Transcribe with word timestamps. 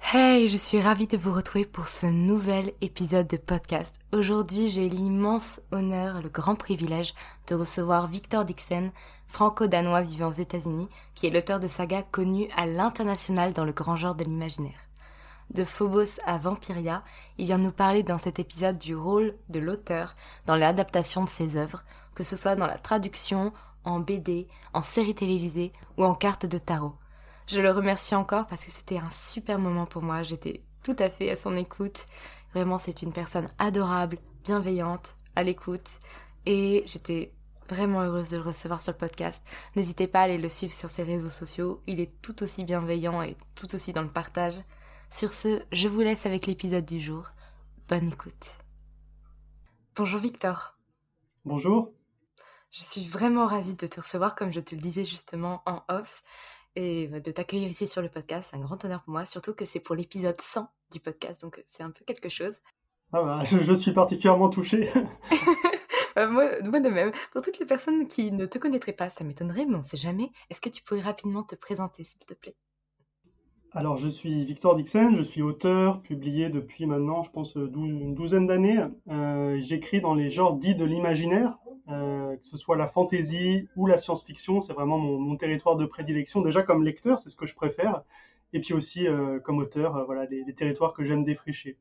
Hey, 0.00 0.48
je 0.48 0.56
suis 0.56 0.80
ravie 0.80 1.06
de 1.06 1.18
vous 1.18 1.34
retrouver 1.34 1.66
pour 1.66 1.86
ce 1.86 2.06
nouvel 2.06 2.72
épisode 2.80 3.26
de 3.26 3.36
podcast. 3.36 3.94
Aujourd'hui, 4.12 4.70
j'ai 4.70 4.88
l'immense 4.88 5.60
honneur, 5.70 6.22
le 6.22 6.30
grand 6.30 6.54
privilège 6.54 7.12
de 7.48 7.56
recevoir 7.56 8.06
Victor 8.08 8.46
Dixon, 8.46 8.90
franco-danois 9.26 10.00
vivant 10.00 10.28
aux 10.28 10.32
États-Unis, 10.32 10.88
qui 11.14 11.26
est 11.26 11.30
l'auteur 11.30 11.60
de 11.60 11.68
sagas 11.68 12.04
connus 12.04 12.48
à 12.56 12.64
l'international 12.64 13.52
dans 13.52 13.64
le 13.64 13.72
grand 13.72 13.96
genre 13.96 14.14
de 14.14 14.24
l'imaginaire. 14.24 14.88
De 15.50 15.64
Phobos 15.64 16.20
à 16.24 16.38
Vampiria, 16.38 17.02
il 17.36 17.44
vient 17.44 17.58
nous 17.58 17.72
parler 17.72 18.02
dans 18.02 18.18
cet 18.18 18.38
épisode 18.38 18.78
du 18.78 18.96
rôle 18.96 19.34
de 19.50 19.58
l'auteur 19.58 20.14
dans 20.46 20.56
l'adaptation 20.56 21.24
de 21.24 21.28
ses 21.28 21.58
œuvres, 21.58 21.84
que 22.14 22.24
ce 22.24 22.36
soit 22.36 22.56
dans 22.56 22.66
la 22.66 22.78
traduction, 22.78 23.52
en 23.84 24.00
BD, 24.00 24.46
en 24.72 24.82
série 24.82 25.14
télévisée 25.14 25.72
ou 25.98 26.04
en 26.04 26.14
carte 26.14 26.46
de 26.46 26.58
tarot. 26.58 26.94
Je 27.48 27.62
le 27.62 27.70
remercie 27.70 28.14
encore 28.14 28.46
parce 28.46 28.62
que 28.62 28.70
c'était 28.70 28.98
un 28.98 29.08
super 29.08 29.58
moment 29.58 29.86
pour 29.86 30.02
moi. 30.02 30.22
J'étais 30.22 30.62
tout 30.84 30.96
à 30.98 31.08
fait 31.08 31.30
à 31.30 31.36
son 31.36 31.56
écoute. 31.56 32.06
Vraiment, 32.52 32.76
c'est 32.76 33.00
une 33.00 33.12
personne 33.12 33.48
adorable, 33.58 34.18
bienveillante, 34.44 35.16
à 35.34 35.44
l'écoute. 35.44 36.00
Et 36.44 36.82
j'étais 36.84 37.32
vraiment 37.66 38.02
heureuse 38.02 38.28
de 38.28 38.36
le 38.36 38.42
recevoir 38.42 38.82
sur 38.82 38.92
le 38.92 38.98
podcast. 38.98 39.42
N'hésitez 39.76 40.06
pas 40.06 40.20
à 40.20 40.22
aller 40.24 40.36
le 40.36 40.50
suivre 40.50 40.74
sur 40.74 40.90
ses 40.90 41.04
réseaux 41.04 41.30
sociaux. 41.30 41.82
Il 41.86 42.00
est 42.00 42.20
tout 42.20 42.42
aussi 42.42 42.64
bienveillant 42.64 43.22
et 43.22 43.34
tout 43.54 43.74
aussi 43.74 43.94
dans 43.94 44.02
le 44.02 44.12
partage. 44.12 44.60
Sur 45.08 45.32
ce, 45.32 45.62
je 45.72 45.88
vous 45.88 46.00
laisse 46.00 46.26
avec 46.26 46.44
l'épisode 46.44 46.84
du 46.84 47.00
jour. 47.00 47.30
Bonne 47.88 48.08
écoute. 48.08 48.58
Bonjour 49.96 50.20
Victor. 50.20 50.76
Bonjour. 51.46 51.94
Je 52.70 52.82
suis 52.82 53.06
vraiment 53.06 53.46
ravie 53.46 53.74
de 53.74 53.86
te 53.86 54.00
recevoir, 54.00 54.34
comme 54.34 54.52
je 54.52 54.60
te 54.60 54.74
le 54.74 54.82
disais 54.82 55.04
justement 55.04 55.62
en 55.64 55.82
off 55.88 56.22
et 56.78 57.08
de 57.08 57.30
t'accueillir 57.32 57.68
ici 57.68 57.88
sur 57.88 58.02
le 58.02 58.08
podcast. 58.08 58.50
C'est 58.50 58.56
un 58.56 58.60
grand 58.60 58.82
honneur 58.84 59.02
pour 59.02 59.12
moi, 59.12 59.24
surtout 59.24 59.52
que 59.52 59.64
c'est 59.64 59.80
pour 59.80 59.96
l'épisode 59.96 60.40
100 60.40 60.68
du 60.92 61.00
podcast, 61.00 61.42
donc 61.42 61.62
c'est 61.66 61.82
un 61.82 61.90
peu 61.90 62.04
quelque 62.04 62.28
chose. 62.28 62.60
Ah 63.12 63.22
bah, 63.22 63.44
je, 63.44 63.72
suis 63.72 63.92
particulièrement 63.92 64.48
touché. 64.48 64.90
Bah, 66.16 66.26
moi, 66.26 66.50
moi, 66.64 66.80
de 66.80 66.88
même. 66.88 67.12
Pour 67.30 67.42
toutes 67.42 67.60
les 67.60 67.66
personnes 67.66 68.08
qui 68.08 68.32
ne 68.32 68.44
te 68.44 68.58
connaîtraient 68.58 68.92
pas, 68.92 69.08
ça 69.08 69.22
m'étonnerait, 69.22 69.66
mais 69.66 69.76
on 69.76 69.78
ne 69.78 69.82
sait 69.84 69.96
jamais. 69.96 70.32
Est-ce 70.50 70.60
que 70.60 70.68
tu 70.68 70.82
pourrais 70.82 71.00
rapidement 71.00 71.44
te 71.44 71.54
présenter, 71.54 72.02
s'il 72.02 72.18
te 72.18 72.34
plaît? 72.34 72.56
Alors, 73.78 73.96
je 73.96 74.08
suis 74.08 74.44
Victor 74.44 74.74
Dixon, 74.74 75.14
je 75.14 75.22
suis 75.22 75.40
auteur, 75.40 76.02
publié 76.02 76.48
depuis 76.48 76.84
maintenant, 76.84 77.22
je 77.22 77.30
pense, 77.30 77.54
une 77.54 78.12
douzaine 78.12 78.48
d'années. 78.48 78.80
Euh, 79.08 79.56
j'écris 79.60 80.00
dans 80.00 80.14
les 80.14 80.30
genres 80.30 80.56
dits 80.56 80.74
de 80.74 80.84
l'imaginaire, 80.84 81.56
euh, 81.88 82.34
que 82.36 82.44
ce 82.44 82.56
soit 82.56 82.76
la 82.76 82.88
fantasy 82.88 83.68
ou 83.76 83.86
la 83.86 83.96
science-fiction, 83.96 84.60
c'est 84.60 84.72
vraiment 84.72 84.98
mon, 84.98 85.36
territoire 85.36 85.76
de 85.76 85.86
prédilection. 85.86 86.40
Déjà 86.40 86.64
comme 86.64 86.82
lecteur, 86.82 87.20
c'est 87.20 87.28
ce 87.28 87.36
que 87.36 87.46
je 87.46 87.54
préfère, 87.54 88.02
et 88.52 88.58
puis 88.60 88.74
aussi 88.74 89.06
euh, 89.06 89.38
comme 89.38 89.58
auteur, 89.60 90.04
voilà, 90.06 90.26
les, 90.26 90.52
territoires 90.54 90.92
que 90.92 91.04
j'aime 91.04 91.22
défricher. 91.22 91.78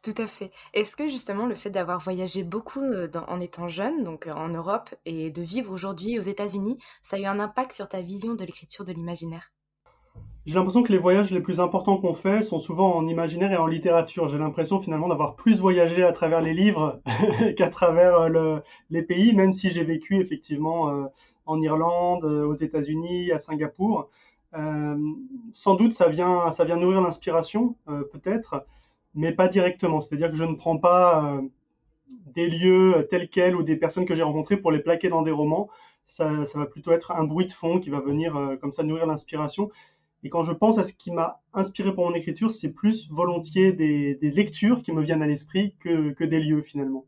Tout 0.00 0.14
à 0.16 0.26
fait. 0.26 0.50
Est-ce 0.72 0.96
que 0.96 1.10
justement 1.10 1.44
le 1.44 1.54
fait 1.54 1.68
d'avoir 1.68 2.00
voyagé 2.00 2.42
beaucoup 2.42 2.80
en 2.80 3.40
étant 3.40 3.68
jeune, 3.68 4.02
donc 4.02 4.26
en 4.34 4.48
Europe, 4.48 4.94
et 5.04 5.30
de 5.30 5.42
vivre 5.42 5.74
aujourd'hui 5.74 6.18
aux 6.18 6.22
États-Unis, 6.22 6.78
ça 7.02 7.16
a 7.16 7.18
eu 7.18 7.26
un 7.26 7.38
impact 7.38 7.72
sur 7.72 7.86
ta 7.86 8.00
vision 8.00 8.34
de 8.34 8.46
l'écriture 8.46 8.86
de 8.86 8.92
l'imaginaire? 8.92 9.52
J'ai 10.48 10.54
l'impression 10.54 10.82
que 10.82 10.90
les 10.90 10.98
voyages 10.98 11.30
les 11.30 11.42
plus 11.42 11.60
importants 11.60 11.98
qu'on 11.98 12.14
fait 12.14 12.42
sont 12.42 12.58
souvent 12.58 12.96
en 12.96 13.06
imaginaire 13.06 13.52
et 13.52 13.58
en 13.58 13.66
littérature. 13.66 14.30
J'ai 14.30 14.38
l'impression 14.38 14.80
finalement 14.80 15.06
d'avoir 15.06 15.36
plus 15.36 15.60
voyagé 15.60 16.02
à 16.02 16.10
travers 16.10 16.40
les 16.40 16.54
livres 16.54 17.02
qu'à 17.58 17.68
travers 17.68 18.14
euh, 18.14 18.58
les 18.88 19.02
pays, 19.02 19.34
même 19.34 19.52
si 19.52 19.68
j'ai 19.68 19.84
vécu 19.84 20.16
effectivement 20.16 20.88
euh, 20.88 21.04
en 21.44 21.60
Irlande, 21.60 22.24
euh, 22.24 22.46
aux 22.46 22.54
États-Unis, 22.54 23.30
à 23.30 23.38
Singapour. 23.38 24.08
sans 25.52 25.74
doute 25.74 25.92
ça 25.92 26.08
vient, 26.08 26.50
ça 26.50 26.64
vient 26.64 26.78
nourrir 26.78 27.02
l'inspiration, 27.02 27.76
peut-être, 27.86 28.64
mais 29.14 29.32
pas 29.32 29.48
directement. 29.48 30.00
C'est-à-dire 30.00 30.30
que 30.30 30.36
je 30.36 30.44
ne 30.44 30.54
prends 30.54 30.78
pas 30.78 31.42
des 32.08 32.48
lieux 32.48 33.06
tels 33.10 33.28
quels 33.28 33.54
ou 33.54 33.62
des 33.62 33.76
personnes 33.76 34.06
que 34.06 34.14
j'ai 34.14 34.22
rencontrées 34.22 34.56
pour 34.56 34.72
les 34.72 34.78
plaquer 34.78 35.10
dans 35.10 35.20
des 35.20 35.30
romans. 35.30 35.68
Ça, 36.06 36.46
ça, 36.46 36.58
va 36.58 36.64
plutôt 36.64 36.92
être 36.92 37.10
un 37.10 37.24
bruit 37.24 37.46
de 37.46 37.52
fond 37.52 37.78
qui 37.80 37.90
va 37.90 38.00
venir 38.00 38.56
comme 38.62 38.72
ça 38.72 38.82
nourrir 38.82 39.04
l'inspiration. 39.06 39.70
Et 40.24 40.30
quand 40.30 40.42
je 40.42 40.52
pense 40.52 40.78
à 40.78 40.84
ce 40.84 40.92
qui 40.92 41.10
m'a 41.10 41.40
inspiré 41.54 41.94
pour 41.94 42.08
mon 42.08 42.14
écriture, 42.14 42.50
c'est 42.50 42.70
plus 42.70 43.08
volontiers 43.10 43.72
des, 43.72 44.16
lectures 44.20 44.82
qui 44.82 44.92
me 44.92 45.02
viennent 45.02 45.22
à 45.22 45.26
l'esprit 45.26 45.74
que, 45.80 46.24
des 46.24 46.40
lieux 46.40 46.62
finalement. 46.62 47.04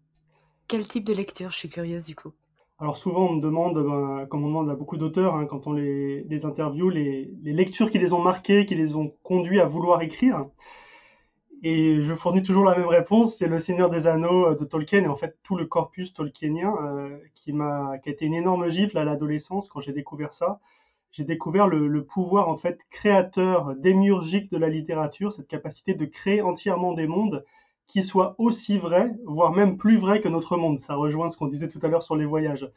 Quel 0.69 0.87
type 0.87 1.05
de 1.05 1.12
lecture? 1.12 1.51
Je 1.51 1.57
suis 1.57 1.69
curieuse 1.69 2.07
du 2.07 2.15
coup. 2.15 2.33
Alors 2.79 2.97
souvent 2.97 3.29
on 3.29 3.35
me 3.35 3.43
demande, 3.43 3.75
ben, 3.75 4.27
comme 4.27 4.45
on 4.45 4.49
demande 4.49 4.71
à 4.71 4.75
beaucoup 4.75 4.97
d'auteurs 4.97 5.35
hein, 5.35 5.45
quand 5.45 5.67
on 5.67 5.73
les, 5.73 6.23
les 6.23 6.47
interview, 6.47 6.89
les, 6.89 7.31
lectures 7.43 7.91
qui 7.91 7.99
les 7.99 8.15
ont 8.15 8.23
marqués, 8.23 8.65
qui 8.65 8.75
les 8.75 8.95
ont 8.95 9.12
conduits 9.23 9.61
à 9.61 9.67
vouloir 9.67 10.01
écrire. 10.03 10.47
Et 11.62 12.03
je 12.03 12.15
fournis 12.15 12.43
toujours 12.43 12.65
la 12.65 12.79
même 12.79 12.87
réponse, 12.87 13.37
c'est 13.37 13.47
Le 13.47 13.59
Seigneur 13.59 13.91
des 13.91 14.07
Anneaux 14.07 14.47
euh, 14.47 14.55
de 14.55 14.65
Tolkien 14.65 15.03
et 15.03 15.09
en 15.09 15.17
fait 15.17 15.37
tout 15.43 15.57
le 15.57 15.67
corpus 15.67 16.15
tolkienien 16.15 16.73
euh, 16.83 17.19
qui 17.35 17.53
m'a 17.53 17.99
qui 17.99 18.09
a 18.09 18.12
été 18.12 18.25
une 18.25 18.33
énorme 18.33 18.69
gifle 18.69 18.97
à 18.97 19.05
l'adolescence 19.05 19.69
quand 19.69 19.81
j'ai 19.81 19.93
découvert 19.93 20.33
ça 20.33 20.61
j'ai 21.11 21.25
découvert 21.25 21.67
le, 21.67 22.05
pouvoir 22.05 22.49
en 22.49 22.57
fait 22.57 22.81
créateur 22.91 23.75
démiurgique 23.75 24.51
de 24.51 24.59
la 24.59 24.69
littérature, 24.69 25.33
cette 25.33 25.49
capacité 25.49 25.95
de 25.95 26.05
créer 26.05 26.43
entièrement 26.43 26.93
des 26.93 27.07
mondes 27.07 27.45
qui 27.87 28.05
soit 28.05 28.37
aussi 28.39 28.79
vrai, 28.79 29.11
voire 29.25 29.53
même 29.53 29.77
plus 29.77 29.97
vrai 29.97 30.21
que 30.21 30.29
notre 30.29 30.57
monde. 30.57 30.79
Ça 30.79 30.95
rejoint 30.95 31.29
ce 31.29 31.37
qu'on 31.37 31.49
disait 31.49 31.67
tout 31.67 31.81
à 31.83 31.89
l'heure 31.89 32.05
sur 32.05 32.15
les 32.15 32.25
voyages. 32.25 32.71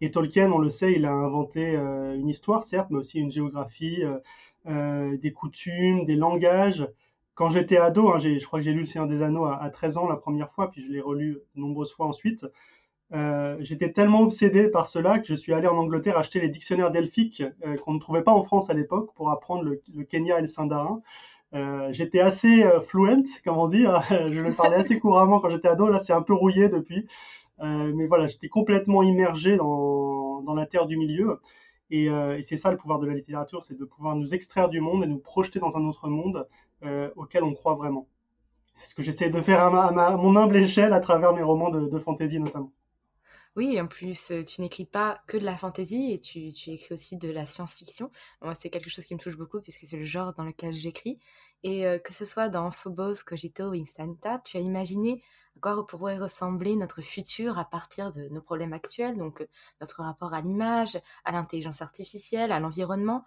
Et 0.00 0.10
Tolkien, 0.10 0.50
on 0.50 0.58
le 0.58 0.70
sait, 0.70 0.92
il 0.92 1.04
a 1.06 1.12
inventé 1.12 1.76
euh, 1.76 2.16
une 2.16 2.28
histoire, 2.28 2.64
certes, 2.64 2.88
mais 2.90 2.98
aussi 2.98 3.18
une 3.18 3.30
géographie, 3.30 4.02
euh, 4.02 4.18
euh, 4.66 5.16
des 5.16 5.32
coutumes, 5.32 6.04
des 6.04 6.16
langages. 6.16 6.88
Quand 7.34 7.50
j'étais 7.50 7.78
ado, 7.78 8.10
hein, 8.10 8.18
je 8.18 8.44
crois 8.44 8.58
que 8.58 8.64
j'ai 8.64 8.72
lu 8.72 8.80
Le 8.80 8.86
Seigneur 8.86 9.08
des 9.08 9.22
Anneaux 9.22 9.46
à, 9.46 9.70
13 9.70 9.96
ans 9.96 10.08
la 10.08 10.16
première 10.16 10.50
fois, 10.50 10.70
puis 10.70 10.82
je 10.82 10.90
l'ai 10.90 11.00
relu 11.00 11.38
de 11.54 11.60
nombreuses 11.60 11.92
fois 11.92 12.06
ensuite. 12.06 12.44
J'étais 13.60 13.92
tellement 13.92 14.20
obsédé 14.20 14.68
par 14.68 14.86
cela 14.86 15.18
que 15.18 15.26
je 15.26 15.34
suis 15.34 15.52
allé 15.54 15.66
en 15.66 15.76
Angleterre 15.76 16.18
acheter 16.18 16.40
les 16.40 16.48
dictionnaires 16.48 16.90
delphiques 16.90 17.42
qu'on 17.84 17.94
ne 17.94 17.98
trouvait 17.98 18.22
pas 18.22 18.32
en 18.32 18.42
France 18.42 18.70
à 18.70 18.74
l'époque 18.74 19.14
pour 19.14 19.30
apprendre 19.30 19.64
le, 19.64 20.04
Kenya 20.04 20.38
et 20.38 20.42
le 20.42 20.46
Sindarin. 20.46 21.02
Euh, 21.54 21.88
j'étais 21.92 22.20
assez 22.20 22.62
euh, 22.62 22.80
fluent, 22.80 23.24
comment 23.44 23.68
dire. 23.68 24.02
je 24.10 24.40
le 24.40 24.54
parlais 24.54 24.76
assez 24.76 24.98
couramment 24.98 25.40
quand 25.40 25.48
j'étais 25.48 25.68
ado. 25.68 25.88
Là, 25.88 25.98
c'est 25.98 26.12
un 26.12 26.22
peu 26.22 26.34
rouillé 26.34 26.68
depuis. 26.68 27.06
Euh, 27.60 27.92
mais 27.94 28.06
voilà, 28.06 28.26
j'étais 28.28 28.48
complètement 28.48 29.02
immergé 29.02 29.56
dans, 29.56 30.42
dans, 30.42 30.54
la 30.54 30.66
terre 30.66 30.86
du 30.86 30.96
milieu. 30.96 31.40
Et, 31.90 32.04
et 32.04 32.42
c'est 32.42 32.58
ça 32.58 32.70
le 32.70 32.76
pouvoir 32.76 32.98
de 32.98 33.06
la 33.06 33.14
littérature, 33.14 33.64
c'est 33.64 33.78
de 33.78 33.84
pouvoir 33.86 34.14
nous 34.14 34.34
extraire 34.34 34.68
du 34.68 34.78
monde 34.78 35.04
et 35.04 35.06
nous 35.06 35.18
projeter 35.18 35.58
dans 35.58 35.78
un 35.78 35.84
autre 35.86 36.08
monde 36.08 36.46
auquel 37.16 37.44
on 37.44 37.54
croit 37.54 37.76
vraiment. 37.76 38.06
C'est 38.74 38.90
ce 38.90 38.94
que 38.94 39.02
j'essaie 39.02 39.30
de 39.30 39.40
faire 39.40 39.64
à, 39.64 39.90
ma, 39.90 40.10
mon 40.10 40.36
humble 40.36 40.56
échelle 40.56 40.92
à 40.92 41.00
travers 41.00 41.32
mes 41.32 41.42
romans 41.42 41.70
de, 41.70 41.88
de 41.88 41.98
fantasy 41.98 42.40
notamment. 42.40 42.72
Oui, 43.58 43.80
en 43.80 43.88
plus, 43.88 44.32
tu 44.46 44.60
n'écris 44.60 44.84
pas 44.84 45.20
que 45.26 45.36
de 45.36 45.44
la 45.44 45.56
fantasy 45.56 46.12
et 46.12 46.20
tu, 46.20 46.46
écris 46.46 46.94
aussi 46.94 47.16
de 47.16 47.28
la 47.28 47.44
science-fiction. 47.44 48.12
Moi, 48.40 48.54
c'est 48.54 48.70
quelque 48.70 48.88
chose 48.88 49.04
qui 49.04 49.16
me 49.16 49.18
touche 49.18 49.36
beaucoup 49.36 49.60
puisque 49.60 49.84
c'est 49.84 49.96
le 49.96 50.04
genre 50.04 50.32
dans 50.32 50.44
lequel 50.44 50.72
j'écris. 50.72 51.18
Et 51.64 51.84
que 52.04 52.12
ce 52.12 52.24
soit 52.24 52.48
dans 52.48 52.70
Phobos, 52.70 53.24
Cogito 53.26 53.70
ou 53.70 53.74
Instantata, 53.74 54.40
tu 54.44 54.58
as 54.58 54.60
imaginé 54.60 55.20
à 55.56 55.60
quoi 55.60 55.84
pourrait 55.88 56.18
ressembler 56.18 56.76
notre 56.76 57.02
futur 57.02 57.58
à 57.58 57.64
partir 57.64 58.12
de 58.12 58.28
nos 58.28 58.40
problèmes 58.40 58.72
actuels, 58.72 59.18
donc 59.18 59.44
notre 59.80 60.04
rapport 60.04 60.34
à 60.34 60.40
l'image, 60.40 60.96
à 61.24 61.32
l'intelligence 61.32 61.82
artificielle, 61.82 62.52
à 62.52 62.60
l'environnement 62.60 63.24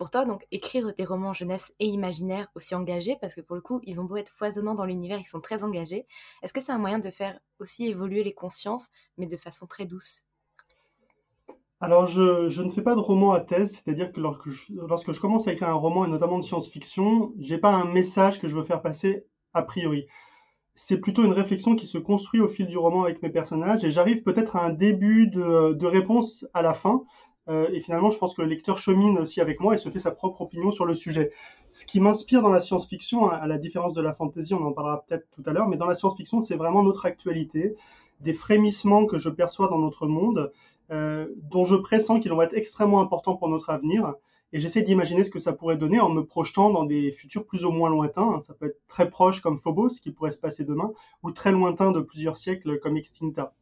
pour 0.00 0.10
toi, 0.10 0.24
donc 0.24 0.46
écrire 0.50 0.94
des 0.94 1.04
romans 1.04 1.34
jeunesse 1.34 1.74
et 1.78 1.84
imaginaires 1.84 2.48
aussi 2.54 2.74
engagés, 2.74 3.18
parce 3.20 3.34
que 3.34 3.42
pour 3.42 3.54
le 3.54 3.60
coup, 3.60 3.82
ils 3.84 4.00
ont 4.00 4.04
beau 4.04 4.16
être 4.16 4.30
foisonnants 4.30 4.74
dans 4.74 4.86
l'univers, 4.86 5.18
ils 5.18 5.26
sont 5.26 5.42
très 5.42 5.62
engagés. 5.62 6.06
Est-ce 6.42 6.54
que 6.54 6.62
c'est 6.62 6.72
un 6.72 6.78
moyen 6.78 7.00
de 7.00 7.10
faire 7.10 7.38
aussi 7.58 7.86
évoluer 7.86 8.24
les 8.24 8.32
consciences, 8.32 8.88
mais 9.18 9.26
de 9.26 9.36
façon 9.36 9.66
très 9.66 9.84
douce? 9.84 10.24
Alors, 11.80 12.06
je, 12.06 12.62
ne 12.62 12.70
fais 12.70 12.80
pas 12.80 12.94
de 12.94 13.00
roman 13.00 13.32
à 13.32 13.40
thèse, 13.40 13.72
c'est-à-dire 13.72 14.10
que 14.10 14.22
lorsque, 14.22 14.48
je, 14.48 15.20
commence 15.20 15.46
à 15.46 15.52
écrire 15.52 15.68
un 15.68 15.74
roman, 15.74 16.06
et 16.06 16.08
notamment 16.08 16.38
de 16.38 16.44
science-fiction, 16.44 17.34
j'ai 17.38 17.58
pas 17.58 17.74
un 17.74 17.84
message 17.84 18.40
que 18.40 18.48
je 18.48 18.56
veux 18.56 18.62
faire 18.62 18.80
passer 18.80 19.26
a 19.52 19.60
priori. 19.60 20.06
C'est 20.74 20.96
plutôt 20.96 21.24
une 21.24 21.34
réflexion 21.34 21.76
qui 21.76 21.86
se 21.86 21.98
construit 21.98 22.40
au 22.40 22.48
fil 22.48 22.68
du 22.68 22.78
roman 22.78 23.02
avec 23.02 23.20
mes 23.20 23.28
personnages, 23.28 23.84
et 23.84 23.90
j'arrive 23.90 24.22
peut-être 24.22 24.56
à 24.56 24.64
un 24.64 24.70
début 24.70 25.26
de, 25.26 25.84
réponse 25.84 26.46
à 26.54 26.62
la 26.62 26.72
fin, 26.72 27.02
et 27.48 27.80
finalement, 27.80 28.10
je 28.10 28.18
pense 28.18 28.34
que 28.34 28.42
le 28.42 28.48
lecteur 28.48 28.78
chemine 28.78 29.18
aussi 29.18 29.40
avec 29.40 29.58
moi 29.58 29.74
et 29.74 29.76
se 29.76 29.88
fait 29.88 29.98
sa 29.98 30.12
propre 30.12 30.42
opinion 30.42 30.70
sur 30.70 30.84
le 30.84 30.94
sujet. 30.94 31.32
Ce 31.72 31.84
qui 31.84 32.00
m'inspire 32.00 32.42
dans 32.42 32.50
la 32.50 32.60
science-fiction, 32.60 33.28
à 33.28 33.46
la 33.46 33.58
différence 33.58 33.92
de 33.92 34.00
la 34.00 34.12
fantasy, 34.12 34.54
on 34.54 34.64
en 34.64 34.72
parlera 34.72 35.04
peut-être 35.04 35.26
tout 35.32 35.42
à 35.46 35.52
l'heure, 35.52 35.68
mais 35.68 35.76
dans 35.76 35.86
la 35.86 35.94
science-fiction, 35.94 36.40
c'est 36.42 36.56
vraiment 36.56 36.82
notre 36.82 37.06
actualité, 37.06 37.74
des 38.20 38.34
frémissements 38.34 39.06
que 39.06 39.18
je 39.18 39.28
perçois 39.28 39.68
dans 39.68 39.78
notre 39.78 40.06
monde, 40.06 40.52
euh, 40.90 41.28
dont 41.36 41.64
je 41.64 41.76
pressens 41.76 42.20
qu'ils 42.20 42.32
vont 42.32 42.42
être 42.42 42.54
extrêmement 42.54 43.00
importants 43.00 43.36
pour 43.36 43.48
notre 43.48 43.70
avenir. 43.70 44.14
Et 44.52 44.58
j'essaie 44.58 44.82
d'imaginer 44.82 45.22
ce 45.22 45.30
que 45.30 45.38
ça 45.38 45.52
pourrait 45.52 45.76
donner 45.76 46.00
en 46.00 46.10
me 46.10 46.24
projetant 46.24 46.70
dans 46.70 46.84
des 46.84 47.12
futurs 47.12 47.46
plus 47.46 47.64
ou 47.64 47.70
moins 47.70 47.88
lointains. 47.88 48.40
Ça 48.42 48.52
peut 48.52 48.66
être 48.66 48.80
très 48.88 49.08
proche 49.08 49.40
comme 49.40 49.60
Phobos, 49.60 50.00
qui 50.02 50.10
pourrait 50.10 50.32
se 50.32 50.40
passer 50.40 50.64
demain, 50.64 50.92
ou 51.22 51.30
très 51.30 51.52
lointain 51.52 51.92
de 51.92 52.00
plusieurs 52.00 52.36
siècles 52.36 52.80
comme 52.80 52.96
Extincta 52.96 53.54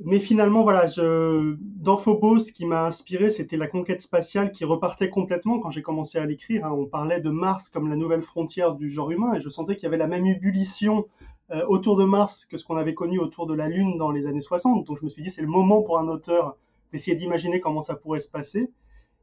mais 0.00 0.18
finalement, 0.18 0.64
voilà, 0.64 0.88
je, 0.88 1.56
dans 1.60 1.96
Phobos, 1.96 2.40
ce 2.40 2.52
qui 2.52 2.66
m'a 2.66 2.84
inspiré, 2.84 3.30
c'était 3.30 3.56
la 3.56 3.68
conquête 3.68 4.00
spatiale 4.00 4.50
qui 4.50 4.64
repartait 4.64 5.08
complètement 5.08 5.60
quand 5.60 5.70
j'ai 5.70 5.82
commencé 5.82 6.18
à 6.18 6.26
l'écrire. 6.26 6.66
Hein. 6.66 6.72
On 6.72 6.86
parlait 6.86 7.20
de 7.20 7.30
Mars 7.30 7.68
comme 7.68 7.88
la 7.88 7.94
nouvelle 7.94 8.22
frontière 8.22 8.74
du 8.74 8.90
genre 8.90 9.12
humain, 9.12 9.34
et 9.34 9.40
je 9.40 9.48
sentais 9.48 9.76
qu'il 9.76 9.84
y 9.84 9.86
avait 9.86 9.96
la 9.96 10.08
même 10.08 10.26
ébullition 10.26 11.06
euh, 11.52 11.64
autour 11.68 11.96
de 11.96 12.04
Mars 12.04 12.44
que 12.44 12.56
ce 12.56 12.64
qu'on 12.64 12.76
avait 12.76 12.94
connu 12.94 13.20
autour 13.20 13.46
de 13.46 13.54
la 13.54 13.68
Lune 13.68 13.96
dans 13.96 14.10
les 14.10 14.26
années 14.26 14.40
60. 14.40 14.84
Donc 14.84 14.98
je 14.98 15.04
me 15.04 15.10
suis 15.10 15.22
dit, 15.22 15.30
c'est 15.30 15.42
le 15.42 15.48
moment 15.48 15.82
pour 15.82 15.98
un 15.98 16.08
auteur 16.08 16.56
d'essayer 16.90 17.16
d'imaginer 17.16 17.60
comment 17.60 17.82
ça 17.82 17.94
pourrait 17.94 18.20
se 18.20 18.30
passer. 18.30 18.70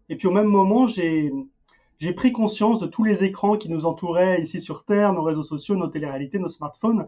Et 0.08 0.16
puis 0.16 0.28
au 0.28 0.32
même 0.32 0.48
moment, 0.48 0.88
j'ai 0.88 1.34
j'ai 2.00 2.14
pris 2.14 2.32
conscience 2.32 2.80
de 2.80 2.88
tous 2.88 3.04
les 3.04 3.24
écrans 3.24 3.58
qui 3.58 3.70
nous 3.70 3.86
entouraient 3.86 4.42
ici 4.42 4.60
sur 4.60 4.86
Terre, 4.86 5.14
nos 5.14 5.22
réseaux 5.22 5.44
sociaux, 5.44 5.76
nos 5.76 5.88
téléréalités, 5.88 6.40
nos 6.40 6.48
smartphones, 6.48 7.06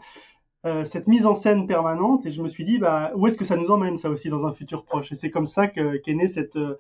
euh, 0.65 0.85
cette 0.85 1.07
mise 1.07 1.25
en 1.25 1.35
scène 1.35 1.67
permanente 1.67 2.25
et 2.25 2.31
je 2.31 2.41
me 2.41 2.47
suis 2.47 2.63
dit 2.63 2.77
bah, 2.77 3.11
où 3.15 3.27
est-ce 3.27 3.37
que 3.37 3.45
ça 3.45 3.57
nous 3.57 3.69
emmène 3.69 3.97
ça 3.97 4.09
aussi 4.09 4.29
dans 4.29 4.45
un 4.45 4.53
futur 4.53 4.85
proche? 4.85 5.11
Et 5.11 5.15
c'est 5.15 5.29
comme 5.29 5.45
ça 5.45 5.67
qu'est 5.67 6.13
née 6.13 6.27
cette, 6.27 6.55
euh, 6.55 6.79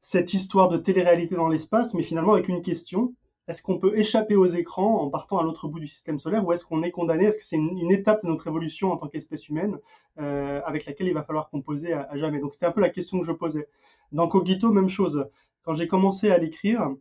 cette 0.00 0.32
histoire 0.32 0.68
de 0.68 0.78
télé-réalité 0.78 1.34
dans 1.34 1.48
l'espace 1.48 1.94
mais 1.94 2.02
finalement 2.02 2.32
avec 2.32 2.48
une 2.48 2.62
question 2.62 3.14
est-ce 3.48 3.60
qu'on 3.60 3.78
peut 3.78 3.98
échapper 3.98 4.36
aux 4.36 4.46
écrans 4.46 5.02
en 5.02 5.10
partant 5.10 5.38
à 5.38 5.42
l'autre 5.42 5.68
bout 5.68 5.80
du 5.80 5.88
système 5.88 6.18
solaire 6.18 6.46
ou 6.46 6.52
est-ce 6.52 6.64
qu'on 6.64 6.82
est 6.84 6.92
condamné? 6.92 7.24
Est-ce 7.24 7.38
que 7.38 7.44
c'est 7.44 7.56
une, 7.56 7.90
étape 7.90 8.22
de 8.22 8.28
notre 8.28 8.46
évolution 8.46 8.92
en 8.92 8.96
tant 8.96 9.08
qu'espèce 9.08 9.48
humaine 9.48 9.78
euh, 10.20 10.60
avec 10.64 10.86
laquelle 10.86 11.08
il 11.08 11.12
va 11.12 11.24
falloir 11.24 11.50
composer 11.50 11.92
à, 11.92 12.02
à 12.08 12.16
jamais? 12.16 12.38
Donc 12.38 12.54
c'était 12.54 12.66
un 12.66 12.72
peu 12.72 12.80
la 12.80 12.88
question 12.88 13.18
que 13.18 13.26
je 13.26 13.32
posais. 13.32 13.68
Dans 14.12 14.28
Cogito, 14.28 14.70
même 14.70 14.88
chose. 14.88 15.26
Quand 15.64 15.74
j'ai 15.74 15.88
commencé 15.88 16.30
à 16.30 16.38
l'écrire, 16.38 16.92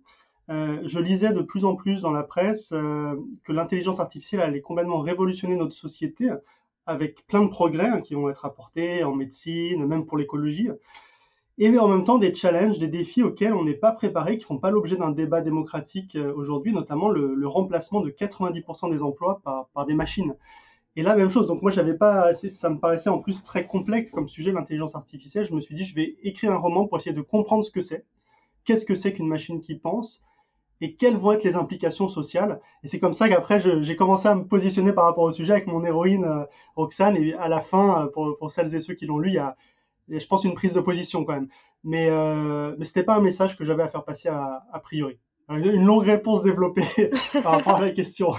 euh, 0.50 0.82
je 0.86 1.00
lisais 1.00 1.34
de 1.34 1.42
plus 1.42 1.66
en 1.66 1.76
plus 1.76 2.02
dans 2.02 2.12
la 2.12 2.24
presse 2.24 2.72
euh, 2.74 3.16
que 3.44 3.52
l'intelligence 3.52 4.00
artificielle 4.00 4.42
allait 4.42 4.62
complètement 4.62 5.00
révolutionner 5.00 5.56
notre 5.56 5.76
société 5.76 6.30
avec 6.86 7.26
plein 7.28 7.44
de 7.44 7.50
progrès 7.50 7.88
hein, 7.88 8.02
qui 8.02 8.16
vont 8.16 8.30
être 8.30 8.46
apportés 8.46 9.04
en 9.04 9.14
médecine, 9.14 9.86
même 9.86 10.06
pour 10.06 10.18
l'écologie, 10.18 10.70
et 11.58 11.78
en 11.78 11.88
même 11.88 12.04
temps 12.04 12.18
des 12.18 12.34
challenges, 12.34 12.80
des 12.80 12.88
défis 12.88 13.22
auxquels 13.22 13.54
on 13.54 13.64
n'est 13.64 13.76
pas 13.76 13.92
préparé, 13.92 14.38
qui 14.38 14.46
font 14.46 14.58
pas 14.58 14.72
l'objet 14.72 14.96
d'un 14.96 15.12
débat 15.12 15.42
démocratique 15.42 16.16
euh, 16.16 16.34
aujourd'hui, 16.34 16.74
notamment 16.74 17.10
le, 17.10 17.48
remplacement 17.48 18.02
de 18.02 18.10
90% 18.10 18.92
des 18.92 19.04
emplois 19.04 19.42
par, 19.44 19.86
des 19.86 19.94
machines. 19.94 20.36
Et 20.96 21.04
là, 21.04 21.16
même 21.16 21.30
chose. 21.30 21.46
Donc 21.48 21.62
moi, 21.62 21.70
j'avais 21.70 21.94
pas, 21.94 22.34
ça 22.34 22.70
me 22.70 22.80
paraissait 22.80 23.10
en 23.10 23.20
plus 23.20 23.44
très 23.44 23.68
complexe 23.68 24.12
comme 24.12 24.28
sujet 24.28 24.52
l'intelligence 24.52 24.96
artificielle. 24.96 25.46
Je 25.46 25.54
me 25.54 25.62
suis 25.62 25.76
dit, 25.76 25.86
je 25.86 25.94
vais 25.94 26.18
écrire 26.24 26.52
un 26.52 26.58
roman 26.58 26.88
pour 26.88 26.98
essayer 26.98 27.16
de 27.16 27.22
comprendre 27.22 27.64
ce 27.64 27.72
que 27.72 27.82
c'est. 27.82 28.06
Qu'est-ce 28.66 28.86
que 28.86 28.96
c'est 28.96 29.14
qu'une 29.14 29.28
machine 29.28 29.62
qui 29.62 29.76
pense? 29.76 30.24
Et 30.82 30.96
quelles 30.96 31.16
vont 31.16 31.32
être 31.32 31.44
les 31.44 31.56
implications 31.56 32.10
sociales. 32.10 32.60
Et 32.84 32.88
c'est 32.88 33.00
comme 33.00 33.14
ça 33.14 33.30
qu'après, 33.30 33.60
j'ai 33.82 33.96
commencé 33.96 34.28
à 34.28 34.36
me 34.36 34.44
positionner 34.46 34.92
par 34.92 35.06
rapport 35.06 35.24
au 35.24 35.32
sujet 35.32 35.54
avec 35.54 35.68
mon 35.68 35.86
héroïne 35.86 36.26
euh, 36.26 36.44
Roxane. 36.76 37.16
Et 37.18 37.34
à 37.36 37.48
la 37.48 37.62
fin, 37.62 38.04
euh, 38.04 38.08
pour, 38.08 38.38
pour, 38.38 38.52
celles 38.52 38.74
et 38.76 38.82
ceux 38.82 38.96
qui 38.96 39.06
l'ont 39.06 39.20
lu, 39.20 39.30
il 39.30 39.36
y 39.36 39.38
a, 39.38 39.56
je 40.10 40.26
pense, 40.26 40.44
une 40.44 40.56
prise 40.56 40.74
de 40.74 40.82
position 40.82 41.24
quand 41.24 41.34
même. 41.34 41.48
Mais, 41.84 42.10
euh, 42.10 42.76
mais 42.78 42.86
ce 42.86 42.92
n'était 42.92 43.04
pas 43.04 43.16
un 43.16 43.22
message 43.22 43.58
que 43.58 43.64
j'avais 43.64 43.84
à 43.84 43.88
faire 43.88 44.04
passer 44.04 44.30
a, 44.30 44.80
priori. 44.82 45.20
Une 45.58 45.86
longue 45.86 46.04
réponse 46.04 46.44
développée 46.44 47.12
par 47.44 47.54
rapport 47.54 47.78
à 47.78 47.82
la 47.82 47.92
question. 47.92 48.34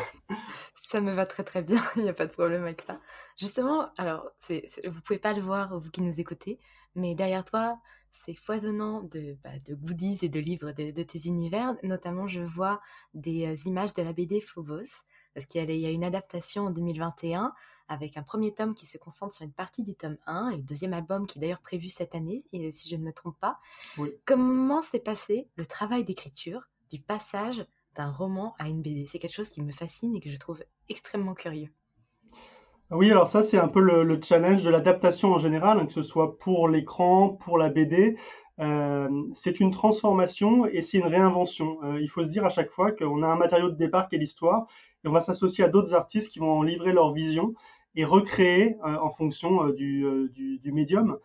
Ça 0.74 1.00
me 1.00 1.12
va 1.12 1.24
très 1.26 1.42
très 1.42 1.62
bien, 1.62 1.80
il 1.96 2.02
n'y 2.02 2.08
a 2.08 2.12
pas 2.12 2.26
de 2.26 2.32
problème 2.32 2.64
avec 2.64 2.82
ça. 2.82 3.00
Justement, 3.38 3.90
alors, 3.96 4.30
c'est, 4.38 4.68
vous 4.84 5.00
pouvez 5.00 5.18
pas 5.18 5.32
le 5.32 5.40
voir, 5.40 5.78
vous 5.78 5.90
qui 5.90 6.02
nous 6.02 6.20
écoutez, 6.20 6.58
mais 6.94 7.14
derrière 7.14 7.44
toi, 7.44 7.78
c'est 8.10 8.34
foisonnant 8.34 9.02
de, 9.02 9.38
bah, 9.42 9.50
de, 9.66 9.74
goodies 9.74 10.18
et 10.22 10.28
de 10.28 10.38
livres 10.38 10.72
de, 10.72 11.02
tes 11.02 11.26
univers. 11.26 11.74
Notamment, 11.82 12.26
je 12.26 12.42
vois 12.42 12.80
des 13.14 13.46
euh, 13.46 13.56
images 13.64 13.94
de 13.94 14.02
la 14.02 14.12
BD 14.12 14.40
Phobos, 14.40 15.04
parce 15.34 15.46
qu'il 15.46 15.70
y, 15.70 15.86
a 15.86 15.90
une 15.90 16.04
adaptation 16.04 16.66
en 16.66 16.70
2021 16.70 17.54
avec 17.88 18.16
un 18.16 18.22
premier 18.22 18.52
tome 18.52 18.74
qui 18.74 18.86
se 18.86 18.98
concentre 18.98 19.34
sur 19.34 19.44
une 19.44 19.52
partie 19.52 19.82
du 19.82 19.94
tome 19.94 20.18
1 20.26 20.50
et 20.50 20.56
le 20.56 20.62
deuxième 20.62 20.92
album 20.92 21.26
qui 21.26 21.38
est 21.38 21.40
d'ailleurs 21.40 21.60
prévu 21.60 21.88
cette 21.88 22.14
année, 22.14 22.42
si 22.72 22.88
je 22.88 22.96
ne 22.96 23.02
me 23.02 23.12
trompe 23.12 23.38
pas. 23.40 23.58
Comment 24.24 24.82
s'est 24.82 25.00
passé 25.00 25.48
le 25.56 25.66
travail 25.66 26.04
d'écriture 26.04 26.68
du 26.92 27.00
passage 27.00 27.64
d'un 27.96 28.10
roman 28.10 28.54
à 28.58 28.68
une 28.68 28.82
BD 28.82 29.06
C'est 29.06 29.18
quelque 29.18 29.34
chose 29.34 29.50
qui 29.50 29.62
me 29.62 29.72
fascine 29.72 30.14
et 30.14 30.20
que 30.20 30.30
je 30.30 30.36
trouve 30.36 30.62
extrêmement 30.88 31.34
curieux. 31.34 31.70
Oui, 32.90 33.10
alors 33.10 33.28
ça, 33.28 33.42
c'est 33.42 33.58
un 33.58 33.68
peu 33.68 33.80
le, 33.80 34.20
challenge 34.22 34.62
de 34.62 34.70
l'adaptation 34.70 35.32
en 35.32 35.38
général, 35.38 35.80
hein, 35.80 35.86
que 35.86 35.92
ce 35.92 36.02
soit 36.02 36.38
pour 36.38 36.68
l'écran, 36.68 37.30
pour 37.30 37.56
la 37.56 37.70
BD. 37.70 38.16
Euh, 38.60 39.08
c'est 39.32 39.60
une 39.60 39.70
transformation 39.70 40.66
et 40.66 40.82
c'est 40.82 40.98
une 40.98 41.06
réinvention. 41.06 41.78
Euh, 41.84 42.00
il 42.00 42.08
faut 42.08 42.22
se 42.22 42.28
dire 42.28 42.44
à 42.44 42.50
chaque 42.50 42.70
fois 42.70 42.92
qu'on 42.92 43.22
a 43.22 43.26
un 43.26 43.36
matériau 43.36 43.70
de 43.70 43.76
départ 43.76 44.08
qui 44.08 44.16
est 44.16 44.18
l'histoire 44.18 44.66
et 45.04 45.08
on 45.08 45.12
va 45.12 45.22
s'associer 45.22 45.64
à 45.64 45.68
d'autres 45.68 45.94
artistes 45.94 46.30
qui 46.30 46.38
vont 46.38 46.52
en 46.52 46.62
livrer 46.62 46.92
leur 46.92 47.14
vision 47.14 47.54
et 47.94 48.04
recréer 48.04 48.76
euh, 48.84 48.96
en 48.98 49.10
fonction 49.10 49.70
du, 49.70 50.06
médium. 50.66 51.18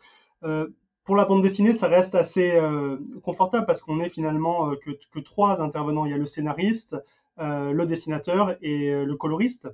Pour 1.08 1.16
la 1.16 1.26
bande 1.26 1.42
dessinée, 1.42 1.74
ça 1.74 1.88
reste 1.88 2.14
assez 2.14 2.60
confortable 3.24 3.66
parce 3.66 3.82
qu'on 3.82 4.00
est 4.02 4.10
finalement 4.10 4.76
que, 4.76 4.92
que, 4.92 5.20
trois 5.20 5.62
intervenants. 5.62 6.06
Il 6.06 6.12
y 6.12 6.14
a 6.14 6.18
le 6.18 6.28
scénariste, 6.28 6.96
le 7.38 7.86
dessinateur 7.86 8.56
et 8.62 8.92
le 8.92 9.16
coloriste. 9.16 9.68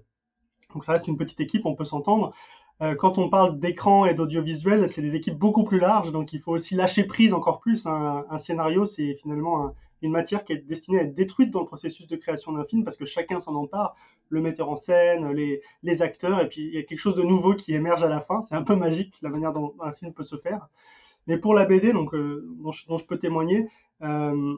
Donc 0.74 0.86
ça 0.86 0.94
reste 0.94 1.08
une 1.08 1.18
petite 1.18 1.40
équipe, 1.40 1.66
on 1.66 1.75
peut 1.75 1.86
s'entendre. 1.86 2.34
Euh, 2.82 2.96
quand 2.96 3.18
on 3.18 3.30
parle 3.30 3.60
d'écran 3.60 4.06
et 4.06 4.13
d'audiovisuel, 4.13 4.90
c'est 4.90 5.02
des 5.02 5.16
équipes 5.16 5.38
beaucoup 5.38 5.63
plus 5.63 5.80
larges, 5.80 6.12
donc 6.12 6.34
il 6.34 6.42
faut 6.42 6.52
aussi 6.52 6.75
lâcher 6.75 7.04
prise 7.04 7.34
encore 7.34 7.60
plus. 7.60 7.86
Un, 7.86 8.38
scénario, 8.38 8.86
c'est 8.86 9.16
finalement 9.16 9.74
une 10.02 10.12
matière 10.12 10.44
qui 10.44 10.54
est 10.54 10.58
destinée 10.58 11.00
à 11.00 11.04
être 11.04 11.13
détruite 11.13 11.52
dans 11.52 11.62
le 11.62 11.66
processus 11.66 12.08
de 12.08 12.16
création 12.16 12.52
d'un 12.52 12.66
film 12.66 12.84
parce 12.84 12.98
que 12.98 13.06
chacun 13.06 13.40
s'en 13.40 13.56
empare, 13.56 13.96
le 14.30 14.42
metteur 14.42 14.70
en 14.70 14.75
scène, 14.75 15.32
les, 15.32 16.02
acteurs, 16.02 16.42
et 16.42 16.50
puis 16.50 16.62
il 16.62 16.74
y 16.74 16.78
a 16.78 16.84
quelque 16.84 17.00
chose 17.00 17.16
de 17.16 17.22
nouveau 17.22 17.54
qui 17.54 17.74
émerge 17.74 18.04
à 18.04 18.10
la 18.10 18.20
fin. 18.20 18.42
C'est 18.42 18.56
un 18.56 18.63
peu 18.63 18.75
magique 18.75 19.16
la 19.22 19.30
manière 19.30 19.54
dont 19.54 19.75
un 19.80 19.94
film 19.94 20.12
peut 20.12 20.24
se 20.24 20.36
faire. 20.36 20.68
Mais 21.27 21.38
pour 21.38 21.53
la 21.53 21.65
BD, 21.65 21.94
donc, 21.94 22.13
euh, 22.13 22.46
dont, 22.60 22.72
je, 22.72 23.06
peux 23.06 23.18
témoigner, 23.18 23.68
euh, 24.01 24.56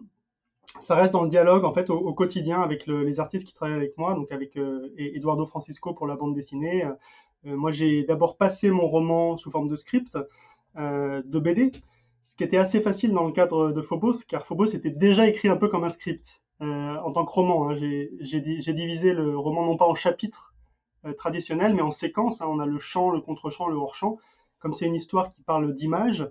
ça 0.80 0.96
reste 0.96 1.12
dans 1.12 1.24
le 1.24 1.30
dialogue 1.30 1.64
en 1.64 1.74
fait 1.74 1.90
au, 1.90 2.14
quotidien 2.14 2.62
avec 2.62 2.88
les 2.88 3.20
artistes 3.20 3.48
qui 3.48 3.54
travaillent 3.54 3.76
avec 3.76 3.98
moi, 3.98 4.16
donc 4.16 4.32
avec 4.32 4.58
euh, 4.58 4.90
Eduardo 4.98 5.46
Francisco 5.46 5.94
pour 5.94 6.08
la 6.08 6.16
bande 6.16 6.34
dessinée. 6.34 6.84
moi, 7.44 7.72
j'ai 7.72 8.04
d'abord 8.04 8.38
passé 8.38 8.72
mon 8.72 8.88
roman 8.88 9.38
sous 9.38 9.52
forme 9.52 9.70
de 9.70 9.76
script 9.76 10.18
de 10.76 11.40
BD, 11.40 11.72
ce 12.24 12.36
qui 12.36 12.44
était 12.44 12.58
assez 12.58 12.82
facile 12.82 13.14
dans 13.14 13.26
le 13.26 13.32
cadre 13.32 13.72
de 13.72 13.82
Phobos, 13.82 14.24
car 14.28 14.46
Phobos 14.48 14.74
était 14.74 14.90
déjà 14.90 15.28
écrit 15.28 15.48
un 15.48 15.56
peu 15.56 15.70
comme 15.70 15.84
un 15.84 15.90
script 15.90 16.42
en 16.60 17.12
tant 17.12 17.24
que 17.24 17.32
roman. 17.32 17.70
Hein. 17.70 17.76
J'ai 17.76 18.74
divisé 18.74 19.14
le 19.14 19.38
roman 19.38 19.64
non 19.64 19.78
pas 19.78 19.86
en 19.86 19.96
chapitres 19.96 20.56
traditionnels, 21.18 21.76
mais 21.76 21.84
en 21.84 21.92
séquences. 21.92 22.42
Hein. 22.42 22.48
On 22.50 22.60
a 22.60 22.66
le 22.66 22.80
chant, 22.80 23.12
le 23.12 23.22
contre-chant, 23.22 23.68
le 23.68 23.76
hors-chant. 23.76 24.18
Comme 24.60 24.74
c'est 24.74 24.88
une 24.88 24.96
histoire 24.96 25.32
qui 25.32 25.44
parle 25.44 25.76
d'images, 25.76 26.28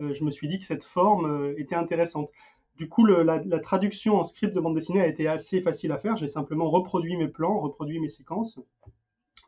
je 0.00 0.24
me 0.24 0.30
suis 0.30 0.48
dit 0.48 0.58
que 0.58 0.66
cette 0.66 0.84
forme 0.84 1.26
euh, 1.26 1.54
était 1.58 1.74
intéressante. 1.74 2.30
Du 2.76 2.88
coup, 2.88 3.04
la, 3.04 3.40
traduction 3.58 4.20
en 4.20 4.24
script 4.24 4.54
de 4.54 4.60
bande 4.60 4.74
dessinée 4.74 5.00
a 5.00 5.08
été 5.08 5.26
assez 5.26 5.60
facile 5.60 5.90
à 5.90 5.98
faire. 5.98 6.16
J'ai 6.16 6.28
simplement 6.28 6.70
reproduit 6.70 7.16
mes 7.16 7.26
plans, 7.26 7.58
reproduit 7.58 7.98
mes 7.98 8.08
séquences. 8.08 8.60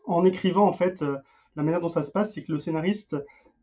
En 0.05 0.25
écrivant, 0.25 0.67
en 0.67 0.73
fait, 0.73 1.03
euh, 1.03 1.17
la 1.55 1.63
manière 1.63 1.81
dont 1.81 1.89
ça 1.89 2.03
se 2.03 2.11
passe, 2.11 2.35
c'est 2.35 2.43
que 2.43 2.53
le 2.53 2.59
scénariste 2.59 3.17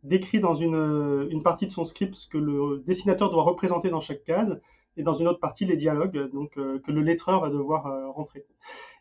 décrit 0.04 0.40
dans 0.40 0.56
une, 0.56 1.42
partie 1.44 1.68
de 1.68 1.72
son 1.72 1.84
script 1.84 2.16
ce 2.16 2.28
que 2.28 2.38
le 2.38 2.82
dessinateur 2.86 3.30
doit 3.30 3.44
représenter 3.44 3.90
dans 3.90 4.00
chaque 4.00 4.24
case, 4.24 4.62
et 4.96 5.04
dans 5.04 5.14
une 5.14 5.28
autre 5.28 5.40
partie 5.40 5.66
les 5.66 5.76
dialogues, 5.76 6.32
donc 6.32 6.52
que 6.54 6.92
le 6.92 7.02
lettreur 7.02 7.42
va 7.42 7.50
devoir 7.50 8.14
rentrer. 8.14 8.46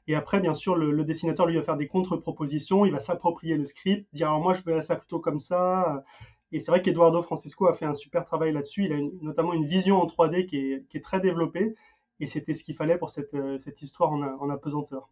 Et 0.09 0.15
après, 0.15 0.41
bien 0.41 0.55
sûr, 0.55 0.77
le, 0.77 1.05
dessinateur 1.05 1.47
lui 1.47 1.57
va 1.57 1.63
faire 1.63 1.77
des 1.77 1.89
contre-propositions, 1.89 2.87
il 2.87 2.93
va 2.93 3.01
s'approprier 3.01 3.57
le 3.57 3.65
script, 3.65 4.07
dire 4.13 4.29
alors 4.29 4.41
moi 4.41 4.55
je 4.55 4.63
veux 4.65 4.81
ça 4.81 4.97
plutôt 4.97 5.19
comme 5.19 5.39
ça, 5.39 6.05
et 6.53 6.61
c'est 6.61 6.71
vrai 6.71 6.81
qu'Eduardo 6.81 7.23
Francisco 7.23 7.67
a 7.67 7.75
fait 7.75 7.87
un 7.87 7.95
super 7.95 8.25
travail 8.25 8.53
là-dessus. 8.53 8.85
Il 8.85 8.93
a 8.93 8.99
notamment 9.21 9.53
une 9.53 9.67
vision 9.67 10.01
en 10.01 10.07
3D 10.07 10.47
qui 10.47 10.59
est, 10.95 11.05
très 11.05 11.21
développée. 11.21 11.75
Et 12.21 12.27
c'était 12.27 12.55
ce 12.55 12.63
qu'il 12.63 12.77
fallait 12.77 12.99
pour 12.99 13.11
cette, 13.11 13.35
euh, 13.35 13.59
histoire 13.81 14.13
en, 14.13 14.49
apesanteur. 14.49 15.09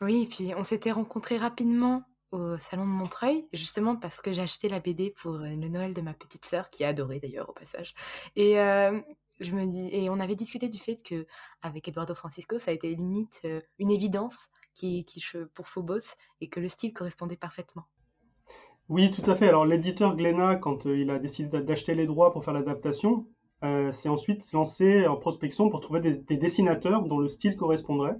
Oui, 0.00 0.22
et 0.22 0.26
puis 0.26 0.54
on 0.56 0.64
s'était 0.64 0.92
rencontrés 0.92 1.36
rapidement 1.36 2.02
au 2.30 2.56
salon 2.56 2.84
de 2.84 2.90
Montreuil, 2.90 3.46
justement 3.52 3.94
parce 3.94 4.20
que 4.20 4.32
j'ai 4.32 4.42
acheté 4.42 4.68
la 4.68 4.80
BD 4.80 5.10
pour 5.10 5.34
euh, 5.34 5.48
le 5.48 5.68
Noël 5.68 5.92
de 5.92 6.00
ma 6.00 6.14
petite 6.14 6.44
sœur, 6.44 6.70
qui 6.70 6.84
a 6.84 6.88
adoré 6.88 7.20
d'ailleurs 7.20 7.50
au 7.50 7.52
passage. 7.52 7.94
Et 8.34 8.58
euh, 8.58 9.00
je 9.40 9.54
me 9.54 9.66
dis, 9.66 9.88
et 9.92 10.08
on 10.08 10.18
avait 10.18 10.34
discuté 10.34 10.68
du 10.68 10.78
fait 10.78 11.02
que 11.02 11.26
avec 11.62 11.88
Eduardo 11.88 12.14
Francisco, 12.14 12.58
ça 12.58 12.70
a 12.70 12.74
été 12.74 12.94
limite 12.94 13.46
une 13.78 13.90
évidence 13.90 14.48
qui, 14.72 15.04
pour 15.52 15.68
Phobos 15.68 16.16
et 16.40 16.48
que 16.48 16.60
le 16.60 16.68
style 16.68 16.92
correspondait 16.92 17.36
parfaitement. 17.36 17.84
Oui, 18.90 19.10
tout 19.10 19.28
à 19.30 19.34
fait. 19.34 19.48
Alors 19.48 19.64
l'éditeur 19.64 20.14
Glénat, 20.14 20.56
quand 20.56 20.86
euh, 20.86 20.98
il 20.98 21.08
a 21.10 21.18
décidé 21.18 21.62
d'acheter 21.62 21.94
les 21.94 22.06
droits 22.06 22.32
pour 22.32 22.44
faire 22.44 22.52
l'adaptation, 22.52 23.26
euh, 23.64 23.92
s'est 23.92 24.10
ensuite 24.10 24.52
lancé 24.52 25.06
en 25.06 25.16
prospection 25.16 25.70
pour 25.70 25.80
trouver 25.80 26.00
des, 26.00 26.36
dessinateurs 26.36 27.02
dont 27.04 27.18
le 27.18 27.28
style 27.28 27.56
correspondrait. 27.56 28.16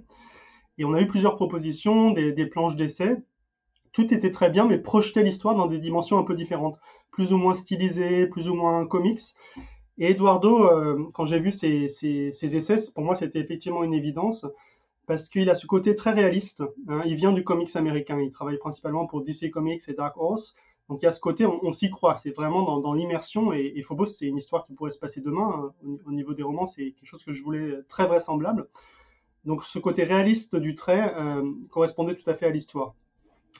Et 0.79 0.85
on 0.85 0.93
a 0.95 1.01
eu 1.01 1.07
plusieurs 1.07 1.35
propositions, 1.35 2.11
des, 2.11 2.45
planches 2.47 2.75
d'essai. 2.75 3.17
Tout 3.93 4.11
était 4.13 4.31
très 4.31 4.49
bien, 4.49 4.65
mais 4.65 4.79
projetait 4.79 5.23
l'histoire 5.23 5.55
dans 5.55 5.67
des 5.67 5.77
dimensions 5.77 6.17
un 6.17 6.23
peu 6.23 6.33
différentes, 6.35 6.77
plus 7.11 7.31
ou 7.31 7.37
moins 7.37 7.53
stylisées, 7.53 8.25
plus 8.27 8.49
ou 8.49 8.55
moins 8.55 8.87
comics. 8.87 9.21
Et 9.99 10.11
Eduardo, 10.11 10.65
euh, 10.65 11.09
quand 11.13 11.25
j'ai 11.25 11.39
vu 11.39 11.51
ses, 11.51 11.85
essais, 12.41 12.77
pour 12.93 13.03
moi 13.03 13.15
c'était 13.15 13.39
effectivement 13.39 13.83
une 13.83 13.93
évidence 13.93 14.45
parce 15.07 15.29
qu'il 15.29 15.49
a 15.49 15.55
ce 15.55 15.67
côté 15.67 15.95
très 15.95 16.11
réaliste. 16.11 16.63
Hein. 16.87 17.01
Il 17.05 17.15
vient 17.15 17.31
du 17.31 17.43
comics 17.43 17.75
américain, 17.75 18.19
il 18.19 18.31
travaille 18.31 18.57
principalement 18.57 19.05
pour 19.05 19.21
DC 19.21 19.51
Comics 19.51 19.81
et 19.87 19.93
Dark 19.93 20.15
Horse. 20.17 20.55
Donc 20.89 21.01
il 21.01 21.05
y 21.05 21.07
a 21.07 21.11
ce 21.11 21.19
côté, 21.19 21.45
on, 21.45 21.71
s'y 21.71 21.89
croit, 21.89 22.15
c'est 22.17 22.29
vraiment 22.29 22.79
dans, 22.79 22.93
l'immersion. 22.93 23.53
Et, 23.53 23.81
Phobos, 23.81 24.05
c'est 24.05 24.27
une 24.27 24.37
histoire 24.37 24.63
qui 24.63 24.73
pourrait 24.73 24.91
se 24.91 24.99
passer 24.99 25.19
demain. 25.19 25.73
Hein. 25.83 25.97
Au, 26.05 26.11
niveau 26.11 26.33
des 26.33 26.43
romans, 26.43 26.67
c'est 26.67 26.91
quelque 26.91 27.07
chose 27.07 27.23
que 27.23 27.33
je 27.33 27.43
voulais 27.43 27.79
très 27.89 28.05
vraisemblable. 28.05 28.67
Donc 29.45 29.63
ce 29.63 29.79
côté 29.79 30.03
réaliste 30.03 30.55
du 30.55 30.75
trait 30.75 31.13
euh, 31.15 31.43
correspondait 31.69 32.15
tout 32.15 32.29
à 32.29 32.35
fait 32.35 32.45
à 32.45 32.49
l'histoire. 32.49 32.93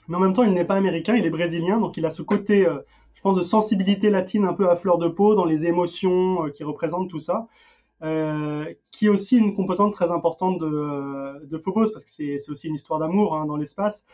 Mais 0.08 0.16
en 0.16 0.20
même 0.20 0.34
temps, 0.34 0.44
il 0.44 0.52
n'est 0.52 0.64
pas 0.64 0.76
américain, 0.76 1.16
il 1.16 1.26
est 1.26 1.30
brésilien, 1.30 1.80
donc 1.80 1.96
il 1.96 2.06
a 2.06 2.10
ce 2.10 2.22
côté, 2.22 2.66
euh, 2.66 2.78
je 3.14 3.20
pense, 3.22 3.36
de 3.36 3.42
sensibilité 3.42 4.10
latine 4.10 4.44
un 4.44 4.52
peu 4.52 4.70
à 4.70 4.76
fleur 4.76 4.98
de 4.98 5.08
peau 5.08 5.34
dans 5.34 5.44
les 5.44 5.66
émotions 5.66 6.44
euh, 6.44 6.50
qui 6.50 6.62
représentent 6.62 7.10
tout 7.10 7.18
ça. 7.18 7.48
Euh, 8.02 8.74
qui 8.90 9.06
est 9.06 9.08
aussi 9.08 9.38
une 9.38 9.54
composante 9.54 9.94
très 9.94 10.10
importante 10.10 10.58
de, 10.58 10.66
euh, 10.66 11.40
de 11.46 11.56
Phobos, 11.56 11.90
parce 11.92 12.04
que 12.04 12.10
c'est 12.10 12.50
aussi 12.50 12.68
une 12.68 12.74
histoire 12.74 13.00
d'amour 13.00 13.34
hein, 13.34 13.46
dans 13.46 13.56
l'espace. 13.56 14.04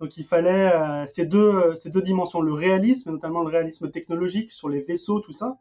Donc 0.00 0.16
il 0.16 0.24
fallait 0.24 0.72
euh, 0.74 1.06
ces, 1.06 1.24
deux, 1.24 1.74
ces 1.76 1.90
deux 1.90 2.02
dimensions, 2.02 2.40
le 2.40 2.52
réalisme, 2.52 3.12
notamment 3.12 3.42
le 3.42 3.48
réalisme 3.48 3.90
technologique 3.90 4.50
sur 4.50 4.68
les 4.68 4.80
vaisseaux, 4.80 5.20
tout 5.20 5.32
ça, 5.32 5.58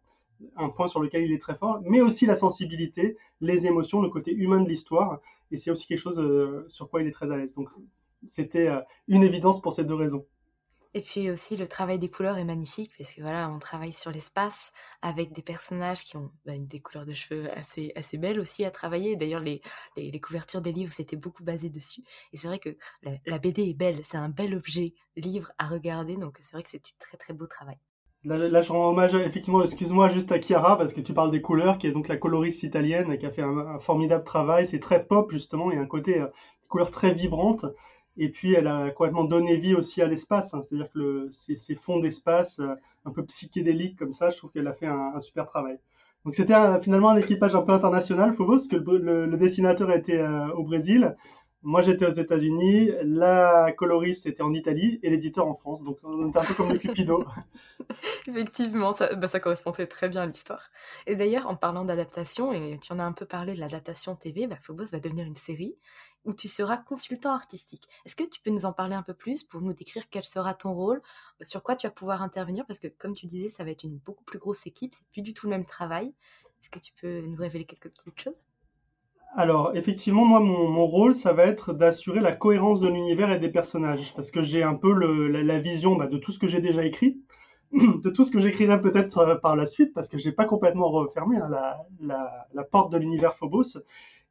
un 0.55 0.69
point 0.69 0.87
sur 0.87 0.99
lequel 1.01 1.23
il 1.23 1.33
est 1.33 1.41
très 1.41 1.55
fort, 1.55 1.81
mais 1.83 2.01
aussi 2.01 2.25
la 2.25 2.35
sensibilité, 2.35 3.17
les 3.41 3.67
émotions, 3.67 4.01
le 4.01 4.09
côté 4.09 4.31
humain 4.33 4.61
de 4.61 4.69
l'histoire, 4.69 5.19
et 5.51 5.57
c'est 5.57 5.69
aussi 5.71 5.87
quelque 5.87 5.99
chose 5.99 6.23
sur 6.67 6.89
quoi 6.89 7.01
il 7.01 7.07
est 7.07 7.11
très 7.11 7.31
à 7.31 7.37
l'aise. 7.37 7.53
Donc 7.53 7.69
c'était 8.29 8.69
une 9.07 9.23
évidence 9.23 9.61
pour 9.61 9.73
ces 9.73 9.83
deux 9.83 9.95
raisons. 9.95 10.25
Et 10.93 11.01
puis 11.01 11.29
aussi 11.29 11.57
le 11.57 11.67
travail 11.67 11.99
des 11.99 12.09
couleurs 12.09 12.37
est 12.37 12.45
magnifique 12.45 12.91
parce 12.97 13.13
que 13.13 13.21
voilà, 13.21 13.49
on 13.49 13.59
travaille 13.59 13.93
sur 13.93 14.11
l'espace 14.11 14.71
avec 15.01 15.33
des 15.33 15.41
personnages 15.41 16.03
qui 16.03 16.17
ont 16.17 16.31
bah, 16.45 16.53
des 16.57 16.79
couleurs 16.79 17.05
de 17.05 17.13
cheveux 17.13 17.51
assez, 17.51 17.91
assez 17.95 18.17
belles 18.17 18.39
aussi 18.39 18.65
à 18.65 18.71
travailler. 18.71 19.15
D'ailleurs, 19.15 19.41
les, 19.41 19.61
les, 19.95 20.19
couvertures 20.19 20.61
des 20.61 20.71
livres, 20.71 20.93
c'était 20.95 21.15
beaucoup 21.15 21.43
basé 21.43 21.69
dessus. 21.69 22.01
Et 22.33 22.37
c'est 22.37 22.47
vrai 22.47 22.59
que 22.59 22.77
la, 23.25 23.37
BD 23.37 23.69
est 23.69 23.77
belle, 23.77 24.03
c'est 24.03 24.17
un 24.17 24.29
bel 24.29 24.55
objet 24.55 24.93
livre 25.15 25.51
à 25.57 25.67
regarder. 25.67 26.15
Donc 26.15 26.37
c'est 26.41 26.53
vrai 26.53 26.63
que 26.63 26.69
c'est 26.69 26.83
du 26.83 26.91
très 26.99 27.17
très 27.17 27.33
beau 27.33 27.47
travail. 27.47 27.77
Là, 28.23 28.61
je 28.61 28.71
rends 28.73 28.89
hommage, 28.89 29.13
effectivement, 29.13 29.63
excuse-moi, 29.63 30.09
juste 30.09 30.31
à 30.31 30.41
Chiara, 30.41 30.77
parce 30.77 30.91
que 30.91 30.99
tu 30.99 31.13
parles 31.13 31.31
des 31.31 31.41
couleurs, 31.41 31.77
qui 31.77 31.87
est 31.87 31.91
donc 31.91 32.09
la 32.09 32.17
coloriste 32.17 32.63
italienne, 32.63 33.17
qui 33.17 33.25
a 33.25 33.31
fait 33.31 33.43
un, 33.43 33.79
formidable 33.79 34.25
travail. 34.25 34.67
C'est 34.67 34.79
très 34.79 35.05
pop, 35.05 35.31
justement, 35.31 35.71
et 35.71 35.77
un 35.77 35.85
côté, 35.85 36.19
euh, 36.19 36.27
couleurs 36.67 36.91
très 36.91 37.13
vibrantes. 37.13 37.65
Et 38.17 38.29
puis, 38.29 38.53
elle 38.53 38.67
a 38.67 38.89
complètement 38.89 39.23
donné 39.23 39.57
vie 39.57 39.75
aussi 39.75 40.01
à 40.01 40.07
l'espace. 40.07 40.53
Hein. 40.53 40.61
C'est-à-dire 40.61 40.89
que 40.91 41.29
ces, 41.31 41.75
fonds 41.75 41.99
d'espace 41.99 42.59
euh, 42.59 42.73
un 43.05 43.11
peu 43.11 43.23
psychédéliques 43.25 43.97
comme 43.97 44.13
ça, 44.13 44.31
je 44.31 44.37
trouve 44.37 44.51
qu'elle 44.51 44.67
a 44.67 44.73
fait 44.73 44.87
un, 44.87 45.19
super 45.19 45.45
travail. 45.45 45.77
Donc, 46.25 46.35
c'était 46.35 46.55
finalement 46.81 47.09
un 47.09 47.17
équipage 47.17 47.55
un 47.55 47.61
peu 47.61 47.71
international, 47.71 48.33
Phobos, 48.33 48.57
parce 48.57 48.67
que 48.67 48.75
le, 48.75 49.37
dessinateur 49.37 49.91
était 49.91 50.19
euh, 50.19 50.49
au 50.53 50.63
Brésil. 50.63 51.15
Moi, 51.67 51.81
j'étais 51.81 52.05
aux 52.05 52.13
États-Unis, 52.13 52.91
la 53.03 53.73
coloriste 53.73 54.25
était 54.25 54.41
en 54.41 54.53
Italie 54.53 55.01
et 55.03 55.09
l'éditeur 55.09 55.45
en 55.45 55.53
France. 55.53 55.83
Donc, 55.83 55.97
on 56.01 56.29
était 56.29 56.39
un 56.39 56.43
peu 56.45 56.53
comme 56.53 56.71
le 56.71 56.77
Cupido. 56.77 57.25
Effectivement, 58.29 58.93
ça, 58.93 59.13
bah, 59.15 59.27
ça, 59.27 59.41
correspondait 59.41 59.85
très 59.85 60.07
bien 60.07 60.21
à 60.21 60.25
l'histoire. 60.25 60.69
Et 61.07 61.17
d'ailleurs, 61.17 61.45
en 61.45 61.57
parlant 61.57 61.83
d'adaptation, 61.83 62.53
et 62.53 62.79
tu 62.81 62.93
en 62.93 62.99
as 62.99 63.03
un 63.03 63.11
peu 63.11 63.25
parlé 63.25 63.53
de 63.53 63.59
l'adaptation 63.59 64.15
TV, 64.15 64.47
bah, 64.47 64.55
Phobos 64.61 64.85
va 64.93 65.01
devenir 65.01 65.25
une 65.25 65.35
série 65.35 65.75
où 66.23 66.33
tu 66.33 66.47
seras 66.47 66.77
consultant 66.77 67.33
artistique. 67.33 67.83
Est-ce 68.05 68.15
que 68.15 68.23
tu 68.23 68.39
peux 68.39 68.51
nous 68.51 68.65
en 68.65 68.71
parler 68.71 68.95
un 68.95 69.03
peu 69.03 69.13
plus 69.13 69.43
pour 69.43 69.59
nous 69.59 69.73
décrire 69.73 70.03
quel 70.09 70.23
sera 70.23 70.53
ton 70.53 70.71
rôle, 70.71 71.01
sur 71.41 71.63
quoi 71.63 71.75
tu 71.75 71.85
vas 71.85 71.91
pouvoir 71.91 72.21
intervenir? 72.21 72.65
Parce 72.65 72.79
que, 72.79 72.87
comme 72.87 73.11
tu 73.11 73.25
disais, 73.25 73.49
ça 73.49 73.65
va 73.65 73.71
être 73.71 73.83
une 73.83 73.97
beaucoup 73.97 74.23
plus 74.23 74.39
grosse 74.39 74.65
équipe, 74.67 74.95
c'est 74.95 75.07
plus 75.07 75.21
du 75.21 75.33
tout 75.33 75.47
le 75.47 75.49
même 75.49 75.65
travail. 75.65 76.13
Est-ce 76.61 76.69
que 76.69 76.79
tu 76.79 76.93
peux 76.93 77.19
nous 77.19 77.35
révéler 77.35 77.65
quelques 77.65 77.89
petites 77.89 78.21
choses? 78.21 78.45
Alors, 79.37 79.75
effectivement, 79.75 80.25
moi, 80.25 80.39
mon, 80.39 80.87
rôle, 80.87 81.13
ça 81.13 81.31
va 81.31 81.45
être 81.45 81.71
d'assurer 81.71 82.21
la 82.21 82.31
cohérence 82.31 82.79
de 82.79 82.87
l'univers 82.87 83.31
et 83.31 83.37
des 83.37 83.49
personnages, 83.49 84.11
parce 84.15 84.31
que 84.31 84.41
j'ai 84.41 84.63
un 84.63 84.73
peu 84.73 84.91
la, 84.91 85.59
vision 85.59 85.95
bah, 85.95 86.07
de 86.07 86.17
tout 86.17 86.31
ce 86.31 86.39
que 86.39 86.47
j'ai 86.47 86.59
déjà 86.59 86.83
écrit, 86.83 87.21
de 87.71 88.09
tout 88.09 88.25
ce 88.25 88.31
que 88.31 88.39
j'écrirai 88.39 88.81
peut-être 88.81 89.19
euh, 89.19 89.35
par 89.35 89.55
la 89.55 89.67
suite, 89.67 89.93
parce 89.93 90.09
que 90.09 90.17
je 90.17 90.27
n'ai 90.27 90.33
pas 90.33 90.45
complètement 90.45 90.89
refermé 90.89 91.37
hein, 91.37 91.51
la, 92.01 92.63
porte 92.63 92.91
de 92.91 92.97
l'univers 92.97 93.35
Phobos. 93.35 93.77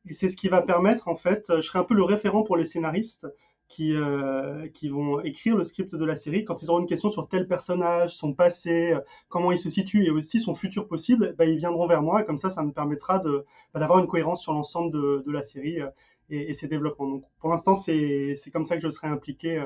Et 0.08 0.12
c'est 0.12 0.28
ce 0.28 0.36
qui 0.36 0.48
va 0.48 0.60
permettre, 0.60 1.06
en 1.06 1.14
fait, 1.14 1.52
je 1.54 1.60
serai 1.60 1.78
un 1.78 1.84
peu 1.84 1.94
le 1.94 2.02
référent 2.02 2.42
pour 2.42 2.56
les 2.56 2.66
scénaristes 2.66 3.28
qui, 3.68 3.94
euh, 3.94 4.68
qui 4.68 4.88
vont 4.88 5.20
écrire 5.20 5.56
le 5.56 5.64
script 5.64 5.94
de 5.94 6.04
la 6.04 6.16
série. 6.16 6.44
Quand 6.44 6.62
ils 6.62 6.70
auront 6.70 6.80
une 6.80 6.86
question 6.86 7.10
sur 7.10 7.28
tel 7.28 7.48
personnage, 7.48 8.16
son 8.16 8.32
passé, 8.32 8.92
euh, 8.92 9.00
comment 9.28 9.52
il 9.52 9.58
se 9.58 9.70
situe 9.70 10.04
et 10.04 10.10
aussi 10.10 10.40
son 10.40 10.54
futur 10.54 10.86
possible, 10.86 11.34
bah, 11.36 11.46
ils 11.46 11.58
viendront 11.58 11.86
vers 11.86 12.02
moi. 12.02 12.22
Comme 12.22 12.38
ça, 12.38 12.50
ça 12.50 12.62
me 12.62 12.72
permettra 12.72 13.18
de, 13.18 13.44
bah, 13.74 13.80
d'avoir 13.80 13.98
une 13.98 14.06
cohérence 14.06 14.42
sur 14.42 14.52
l'ensemble 14.52 14.92
de, 14.92 15.24
de, 15.26 15.32
la 15.32 15.42
série 15.42 15.80
euh, 15.80 15.88
et, 16.30 16.50
et, 16.50 16.54
ses 16.54 16.68
développements. 16.68 17.08
Donc, 17.08 17.24
pour 17.38 17.50
l'instant, 17.50 17.74
c'est, 17.74 18.34
c'est 18.36 18.50
comme 18.50 18.64
ça 18.64 18.76
que 18.76 18.82
je 18.82 18.90
serai 18.90 19.08
impliqué 19.08 19.64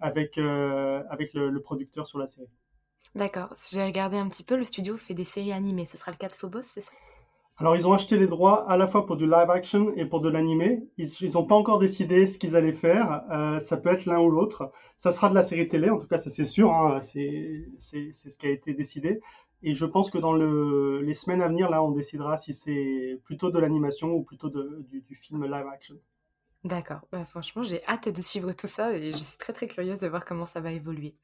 avec, 0.00 0.38
avec 0.38 1.32
le, 1.34 1.58
producteur 1.60 2.06
sur 2.06 2.18
la 2.18 2.26
série. 2.26 2.48
D'accord. 3.14 3.54
J'ai 3.70 3.84
regardé 3.84 4.16
un 4.16 4.28
petit 4.28 4.42
peu, 4.42 4.56
le 4.56 4.64
studio 4.64 4.96
fait 4.96 5.14
des 5.14 5.24
séries 5.24 5.52
animées. 5.52 5.84
Ce 5.84 5.96
sera 5.96 6.10
le 6.10 6.16
cas 6.16 6.28
de 6.28 6.32
Phobos, 6.32 6.62
c'est 6.62 6.82
alors, 7.56 7.76
ils 7.76 7.86
ont 7.86 7.92
acheté 7.92 8.16
les 8.16 8.26
droits 8.26 8.68
à 8.68 8.76
la 8.76 8.88
fois 8.88 9.06
pour 9.06 9.16
du 9.16 9.26
live 9.26 9.48
action 9.48 9.92
et 9.94 10.06
pour 10.06 10.20
de 10.20 10.28
l'animé. 10.28 10.88
Ils 10.98 11.32
n'ont 11.34 11.46
pas 11.46 11.54
encore 11.54 11.78
décidé 11.78 12.26
ce 12.26 12.36
qu'ils 12.36 12.56
allaient 12.56 12.72
faire. 12.72 13.22
Euh, 13.30 13.60
ça 13.60 13.76
peut 13.76 13.90
être 13.90 14.06
l'un 14.06 14.18
ou 14.18 14.28
l'autre. 14.28 14.72
Ça 14.96 15.12
sera 15.12 15.28
de 15.28 15.34
la 15.36 15.44
série 15.44 15.68
télé, 15.68 15.88
en 15.88 15.98
tout 15.98 16.08
cas, 16.08 16.18
ça 16.18 16.30
c'est 16.30 16.44
sûr. 16.44 16.72
Hein. 16.72 16.98
c'est 17.00 17.68
ce 17.78 18.38
qui 18.38 18.46
a 18.46 18.50
été 18.50 18.74
décidé. 18.74 19.20
Et 19.62 19.74
je 19.74 19.86
pense 19.86 20.10
que 20.10 20.18
dans 20.18 20.34
les 20.34 21.14
semaines 21.14 21.42
à 21.42 21.48
venir, 21.48 21.70
là, 21.70 21.82
on 21.82 21.92
décidera 21.92 22.38
si 22.38 22.52
c'est 22.52 23.20
plutôt 23.24 23.50
de 23.50 23.58
l'animation 23.60 24.12
ou 24.12 24.24
plutôt 24.24 24.50
du, 24.50 25.14
film 25.14 25.44
live 25.44 25.66
action. 25.72 25.94
D'accord. 26.64 27.02
Bah, 27.12 27.24
franchement, 27.24 27.62
j'ai 27.62 27.84
hâte 27.86 28.08
de 28.08 28.20
suivre 28.20 28.52
tout 28.52 28.66
ça 28.66 28.96
et 28.96 29.12
je 29.12 29.18
suis 29.18 29.38
très 29.38 29.52
très 29.52 29.68
curieuse 29.68 30.00
de 30.00 30.08
voir 30.08 30.24
comment 30.24 30.46
ça 30.46 30.60
va 30.60 30.72
évoluer. 30.72 31.14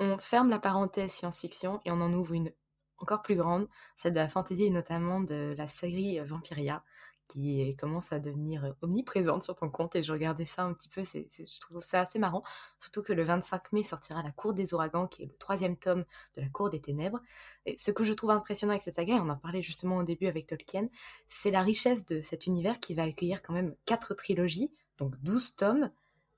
On 0.00 0.18
ferme 0.18 0.50
la 0.50 0.58
parenthèse 0.58 1.12
science-fiction 1.12 1.80
et 1.84 1.92
on 1.92 2.00
en 2.00 2.12
ouvre 2.12 2.32
une 2.34 2.50
encore 2.98 3.22
plus 3.22 3.36
grande, 3.36 3.68
celle 3.96 4.12
de 4.12 4.18
la 4.18 4.28
fantasy 4.28 4.64
et 4.64 4.70
notamment 4.70 5.20
de 5.20 5.54
la 5.56 5.66
série 5.66 6.20
Vampiria, 6.20 6.82
qui 7.28 7.76
commence 7.76 8.10
à 8.12 8.18
devenir 8.18 8.74
omniprésente 8.80 9.42
sur 9.42 9.54
ton 9.54 9.68
compte 9.68 9.94
et 9.94 10.02
je 10.02 10.12
regardais 10.12 10.46
ça 10.46 10.64
un 10.64 10.72
petit 10.72 10.88
peu, 10.88 11.04
c'est, 11.04 11.28
je 11.30 11.60
trouve 11.60 11.84
ça 11.84 12.00
assez 12.00 12.18
marrant, 12.18 12.42
surtout 12.80 13.02
que 13.02 13.12
le 13.12 13.22
25 13.22 13.72
mai 13.72 13.82
sortira 13.82 14.22
La 14.22 14.32
Cour 14.32 14.54
des 14.54 14.72
Ouragans, 14.74 15.06
qui 15.06 15.22
est 15.22 15.26
le 15.26 15.36
troisième 15.36 15.76
tome 15.76 16.04
de 16.34 16.40
La 16.40 16.48
Cour 16.48 16.70
des 16.70 16.80
Ténèbres. 16.80 17.20
Et 17.66 17.76
ce 17.78 17.90
que 17.90 18.02
je 18.02 18.14
trouve 18.14 18.30
impressionnant 18.30 18.72
avec 18.72 18.82
cette 18.82 18.96
saga, 18.96 19.16
et 19.16 19.20
on 19.20 19.28
en 19.28 19.36
parlait 19.36 19.62
justement 19.62 19.98
au 19.98 20.02
début 20.02 20.26
avec 20.26 20.46
Tolkien, 20.46 20.88
c'est 21.28 21.50
la 21.50 21.62
richesse 21.62 22.06
de 22.06 22.20
cet 22.22 22.46
univers 22.46 22.80
qui 22.80 22.94
va 22.94 23.02
accueillir 23.02 23.42
quand 23.42 23.52
même 23.52 23.76
quatre 23.84 24.14
trilogies, 24.14 24.72
donc 24.96 25.14
12 25.22 25.54
tomes. 25.56 25.90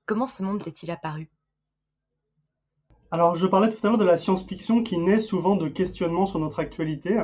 Comment 0.05 0.27
ce 0.27 0.43
monde 0.43 0.61
t'est-il 0.61 0.91
apparu? 0.91 1.29
Alors, 3.11 3.35
je 3.35 3.45
parlais 3.45 3.69
tout 3.69 3.85
à 3.85 3.89
l'heure 3.89 3.97
de 3.97 4.05
la 4.05 4.17
science-fiction 4.17 4.83
qui 4.83 4.97
naît 4.97 5.19
souvent 5.19 5.55
de 5.55 5.67
questionnements 5.67 6.25
sur 6.25 6.39
notre 6.39 6.59
actualité 6.59 7.19